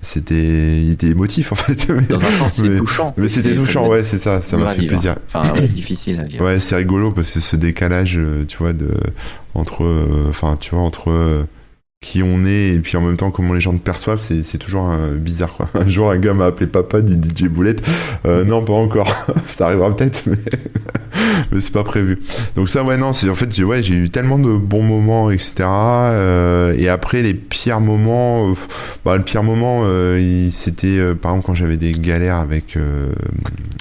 [0.00, 1.92] c'était il était émotif en fait.
[2.08, 3.12] Dans un sens c'était touchant.
[3.18, 5.16] mais c'était touchant ouais c'est ça ça m'a fait plaisir.
[5.30, 6.42] Enfin ouais, difficile à vivre.
[6.42, 8.90] Ouais c'est rigolo parce que ce décalage tu vois, de,
[9.54, 11.44] entre, euh, enfin, tu vois, entre euh,
[12.02, 14.90] qui on est et puis en même temps comment les gens te perçoivent, c'est toujours
[15.18, 15.52] bizarre.
[15.52, 15.68] Quoi.
[15.74, 17.82] Un jour, un gars m'a appelé papa, dit DJ Boulette.
[18.26, 19.14] Euh, non, pas encore.
[19.48, 20.36] ça arrivera peut-être, mais,
[21.52, 22.18] mais c'est pas prévu.
[22.56, 25.30] Donc ça, ouais, non, c'est en fait, j'ai ouais, j'ai eu tellement de bons moments,
[25.30, 25.64] etc.
[25.68, 28.54] Euh, et après, les pires moments, euh,
[29.04, 29.84] bah, le pire moment,
[30.50, 32.78] c'était par exemple quand j'avais des galères avec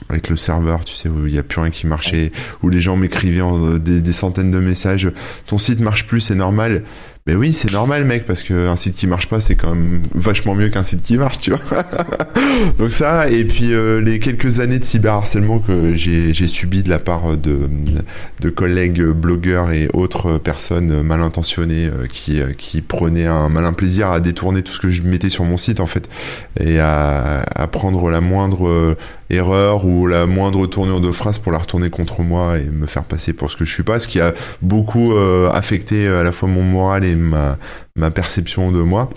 [0.10, 2.82] avec le serveur, tu sais, où il y a plus rien qui marchait, où les
[2.82, 3.44] gens m'écrivaient
[3.80, 5.10] des, des centaines de messages.
[5.46, 6.84] Ton site marche plus, c'est normal.
[7.30, 10.56] Mais oui, c'est normal, mec, parce qu'un site qui marche pas, c'est quand même vachement
[10.56, 11.60] mieux qu'un site qui marche, tu vois.
[12.80, 16.98] Donc ça, et puis euh, les quelques années de cyberharcèlement que j'ai subi de la
[16.98, 17.70] part de,
[18.40, 23.74] de collègues blogueurs et autres personnes mal intentionnées euh, qui, euh, qui prenaient un malin
[23.74, 26.10] plaisir à détourner tout ce que je mettais sur mon site, en fait,
[26.60, 28.98] et à, à prendre la moindre
[29.30, 33.04] erreur ou la moindre tournure de phrase pour la retourner contre moi et me faire
[33.04, 35.14] passer pour ce que je suis pas, ce qui a beaucoup
[35.54, 37.58] affecté à la fois mon moral et ma,
[38.12, 39.10] perception de moi.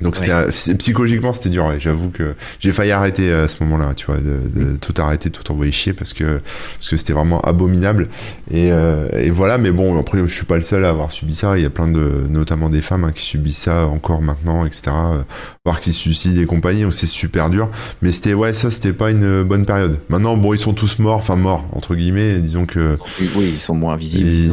[0.00, 1.72] Donc c'était psychologiquement c'était dur.
[1.78, 5.72] J'avoue que j'ai failli arrêter à ce moment-là, tu vois, de, tout arrêter, tout envoyer
[5.72, 6.40] chier parce que
[6.76, 8.08] parce que c'était vraiment abominable.
[8.50, 11.34] Et, euh, et, voilà, mais bon, après je suis pas le seul à avoir subi
[11.34, 11.56] ça.
[11.56, 14.82] Il y a plein de, notamment des femmes hein, qui subissent ça encore maintenant, etc.
[14.88, 15.22] Euh,
[15.64, 17.68] voir qu'ils se suicident et compagnie, donc c'est super dur.
[18.02, 19.98] Mais c'était ouais, ça c'était pas une bonne période.
[20.08, 22.38] Maintenant, bon, ils sont tous morts, enfin morts entre guillemets.
[22.38, 24.52] Disons que oui, ils sont moins visibles.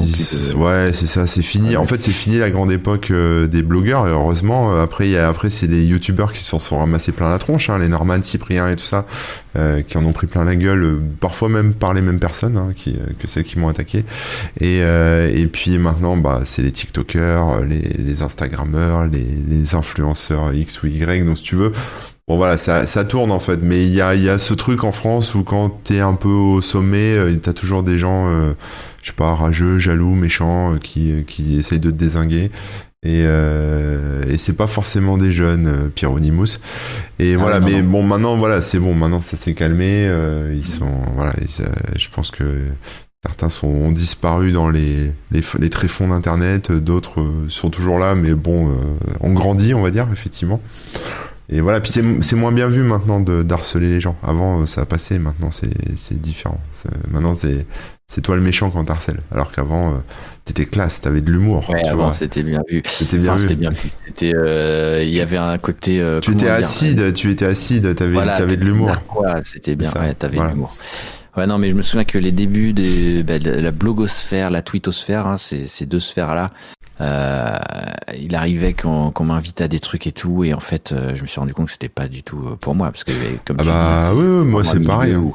[0.58, 1.78] Ouais, c'est ça, c'est fini.
[1.78, 4.08] En fait, c'est fini la grande époque euh, des blogueurs.
[4.08, 7.30] Et heureusement, après il y a après, c'est les youtubeurs qui s'en sont ramassés plein
[7.30, 9.06] la tronche, hein, les Norman, Cyprien et tout ça,
[9.58, 12.56] euh, qui en ont pris plein la gueule, euh, parfois même par les mêmes personnes
[12.56, 14.06] hein, euh, que celles qui m'ont attaqué.
[14.62, 21.26] Et, puis maintenant, bah, c'est les TikTokers, les, les Instagrammeurs, les, influenceurs X ou Y.
[21.26, 21.74] Donc, si tu veux,
[22.28, 25.44] Bon voilà, ça, tourne en fait, mais il y a, ce truc en France où
[25.44, 28.28] quand t'es un peu au sommet, t'as toujours des gens,
[29.04, 32.50] je sais pas, rageux, jaloux, méchants, qui, qui essayent de te désinguer.
[33.06, 36.58] Et, euh, et c'est pas forcément des jeunes, euh, Pyronymous.
[37.20, 40.08] Et ah voilà, mais bon, maintenant, voilà, c'est bon, maintenant ça s'est calmé.
[40.08, 42.44] Euh, ils sont, voilà, euh, je pense que
[43.24, 48.34] certains sont, ont disparu dans les, les, les tréfonds d'Internet, d'autres sont toujours là, mais
[48.34, 48.72] bon,
[49.22, 50.60] ont grandi, on va dire, effectivement.
[51.50, 54.16] Et voilà, puis c'est moins bien vu maintenant de d'harceler les gens.
[54.24, 56.60] Avant, ça a passé, maintenant c'est différent.
[57.12, 57.68] Maintenant, c'est
[58.22, 59.20] toi le méchant quand t'harcèles.
[59.32, 60.02] Alors qu'avant,
[60.46, 61.70] t'étais classe, t'avais de l'humour.
[61.70, 62.82] Ouais, avant c'était bien vu.
[62.86, 63.56] C'était bien vu.
[63.56, 63.72] bien
[64.06, 66.00] C'était, euh, il y avait un côté.
[66.00, 68.92] Euh, tu étais acide, tu étais acide, t'avais, avais de l'humour.
[69.44, 69.92] c'était bien.
[69.94, 70.76] Ouais, t'avais de l'humour.
[71.36, 72.74] Ouais, non, mais je me souviens que les débuts
[73.24, 76.52] bah, de la blogosphère, la tweetosphère, hein, ces, ces deux sphères-là,
[77.02, 77.58] euh,
[78.18, 81.28] il arrivait qu'on m'invitait à des trucs et tout, et en fait, euh, je me
[81.28, 83.12] suis rendu compte que c'était pas du tout pour moi, parce que
[83.44, 85.14] comme ah bah oui, oui, moi c'est pareil.
[85.14, 85.32] Hein.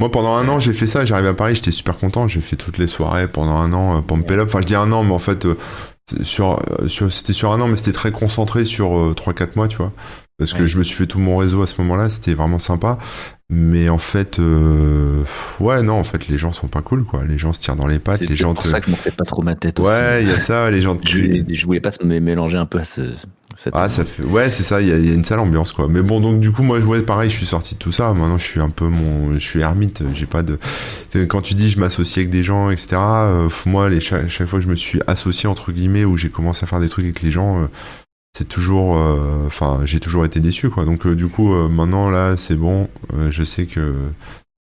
[0.00, 1.04] Moi, pendant un an, j'ai fait ça.
[1.04, 2.26] J'arrivais à Paris, j'étais super content.
[2.26, 4.48] J'ai fait toutes les soirées pendant un an, euh, me Up.
[4.48, 5.54] Enfin, je dis un an, mais en fait, euh,
[6.22, 9.76] sur, euh, sur c'était sur un an, mais c'était très concentré sur 3-4 mois, tu
[9.76, 9.92] vois.
[10.36, 12.98] Parce que je me suis fait tout mon réseau à ce moment-là, c'était vraiment sympa.
[13.50, 14.40] Mais en fait,
[15.60, 17.22] ouais, non, en fait, les gens sont pas cool, quoi.
[17.24, 18.20] Les gens se tirent dans les pattes.
[18.20, 19.78] Les gens pour ça que je montais pas trop ma tête.
[19.78, 20.98] Ouais, il y a ça, les gens.
[21.04, 23.14] je, je voulais pas me mélanger un peu à ce,
[23.72, 24.22] ah, ça fait...
[24.22, 25.86] Ouais, c'est ça, il y, a une sale ambiance, quoi.
[25.88, 28.12] Mais bon, donc du coup, moi, je vois pareil, je suis sorti de tout ça.
[28.12, 29.34] Maintenant, je suis un peu mon.
[29.34, 30.58] Je suis ermite, j'ai pas de.
[31.28, 34.64] Quand tu dis je m'associe avec des gens, etc., euh, moi, les, chaque, fois que
[34.64, 37.30] je me suis associé, entre guillemets, où j'ai commencé à faire des trucs avec les
[37.30, 37.66] gens, euh,
[38.36, 38.96] c'est toujours.
[38.96, 40.84] Euh, enfin, j'ai toujours été déçu, quoi.
[40.84, 42.88] Donc, du coup, maintenant, là, c'est bon,
[43.30, 43.94] je sais que.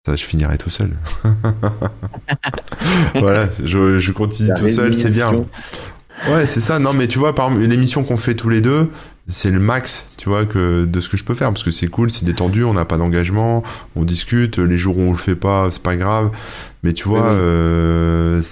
[0.04, 0.90] Ça, je finirai tout seul.
[3.14, 5.44] voilà, je, je continue tout seul, c'est bien.
[6.30, 6.78] Ouais, c'est ça.
[6.78, 8.90] Non, mais tu vois, par l'émission qu'on fait tous les deux,
[9.28, 11.86] c'est le max, tu vois, que de ce que je peux faire parce que c'est
[11.86, 13.62] cool, c'est détendu, on n'a pas d'engagement,
[13.96, 14.58] on discute.
[14.58, 16.30] Les jours où on le fait pas, c'est pas grave.
[16.82, 18.42] Mais tu vois, euh,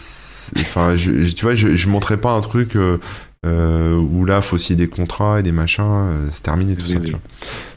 [0.59, 2.99] enfin, je, tu vois, je, je montrais pas un truc euh,
[3.45, 7.01] euh, où là, faut signer des contrats et des machins, euh, c'est terminé tout ça.
[7.01, 7.21] Tu vois.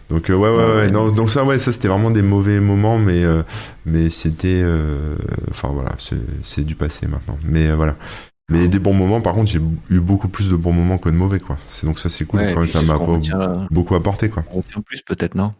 [0.09, 0.91] Donc ouais, ouais, ouais.
[0.91, 3.23] Non, donc ça, ouais, ça c'était vraiment des mauvais moments, mais
[3.85, 4.63] mais c'était,
[5.49, 5.95] enfin voilà,
[6.43, 7.39] c'est du passé maintenant.
[7.43, 7.95] Mais voilà.
[8.49, 11.15] Mais des bons moments, par contre, j'ai eu beaucoup plus de bons moments que de
[11.15, 11.57] mauvais, quoi.
[11.67, 12.41] C'est donc ça, c'est cool.
[12.67, 12.99] ça m'a
[13.71, 14.43] beaucoup apporté, quoi.
[14.51, 15.53] On retient plus, peut-être, non?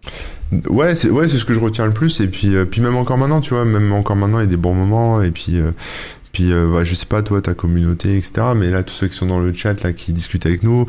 [0.68, 2.20] Ouais, c'est ouais, c'est ce que je retiens le plus.
[2.20, 4.50] Et puis, euh, puis même encore maintenant, tu vois, même encore maintenant, il y a
[4.50, 5.22] des bons moments.
[5.22, 5.72] Et puis, euh,
[6.34, 8.48] puis, euh, je sais pas, toi, ta communauté, etc.
[8.54, 10.86] Mais là, tous ceux qui sont dans le chat, là, qui discutent avec nous,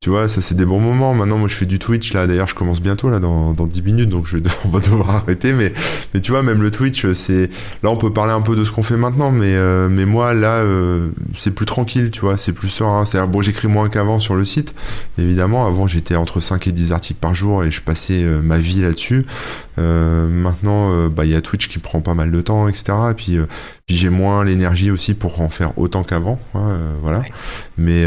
[0.00, 1.12] tu vois, ça c'est des bons moments.
[1.12, 2.28] Maintenant, moi je fais du Twitch là.
[2.28, 5.10] D'ailleurs, je commence bientôt là dans, dans 10 minutes, donc je vais, on va devoir
[5.10, 5.52] arrêter.
[5.52, 5.72] Mais,
[6.14, 7.50] mais tu vois, même le Twitch, c'est
[7.82, 10.34] là on peut parler un peu de ce qu'on fait maintenant, mais euh, mais moi
[10.34, 13.04] là euh, c'est plus tranquille, tu vois, c'est plus serein.
[13.06, 14.72] C'est-à-dire bon, j'écris moins qu'avant sur le site.
[15.18, 18.58] Évidemment, avant j'étais entre 5 et 10 articles par jour et je passais euh, ma
[18.58, 19.26] vie là-dessus.
[19.76, 22.92] maintenant, bah il y a Twitch qui prend pas mal de temps, etc.
[23.10, 23.38] Et puis
[23.88, 27.22] puis j'ai moins l'énergie aussi pour en faire autant qu'avant, hein, voilà.
[27.78, 28.04] Mais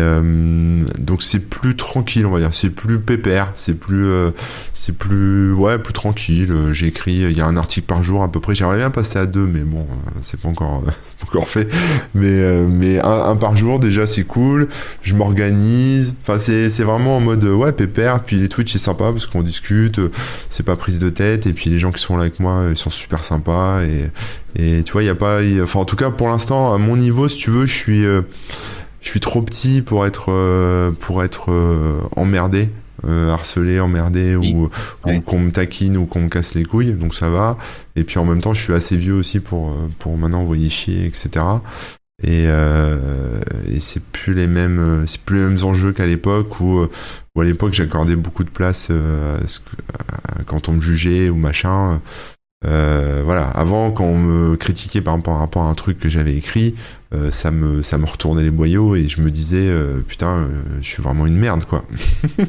[0.99, 2.53] donc c'est plus tranquille, on va dire.
[2.53, 4.31] C'est plus pépère, c'est plus, euh,
[4.73, 6.53] c'est plus, ouais, plus tranquille.
[6.71, 8.55] J'écris, il y a un article par jour à peu près.
[8.55, 10.83] J'aimerais bien passer à deux, mais bon, euh, c'est pas encore,
[11.23, 11.67] encore fait.
[12.15, 14.67] Mais, euh, mais un, par jour déjà, c'est cool.
[15.01, 16.13] Je m'organise.
[16.21, 18.23] Enfin, c'est, vraiment en mode, ouais, pépère.
[18.23, 19.99] Puis les Twitch, c'est sympa parce qu'on discute.
[20.49, 21.47] C'est pas prise de tête.
[21.47, 23.81] Et puis les gens qui sont là avec moi, ils sont super sympas.
[23.83, 24.09] Et,
[24.55, 26.97] et tu vois, il y a pas, enfin, en tout cas, pour l'instant, à mon
[26.97, 28.05] niveau, si tu veux, je suis
[29.01, 32.69] je suis trop petit pour être euh, pour être euh, emmerdé
[33.07, 34.69] euh, harcelé, emmerdé ou,
[35.25, 37.57] qu'on me taquine ou qu'on me casse les couilles, donc ça va.
[37.95, 41.05] Et puis en même temps, je suis assez vieux aussi pour pour maintenant envoyer chier,
[41.05, 41.45] etc.
[42.23, 46.85] Et, et c'est plus les mêmes c'est plus les mêmes enjeux qu'à l'époque où,
[47.35, 48.89] où à l'époque j'accordais beaucoup de place
[50.45, 51.99] quand on me jugeait ou machin
[52.63, 56.75] Euh, voilà, avant quand on me critiquait par rapport à un truc que j'avais écrit,
[57.11, 60.47] euh, ça me ça me retournait les boyaux et je me disais euh, putain,
[60.79, 61.83] je suis vraiment une merde quoi.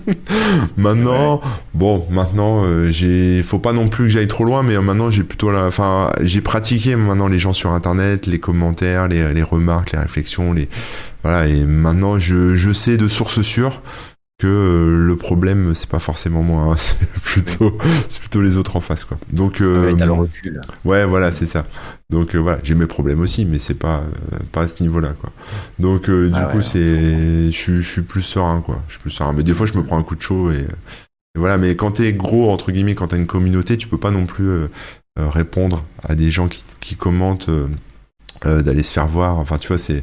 [0.77, 1.41] maintenant,
[1.73, 5.51] bon, maintenant j'ai faut pas non plus que j'aille trop loin, mais maintenant j'ai plutôt
[5.51, 9.99] la, enfin j'ai pratiqué maintenant les gens sur internet, les commentaires, les, les remarques, les
[9.99, 10.69] réflexions, les
[11.23, 13.81] voilà et maintenant je je sais de sources sûres
[14.43, 17.79] que euh, le problème c'est pas forcément moi hein, c'est plutôt
[18.09, 19.17] c'est plutôt les autres en face quoi.
[19.31, 20.61] Donc euh, ouais, le recul.
[20.85, 21.65] ouais voilà c'est ça.
[22.11, 24.03] Donc euh, voilà j'ai mes problèmes aussi mais c'est pas
[24.51, 25.31] pas à ce niveau là quoi.
[25.79, 28.83] Donc du ah coup c'est je suis plus serein quoi.
[28.89, 29.33] Je suis plus serein.
[29.33, 30.67] Mais des fois je me prends un coup de chaud et,
[31.37, 31.57] voilà.
[31.57, 34.51] Mais quand t'es gros entre guillemets quand t'as une communauté tu peux pas non plus
[35.17, 37.49] répondre à des gens qui, qui commentent
[38.45, 39.39] d'aller se faire voir.
[39.39, 40.03] Enfin tu vois c'est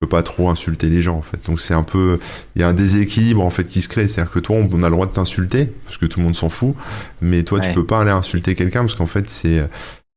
[0.00, 1.44] peut pas trop insulter les gens en fait.
[1.44, 2.18] Donc c'est un peu
[2.56, 4.88] il y a un déséquilibre en fait qui se crée, c'est-à-dire que toi on a
[4.88, 6.74] le droit de t'insulter parce que tout le monde s'en fout,
[7.20, 9.68] mais toi tu peux pas aller insulter quelqu'un parce qu'en fait c'est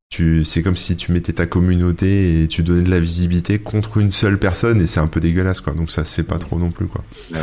[0.10, 3.98] tu c'est comme si tu mettais ta communauté et tu donnais de la visibilité contre
[3.98, 5.74] une seule personne et c'est un peu dégueulasse quoi.
[5.74, 7.04] Donc ça se fait pas trop non plus quoi.
[7.32, 7.40] Ouais.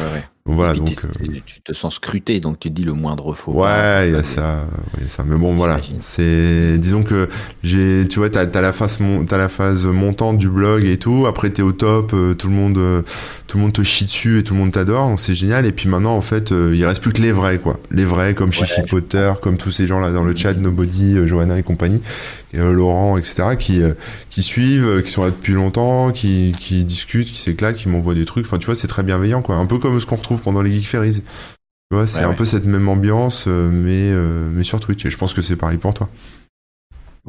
[0.51, 3.53] Voilà, donc, euh, tu te sens scruté, donc tu te dis le moindre faux.
[3.53, 4.67] Ouais, il y a ça,
[5.09, 5.25] ça.
[5.25, 5.81] Mais bon, voilà.
[6.01, 7.29] C'est, disons que
[7.63, 8.99] j'ai, tu vois, t'as as la phase,
[9.31, 11.27] as la phase montante du blog et tout.
[11.27, 13.03] Après, t'es au top, euh, tout le monde, euh,
[13.47, 15.67] tout le monde te chie dessus et tout le monde t'adore, donc c'est génial.
[15.67, 17.79] Et puis maintenant, en fait, il reste plus que les vrais, quoi.
[17.91, 21.59] Les vrais, comme Chichi Potter, comme tous ces gens là dans le chat, Nobody, Johanna
[21.59, 22.01] et compagnie,
[22.53, 23.81] Laurent, etc., qui,
[24.29, 28.25] qui suivent, qui sont là depuis longtemps, qui, qui discutent, qui s'éclatent, qui m'envoient des
[28.25, 28.47] trucs.
[28.47, 29.57] Enfin, tu vois, c'est très bienveillant, quoi.
[29.57, 31.23] Un peu comme ce qu'on retrouve pendant les Geek Ferries.
[31.91, 35.05] Tu vois, c'est un peu cette même ambiance, euh, mais, euh, mais sur Twitch.
[35.07, 36.09] Et je pense que c'est pareil pour toi.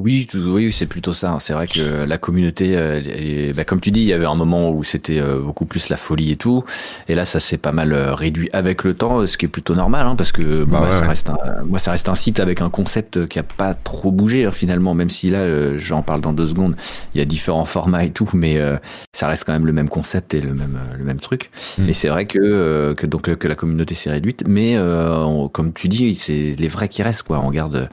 [0.04, 1.38] Oui, oui, c'est plutôt ça.
[1.40, 4.72] C'est vrai que la communauté, euh, bah, comme tu dis, il y avait un moment
[4.72, 6.64] où c'était euh, beaucoup plus la folie et tout,
[7.08, 9.76] et là, ça s'est pas mal euh, réduit avec le temps, ce qui est plutôt
[9.76, 12.70] normal, hein, parce que bah, ça reste un, moi, ça reste un site avec un
[12.72, 16.48] concept qui a pas trop bougé hein, finalement, même si là, j'en parle dans deux
[16.48, 16.76] secondes,
[17.14, 18.60] il y a différents formats et tout, mais
[19.14, 21.52] ça reste quand même le même concept et le même le même truc.
[21.78, 21.90] Mm.
[21.90, 24.78] Et c'est vrai que que donc que la communauté s'est réduite, mais
[25.52, 27.40] comme tu dis, c'est les vrais qui restent quoi.
[27.44, 27.90] On garde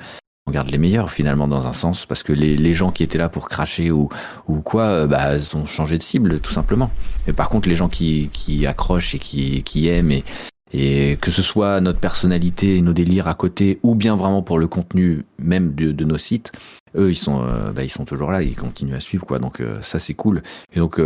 [0.49, 3.19] on garde les meilleurs finalement dans un sens parce que les, les gens qui étaient
[3.19, 4.09] là pour cracher ou,
[4.49, 6.91] ou quoi euh, bah ont changé de cible tout simplement.
[7.27, 10.25] Mais par contre les gens qui, qui accrochent et qui, qui aiment et,
[10.73, 14.59] et que ce soit notre personnalité et nos délires à côté ou bien vraiment pour
[14.59, 16.53] le contenu même de, de nos sites
[16.97, 19.39] eux ils sont euh, bah, ils sont toujours là ils continuent à suivre quoi.
[19.39, 20.43] Donc euh, ça c'est cool.
[20.73, 20.99] Et donc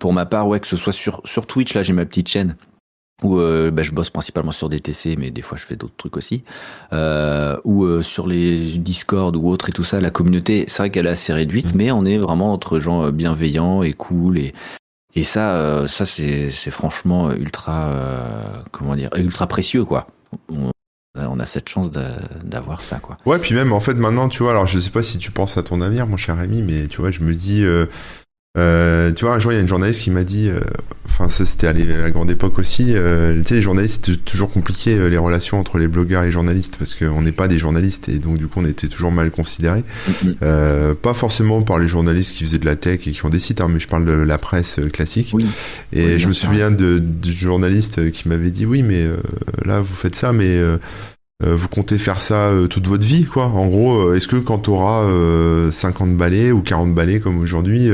[0.00, 2.56] pour ma part ouais que ce soit sur sur Twitch là j'ai ma petite chaîne
[3.22, 5.96] où euh, bah, je bosse principalement sur des TC, mais des fois je fais d'autres
[5.96, 6.42] trucs aussi.
[6.92, 10.90] Euh, ou euh, sur les Discord ou autres et tout ça, la communauté, c'est vrai
[10.90, 11.76] qu'elle est assez réduite, mmh.
[11.76, 14.52] mais on est vraiment entre gens euh, bienveillants et cool et
[15.16, 20.06] et ça, euh, ça c'est c'est franchement ultra comment dire ultra précieux quoi.
[20.48, 20.70] On,
[21.16, 23.18] on a cette chance d'avoir ça quoi.
[23.26, 25.56] Ouais, puis même en fait maintenant tu vois, alors je sais pas si tu penses
[25.56, 27.64] à ton avenir, mon cher ami, mais tu vois, je me dis
[28.58, 30.58] euh, tu vois, un jour, il y a une journaliste qui m'a dit, euh,
[31.06, 34.50] enfin, ça c'était à la grande époque aussi, euh, tu sais, les journalistes, c'est toujours
[34.50, 37.60] compliqué euh, les relations entre les blogueurs et les journalistes parce qu'on n'est pas des
[37.60, 39.84] journalistes et donc du coup, on était toujours mal considérés.
[40.08, 40.34] Mm-hmm.
[40.42, 43.38] euh, pas forcément par les journalistes qui faisaient de la tech et qui ont des
[43.38, 45.30] sites, hein, mais je parle de la presse classique.
[45.32, 45.46] Oui.
[45.92, 49.06] Et je me souviens de, de journaliste qui m'avait dit, oui, mais
[49.64, 50.60] là, vous faites ça, mais
[51.40, 53.46] vous comptez faire ça toute votre vie, quoi.
[53.46, 55.06] En gros, est-ce que quand tu auras
[55.70, 57.88] 50 balais ou 40 balais comme aujourd'hui,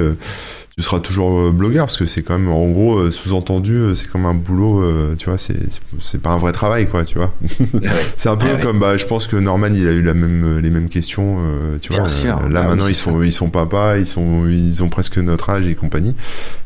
[0.79, 3.95] tu seras toujours euh, blogueur parce que c'est quand même en gros euh, sous-entendu euh,
[3.95, 4.85] c'est comme un boulot
[5.17, 5.57] tu vois c'est
[6.01, 7.33] c'est pas un vrai travail quoi tu vois.
[7.83, 7.89] Ah
[8.19, 10.59] c'est un peu ah comme bah je pense que Norman il a eu la même
[10.59, 11.39] les mêmes questions
[11.81, 12.07] tu vois
[12.51, 15.67] là ah maintenant ils sont ils sont papa ils sont ils ont presque notre âge
[15.67, 16.15] et compagnie.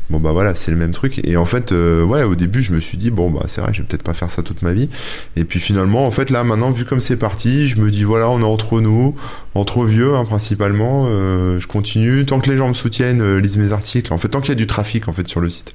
[0.09, 1.21] Bon bah voilà c'est le même truc.
[1.25, 3.81] Et en fait ouais au début je me suis dit bon bah c'est vrai je
[3.81, 4.89] vais peut-être pas faire ça toute ma vie.
[5.37, 8.29] Et puis finalement en fait là maintenant vu comme c'est parti je me dis voilà
[8.29, 9.15] on est entre nous
[9.55, 12.25] entre vieux hein, principalement je continue.
[12.25, 14.55] Tant que les gens me soutiennent lisent mes articles en fait, tant qu'il y a
[14.55, 15.73] du trafic en fait sur le site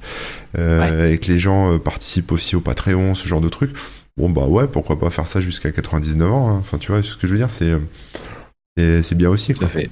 [0.57, 3.75] euh, et que les gens euh, participent aussi au Patreon, ce genre de trucs,
[4.17, 6.49] bon bah ouais, pourquoi pas faire ça jusqu'à 99 ans.
[6.49, 6.57] Hein.
[6.59, 7.71] Enfin, tu vois ce que je veux dire, c'est
[8.79, 9.53] euh, c'est bien aussi.
[9.53, 9.67] Quoi.
[9.67, 9.89] fait.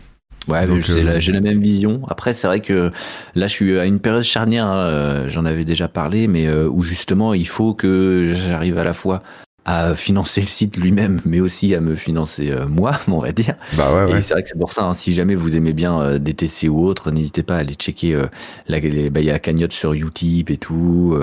[0.48, 2.04] Ouais, j'ai la, même vision.
[2.08, 2.92] Après, c'est vrai que
[3.34, 4.68] là, je suis à une période charnière.
[4.68, 9.24] Hein, j'en avais déjà parlé, mais où justement, il faut que j'arrive à la fois
[9.66, 13.56] à financer le site lui-même, mais aussi à me financer euh, moi, on va dire.
[13.74, 14.20] Bah ouais, ouais.
[14.20, 16.70] Et c'est vrai que c'est pour ça, hein, si jamais vous aimez bien euh, DTC
[16.70, 18.14] ou autre, n'hésitez pas à aller checker.
[18.14, 18.28] Euh,
[18.68, 18.80] la,
[19.10, 21.18] bah, il y a la cagnotte sur Utip et tout,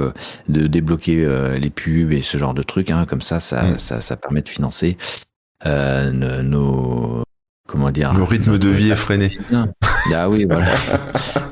[0.48, 1.26] de débloquer
[1.58, 2.90] les pubs et ce genre de trucs.
[2.90, 3.78] Hein, comme ça, ça, mm.
[3.78, 4.96] ça, ça, permet de financer
[5.64, 7.22] nos
[7.72, 9.36] comment dire le rythme de vie effréné.
[10.12, 10.66] Ah oui, voilà.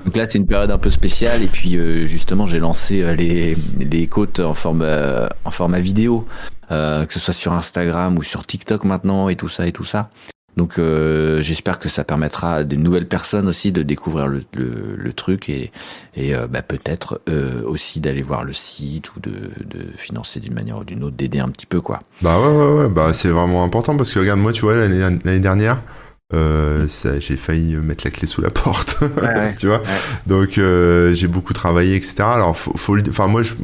[0.04, 4.06] Donc là, c'est une période un peu spéciale et puis justement, j'ai lancé les les
[4.06, 6.24] côtes en format en format vidéo.
[6.70, 9.82] Euh, que ce soit sur Instagram ou sur TikTok maintenant et tout ça et tout
[9.82, 10.08] ça.
[10.56, 15.12] Donc euh, j'espère que ça permettra à des nouvelles personnes aussi de découvrir le, le,
[15.12, 15.72] truc et,
[16.14, 20.54] et euh, bah, peut-être euh, aussi d'aller voir le site ou de, de financer d'une
[20.54, 21.98] manière ou d'une autre, d'aider un petit peu quoi.
[22.20, 25.40] Bah ouais ouais ouais, bah c'est vraiment important parce que regarde moi tu vois l'année
[25.40, 25.82] dernière
[26.32, 26.86] euh,
[27.18, 28.98] j'ai failli mettre la clé sous la porte,
[29.58, 29.82] tu vois.
[30.26, 32.14] Donc euh, j'ai beaucoup travaillé, etc.
[32.20, 33.54] Alors faut, faut enfin moi je,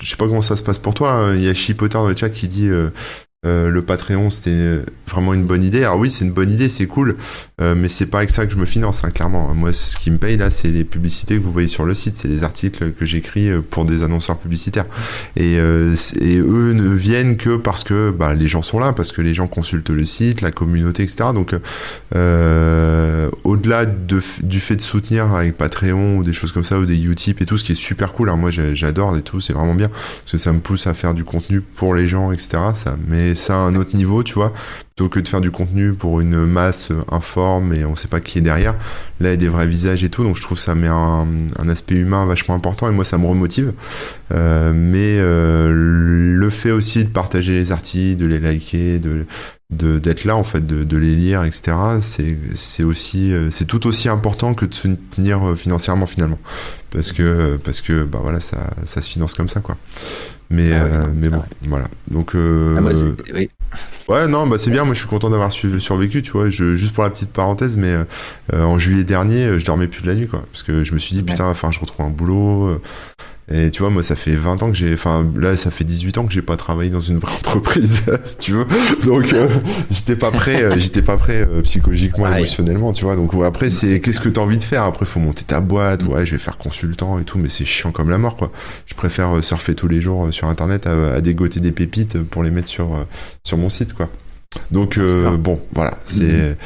[0.00, 1.12] je sais pas comment ça se passe pour toi.
[1.12, 1.34] Hein.
[1.34, 2.88] Il y a Chipotter dans le chat qui dit euh,
[3.44, 5.84] euh, le Patreon, c'était vraiment une bonne idée.
[5.84, 7.16] Alors oui, c'est une bonne idée, c'est cool,
[7.60, 9.54] euh, mais c'est pas avec ça que je me finance, hein, clairement.
[9.54, 12.16] Moi, ce qui me paye là, c'est les publicités que vous voyez sur le site,
[12.16, 14.86] c'est les articles que j'écris euh, pour des annonceurs publicitaires.
[15.36, 19.34] Et, eux ne viennent que parce que bah, les gens sont là, parce que les
[19.34, 21.30] gens consultent le site, la communauté, etc.
[21.34, 21.54] Donc,
[23.44, 27.00] au-delà de, du fait de soutenir avec Patreon ou des choses comme ça, ou des
[27.04, 29.74] Utip et tout, ce qui est super cool, hein, moi j'adore et tout, c'est vraiment
[29.74, 32.58] bien, parce que ça me pousse à faire du contenu pour les gens, etc.
[33.06, 34.52] Mais ça à un autre niveau, tu vois,
[34.94, 38.38] plutôt que de faire du contenu pour une masse informe et on sait pas qui
[38.38, 38.74] est derrière.
[39.20, 41.26] Là, il y a des vrais visages et tout, donc je trouve ça met un,
[41.68, 43.72] aspect humain vachement important et moi, ça me remotive.
[44.32, 49.26] Euh, mais euh, le fait aussi de partager les articles, de les liker, de
[49.70, 54.08] d'être là en fait de, les lire etc c'est c'est aussi euh, c'est tout aussi
[54.08, 56.38] important que de se tenir financièrement finalement
[56.90, 59.76] parce que parce que bah voilà ça ça se finance comme ça quoi
[60.50, 61.88] mais, ah euh, mais bon, voilà.
[62.10, 63.48] Donc, euh, ah, oui.
[64.08, 64.84] ouais, non, bah c'est bien.
[64.84, 66.50] Moi, je suis content d'avoir survécu, tu vois.
[66.50, 70.06] Je, juste pour la petite parenthèse, mais euh, en juillet dernier, je dormais plus de
[70.06, 70.44] la nuit, quoi.
[70.52, 72.80] Parce que je me suis dit, putain, enfin, je retrouve un boulot.
[73.52, 76.16] Et tu vois, moi, ça fait 20 ans que j'ai, enfin, là, ça fait 18
[76.16, 78.66] ans que j'ai pas travaillé dans une vraie entreprise, si tu veux.
[79.04, 79.48] Donc, euh,
[79.90, 83.16] j'étais pas prêt, euh, j'étais pas prêt euh, psychologiquement, émotionnellement, tu vois.
[83.16, 84.84] Donc, après, c'est qu'est-ce que t'as envie de faire?
[84.84, 86.08] Après, faut monter ta boîte, mm.
[86.08, 88.50] ouais, je vais faire consultant et tout, mais c'est chiant comme la mort, quoi.
[88.86, 92.68] Je préfère surfer tous les jours sur Internet à, dégoter des pépites pour les mettre
[92.68, 93.06] sur,
[93.42, 94.08] sur mon site, quoi.
[94.70, 94.98] Donc,
[95.38, 96.56] bon, voilà, c'est.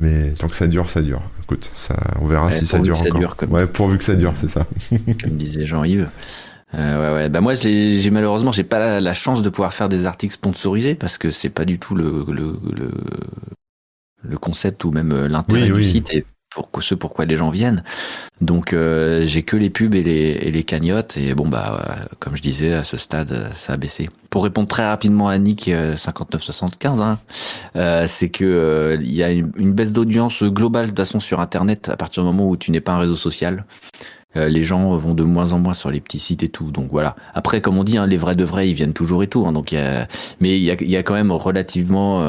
[0.00, 1.22] Mais tant que ça dure, ça dure.
[1.42, 3.36] Écoute, ça, on verra si ça dure encore.
[3.50, 4.66] Ouais, pourvu que ça dure, c'est ça.
[5.22, 6.08] comme disait Jean-Yves.
[6.74, 7.28] Euh, ouais, ouais.
[7.28, 11.18] Bah moi, j'ai malheureusement, j'ai pas la, chance de pouvoir faire des articles sponsorisés parce
[11.18, 12.90] que c'est pas du tout le, le, le,
[14.22, 16.14] le concept ou même l'intérêt du site.
[16.14, 17.82] Et pour ce pourquoi les gens viennent.
[18.40, 22.36] Donc euh, j'ai que les pubs et les, et les cagnottes et bon bah comme
[22.36, 24.08] je disais à ce stade ça a baissé.
[24.30, 27.18] Pour répondre très rapidement à Nick 5975, euh, hein,
[27.76, 31.96] euh, c'est que il y a une, baisse d'audience globale de façon sur Internet à
[31.96, 33.64] partir du moment où tu n'es pas un réseau social.
[34.34, 36.70] les gens vont de moins en moins sur les petits sites et tout.
[36.70, 37.16] Donc voilà.
[37.34, 39.44] Après, comme on dit, hein, les vrais de vrais, ils viennent toujours et tout.
[39.46, 40.06] Hein, donc, y a...
[40.40, 42.22] mais il y a, y a, quand même relativement,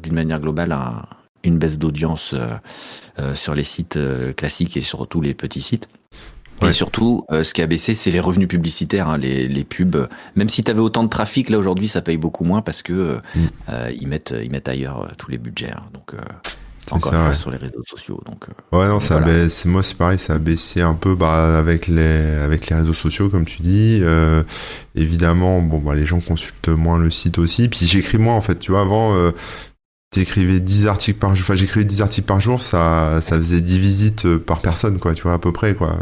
[0.00, 1.02] d'une manière globale, un,
[1.44, 2.54] une baisse d'audience euh,
[3.18, 5.88] euh, sur les sites euh, classiques et sur tous les petits sites.
[6.62, 10.06] Et surtout, ce qui a baissé, c'est les revenus publicitaires, hein, les, les, pubs.
[10.34, 13.16] Même si tu avais autant de trafic, là aujourd'hui, ça paye beaucoup moins parce que
[13.34, 13.72] mm.
[13.98, 15.70] ils mettent ils mettent ailleurs tous les budgets.
[15.70, 15.84] Hein.
[15.94, 16.12] donc
[16.90, 18.20] encore une fois sur les réseaux sociaux.
[18.26, 19.64] Donc ouais, non, ça baisse.
[19.64, 22.02] Moi, c'est pareil, ça a baissé un peu bah, avec les
[22.44, 24.02] avec les réseaux sociaux, comme tu dis.
[24.94, 27.70] évidemment, bon, bah, les gens consultent moins le site aussi.
[27.70, 28.58] Puis j'écris moins en fait.
[28.58, 29.14] Tu vois, avant
[30.10, 33.78] t'écrivais 10 articles par jour, enfin j'écrivais 10 articles par jour, ça, ça faisait 10
[33.78, 35.98] visites euh, par personne, quoi, tu vois, à peu près, quoi.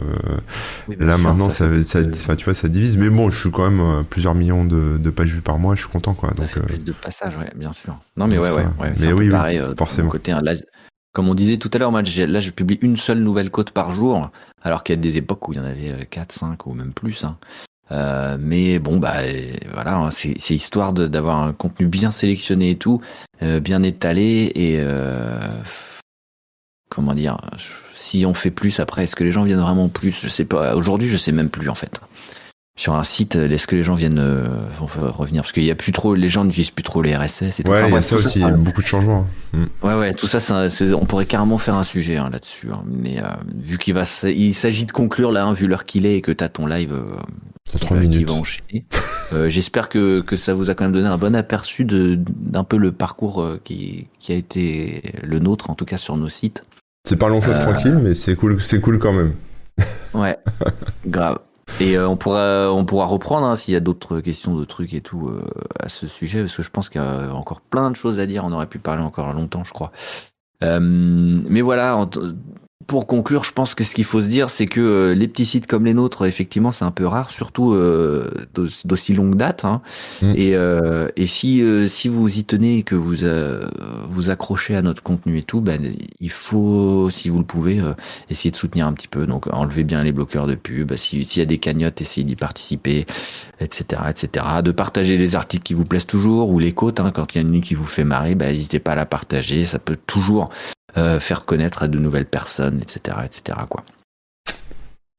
[0.88, 3.68] Euh, là, maintenant, ça, ça, ça, tu vois, ça divise, mais bon, je suis quand
[3.68, 6.30] même euh, plusieurs millions de, de, pages vues par mois, je suis content, quoi.
[6.30, 7.98] Donc, plus de passages, ouais, bien sûr.
[8.16, 10.08] Non, mais ouais, ouais, ouais, mais oui, pareil, forcément.
[10.08, 10.54] Côté, hein, là,
[11.12, 14.30] comme on disait tout à l'heure, là, je publie une seule nouvelle côte par jour,
[14.62, 16.94] alors qu'il y a des époques où il y en avait 4, 5 ou même
[16.94, 17.36] plus, hein.
[17.90, 19.16] Euh, mais bon, bah
[19.72, 23.00] voilà, hein, c'est histoire d'avoir un contenu bien sélectionné et tout,
[23.42, 25.38] euh, bien étalé et euh,
[26.90, 27.38] comment dire.
[27.94, 30.20] Si on fait plus après, est-ce que les gens viennent vraiment plus?
[30.20, 30.76] Je sais pas.
[30.76, 32.00] Aujourd'hui, je sais même plus en fait
[32.78, 34.46] sur un site, est-ce que les gens viennent euh,
[34.78, 35.42] revenir?
[35.42, 37.58] Parce qu'il y a plus trop, les gens ne visent plus trop les RSS.
[37.58, 37.70] Et tout.
[37.72, 39.26] Ouais, il y a ça aussi, beaucoup de changements.
[39.52, 39.64] Mm.
[39.82, 40.38] Ouais, ouais, tout ça,
[40.94, 42.68] on pourrait carrément faire un sujet hein, là-dessus.
[42.72, 42.84] Hein.
[42.86, 43.26] Mais euh,
[43.56, 46.30] vu qu'il va, il s'agit de conclure là, hein, vu l'heure qu'il est et que
[46.30, 47.16] tu as ton live euh,
[47.76, 48.30] 3 minutes.
[49.34, 52.78] Euh, J'espère que, que ça vous a quand même donné un bon aperçu d'un peu
[52.78, 56.62] le parcours euh, qui, qui a été le nôtre, en tout cas sur nos sites.
[57.06, 59.34] C'est pas long fleuve tranquille, mais c'est cool, c'est cool quand même.
[60.14, 60.38] Ouais,
[61.06, 61.40] grave.
[61.80, 64.94] Et euh, on pourra on pourra reprendre hein, s'il y a d'autres questions, de trucs
[64.94, 65.44] et tout euh,
[65.78, 68.26] à ce sujet, parce que je pense qu'il y a encore plein de choses à
[68.26, 68.44] dire.
[68.44, 69.92] On aurait pu parler encore longtemps, je crois.
[70.62, 72.08] Euh, mais voilà,
[72.88, 75.44] pour conclure, je pense que ce qu'il faut se dire, c'est que euh, les petits
[75.44, 78.30] sites comme les nôtres, effectivement, c'est un peu rare, surtout euh,
[78.86, 79.66] d'aussi longue date.
[79.66, 79.82] Hein.
[80.22, 80.32] Mm.
[80.34, 83.16] Et, euh, et si si vous y tenez et que vous
[84.08, 87.78] vous accrochez à notre contenu et tout, ben il faut, si vous le pouvez,
[88.30, 89.26] essayer de soutenir un petit peu.
[89.26, 90.94] Donc enlevez bien les bloqueurs de pub.
[90.96, 93.04] S'il y a des cagnottes, essayez d'y participer,
[93.60, 94.46] etc., etc.
[94.64, 97.00] De partager les articles qui vous plaisent toujours ou les côtes.
[97.00, 98.96] Hein, quand il y en a une qui vous fait marrer, ben, n'hésitez pas à
[98.96, 99.66] la partager.
[99.66, 100.48] Ça peut toujours
[100.96, 103.58] euh, faire connaître à de nouvelles personnes, etc., etc.
[103.68, 103.84] Quoi.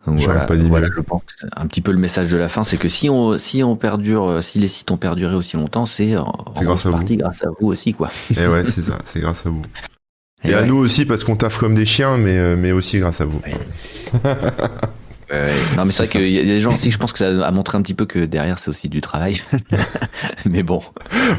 [0.05, 1.21] voilà, voilà je pense
[1.55, 4.25] un petit peu le message de la fin, c'est que si on si on perdure,
[4.25, 7.67] euh, si les sites ont perduré aussi longtemps, c'est en grâce partie grâce à vous
[7.67, 8.09] aussi, quoi.
[8.31, 9.63] Et eh ouais, c'est ça, c'est grâce à vous.
[10.45, 13.19] Et, à nous aussi parce qu'on taffe comme des chiens, mais euh, mais aussi grâce
[13.19, 13.41] à vous.
[15.77, 17.51] non, mais c'est vrai qu'il y a des gens aussi, je pense que ça a
[17.51, 19.41] montré un petit peu que derrière, c'est aussi du travail.
[20.45, 20.81] mais bon.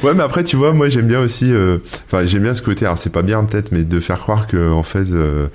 [0.03, 2.85] Ouais, mais après, tu vois, moi, j'aime bien aussi, euh, enfin, j'aime bien ce côté,
[2.85, 5.49] alors c'est pas bien peut-être, mais de faire croire que, en fait, euh,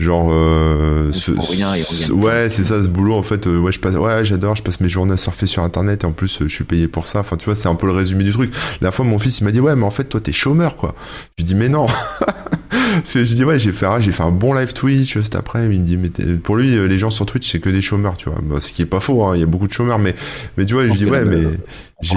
[0.00, 1.74] genre euh, ce, rien,
[2.10, 4.88] ouais c'est ça ce boulot en fait ouais je passe ouais j'adore je passe mes
[4.88, 7.44] journées à surfer sur internet et en plus je suis payé pour ça enfin tu
[7.44, 9.60] vois c'est un peu le résumé du truc la fois mon fils il m'a dit
[9.60, 10.94] ouais mais en fait toi t'es chômeur quoi
[11.38, 11.86] je dis mais non
[12.70, 15.66] Parce que je dis, ouais, j'ai fait, j'ai fait un bon live Twitch cet après.
[15.70, 18.28] Il me dit, mais pour lui, les gens sur Twitch, c'est que des chômeurs, tu
[18.28, 18.40] vois.
[18.42, 20.14] Bah, ce qui est pas faux, hein, il y a beaucoup de chômeurs, mais,
[20.56, 21.44] mais tu vois, je dis, ouais, mais.
[22.00, 22.16] J'ai...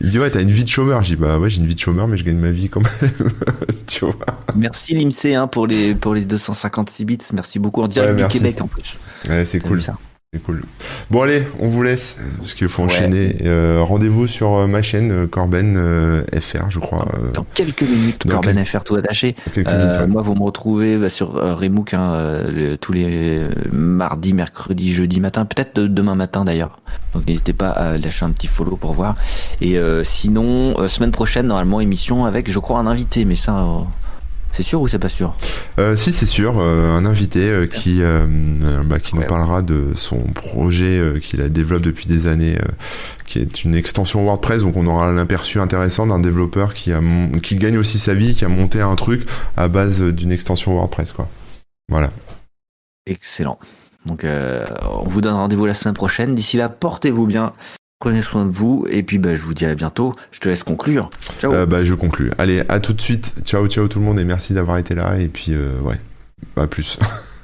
[0.00, 1.02] Il dit, ouais, t'as une vie de chômeur.
[1.02, 3.30] Dis, bah ouais, j'ai une vie de chômeur, mais je gagne ma vie quand même.
[3.86, 4.14] tu vois.
[4.54, 7.18] Merci l'IMC hein, pour, les, pour les 256 bits.
[7.32, 7.82] Merci beaucoup.
[7.82, 8.96] En direct du Québec en plus.
[9.28, 9.82] Ouais, c'est cool.
[9.82, 9.96] Ça
[10.38, 10.62] cool.
[11.10, 13.36] Bon allez, on vous laisse parce qu'il faut enchaîner.
[13.44, 15.76] Euh, rendez-vous sur euh, ma chaîne euh, Corben
[16.40, 17.06] FR, je crois.
[17.34, 19.36] Dans quelques minutes, Corben FR tout attaché.
[20.08, 22.44] Moi, vous me retrouvez bah, sur Remook hein,
[22.80, 26.80] tous les mardis, mercredis, jeudi matin, peut-être demain matin d'ailleurs.
[27.14, 29.14] Donc n'hésitez pas à lâcher un petit follow pour voir.
[29.60, 33.66] Et sinon, semaine prochaine, normalement, émission avec, je crois, un invité, mais ça
[34.56, 35.36] c'est sûr ou c'est pas sûr?
[35.78, 36.58] Euh, Si, c'est sûr.
[36.58, 38.00] Euh, un invité euh, qui,
[38.86, 42.56] bah, qui nous parlera de son projet qu'il a développé depuis des années,
[43.26, 44.62] qui est une extension WordPress.
[44.62, 47.00] Donc, on aura l'aperçu intéressant d'un développeur qui, a
[47.42, 49.28] qui gagne aussi sa vie, qui a monté un truc
[49.58, 51.12] à base d'une extension WordPress.
[51.12, 51.28] Quoi.
[51.90, 52.10] Voilà.
[53.04, 53.58] Excellent.
[54.06, 56.34] Donc, on vous donne rendez-vous la semaine prochaine.
[56.34, 57.52] D'ici là, portez-vous bien.
[57.98, 60.14] Prenez soin de vous et puis bah, je vous dis à bientôt.
[60.30, 61.08] Je te laisse conclure.
[61.40, 61.52] Ciao.
[61.52, 62.30] Euh, bah, je conclue.
[62.36, 63.32] Allez, à tout de suite.
[63.44, 65.18] Ciao, ciao tout le monde et merci d'avoir été là.
[65.18, 65.98] Et puis, euh, ouais,
[66.56, 66.98] à plus.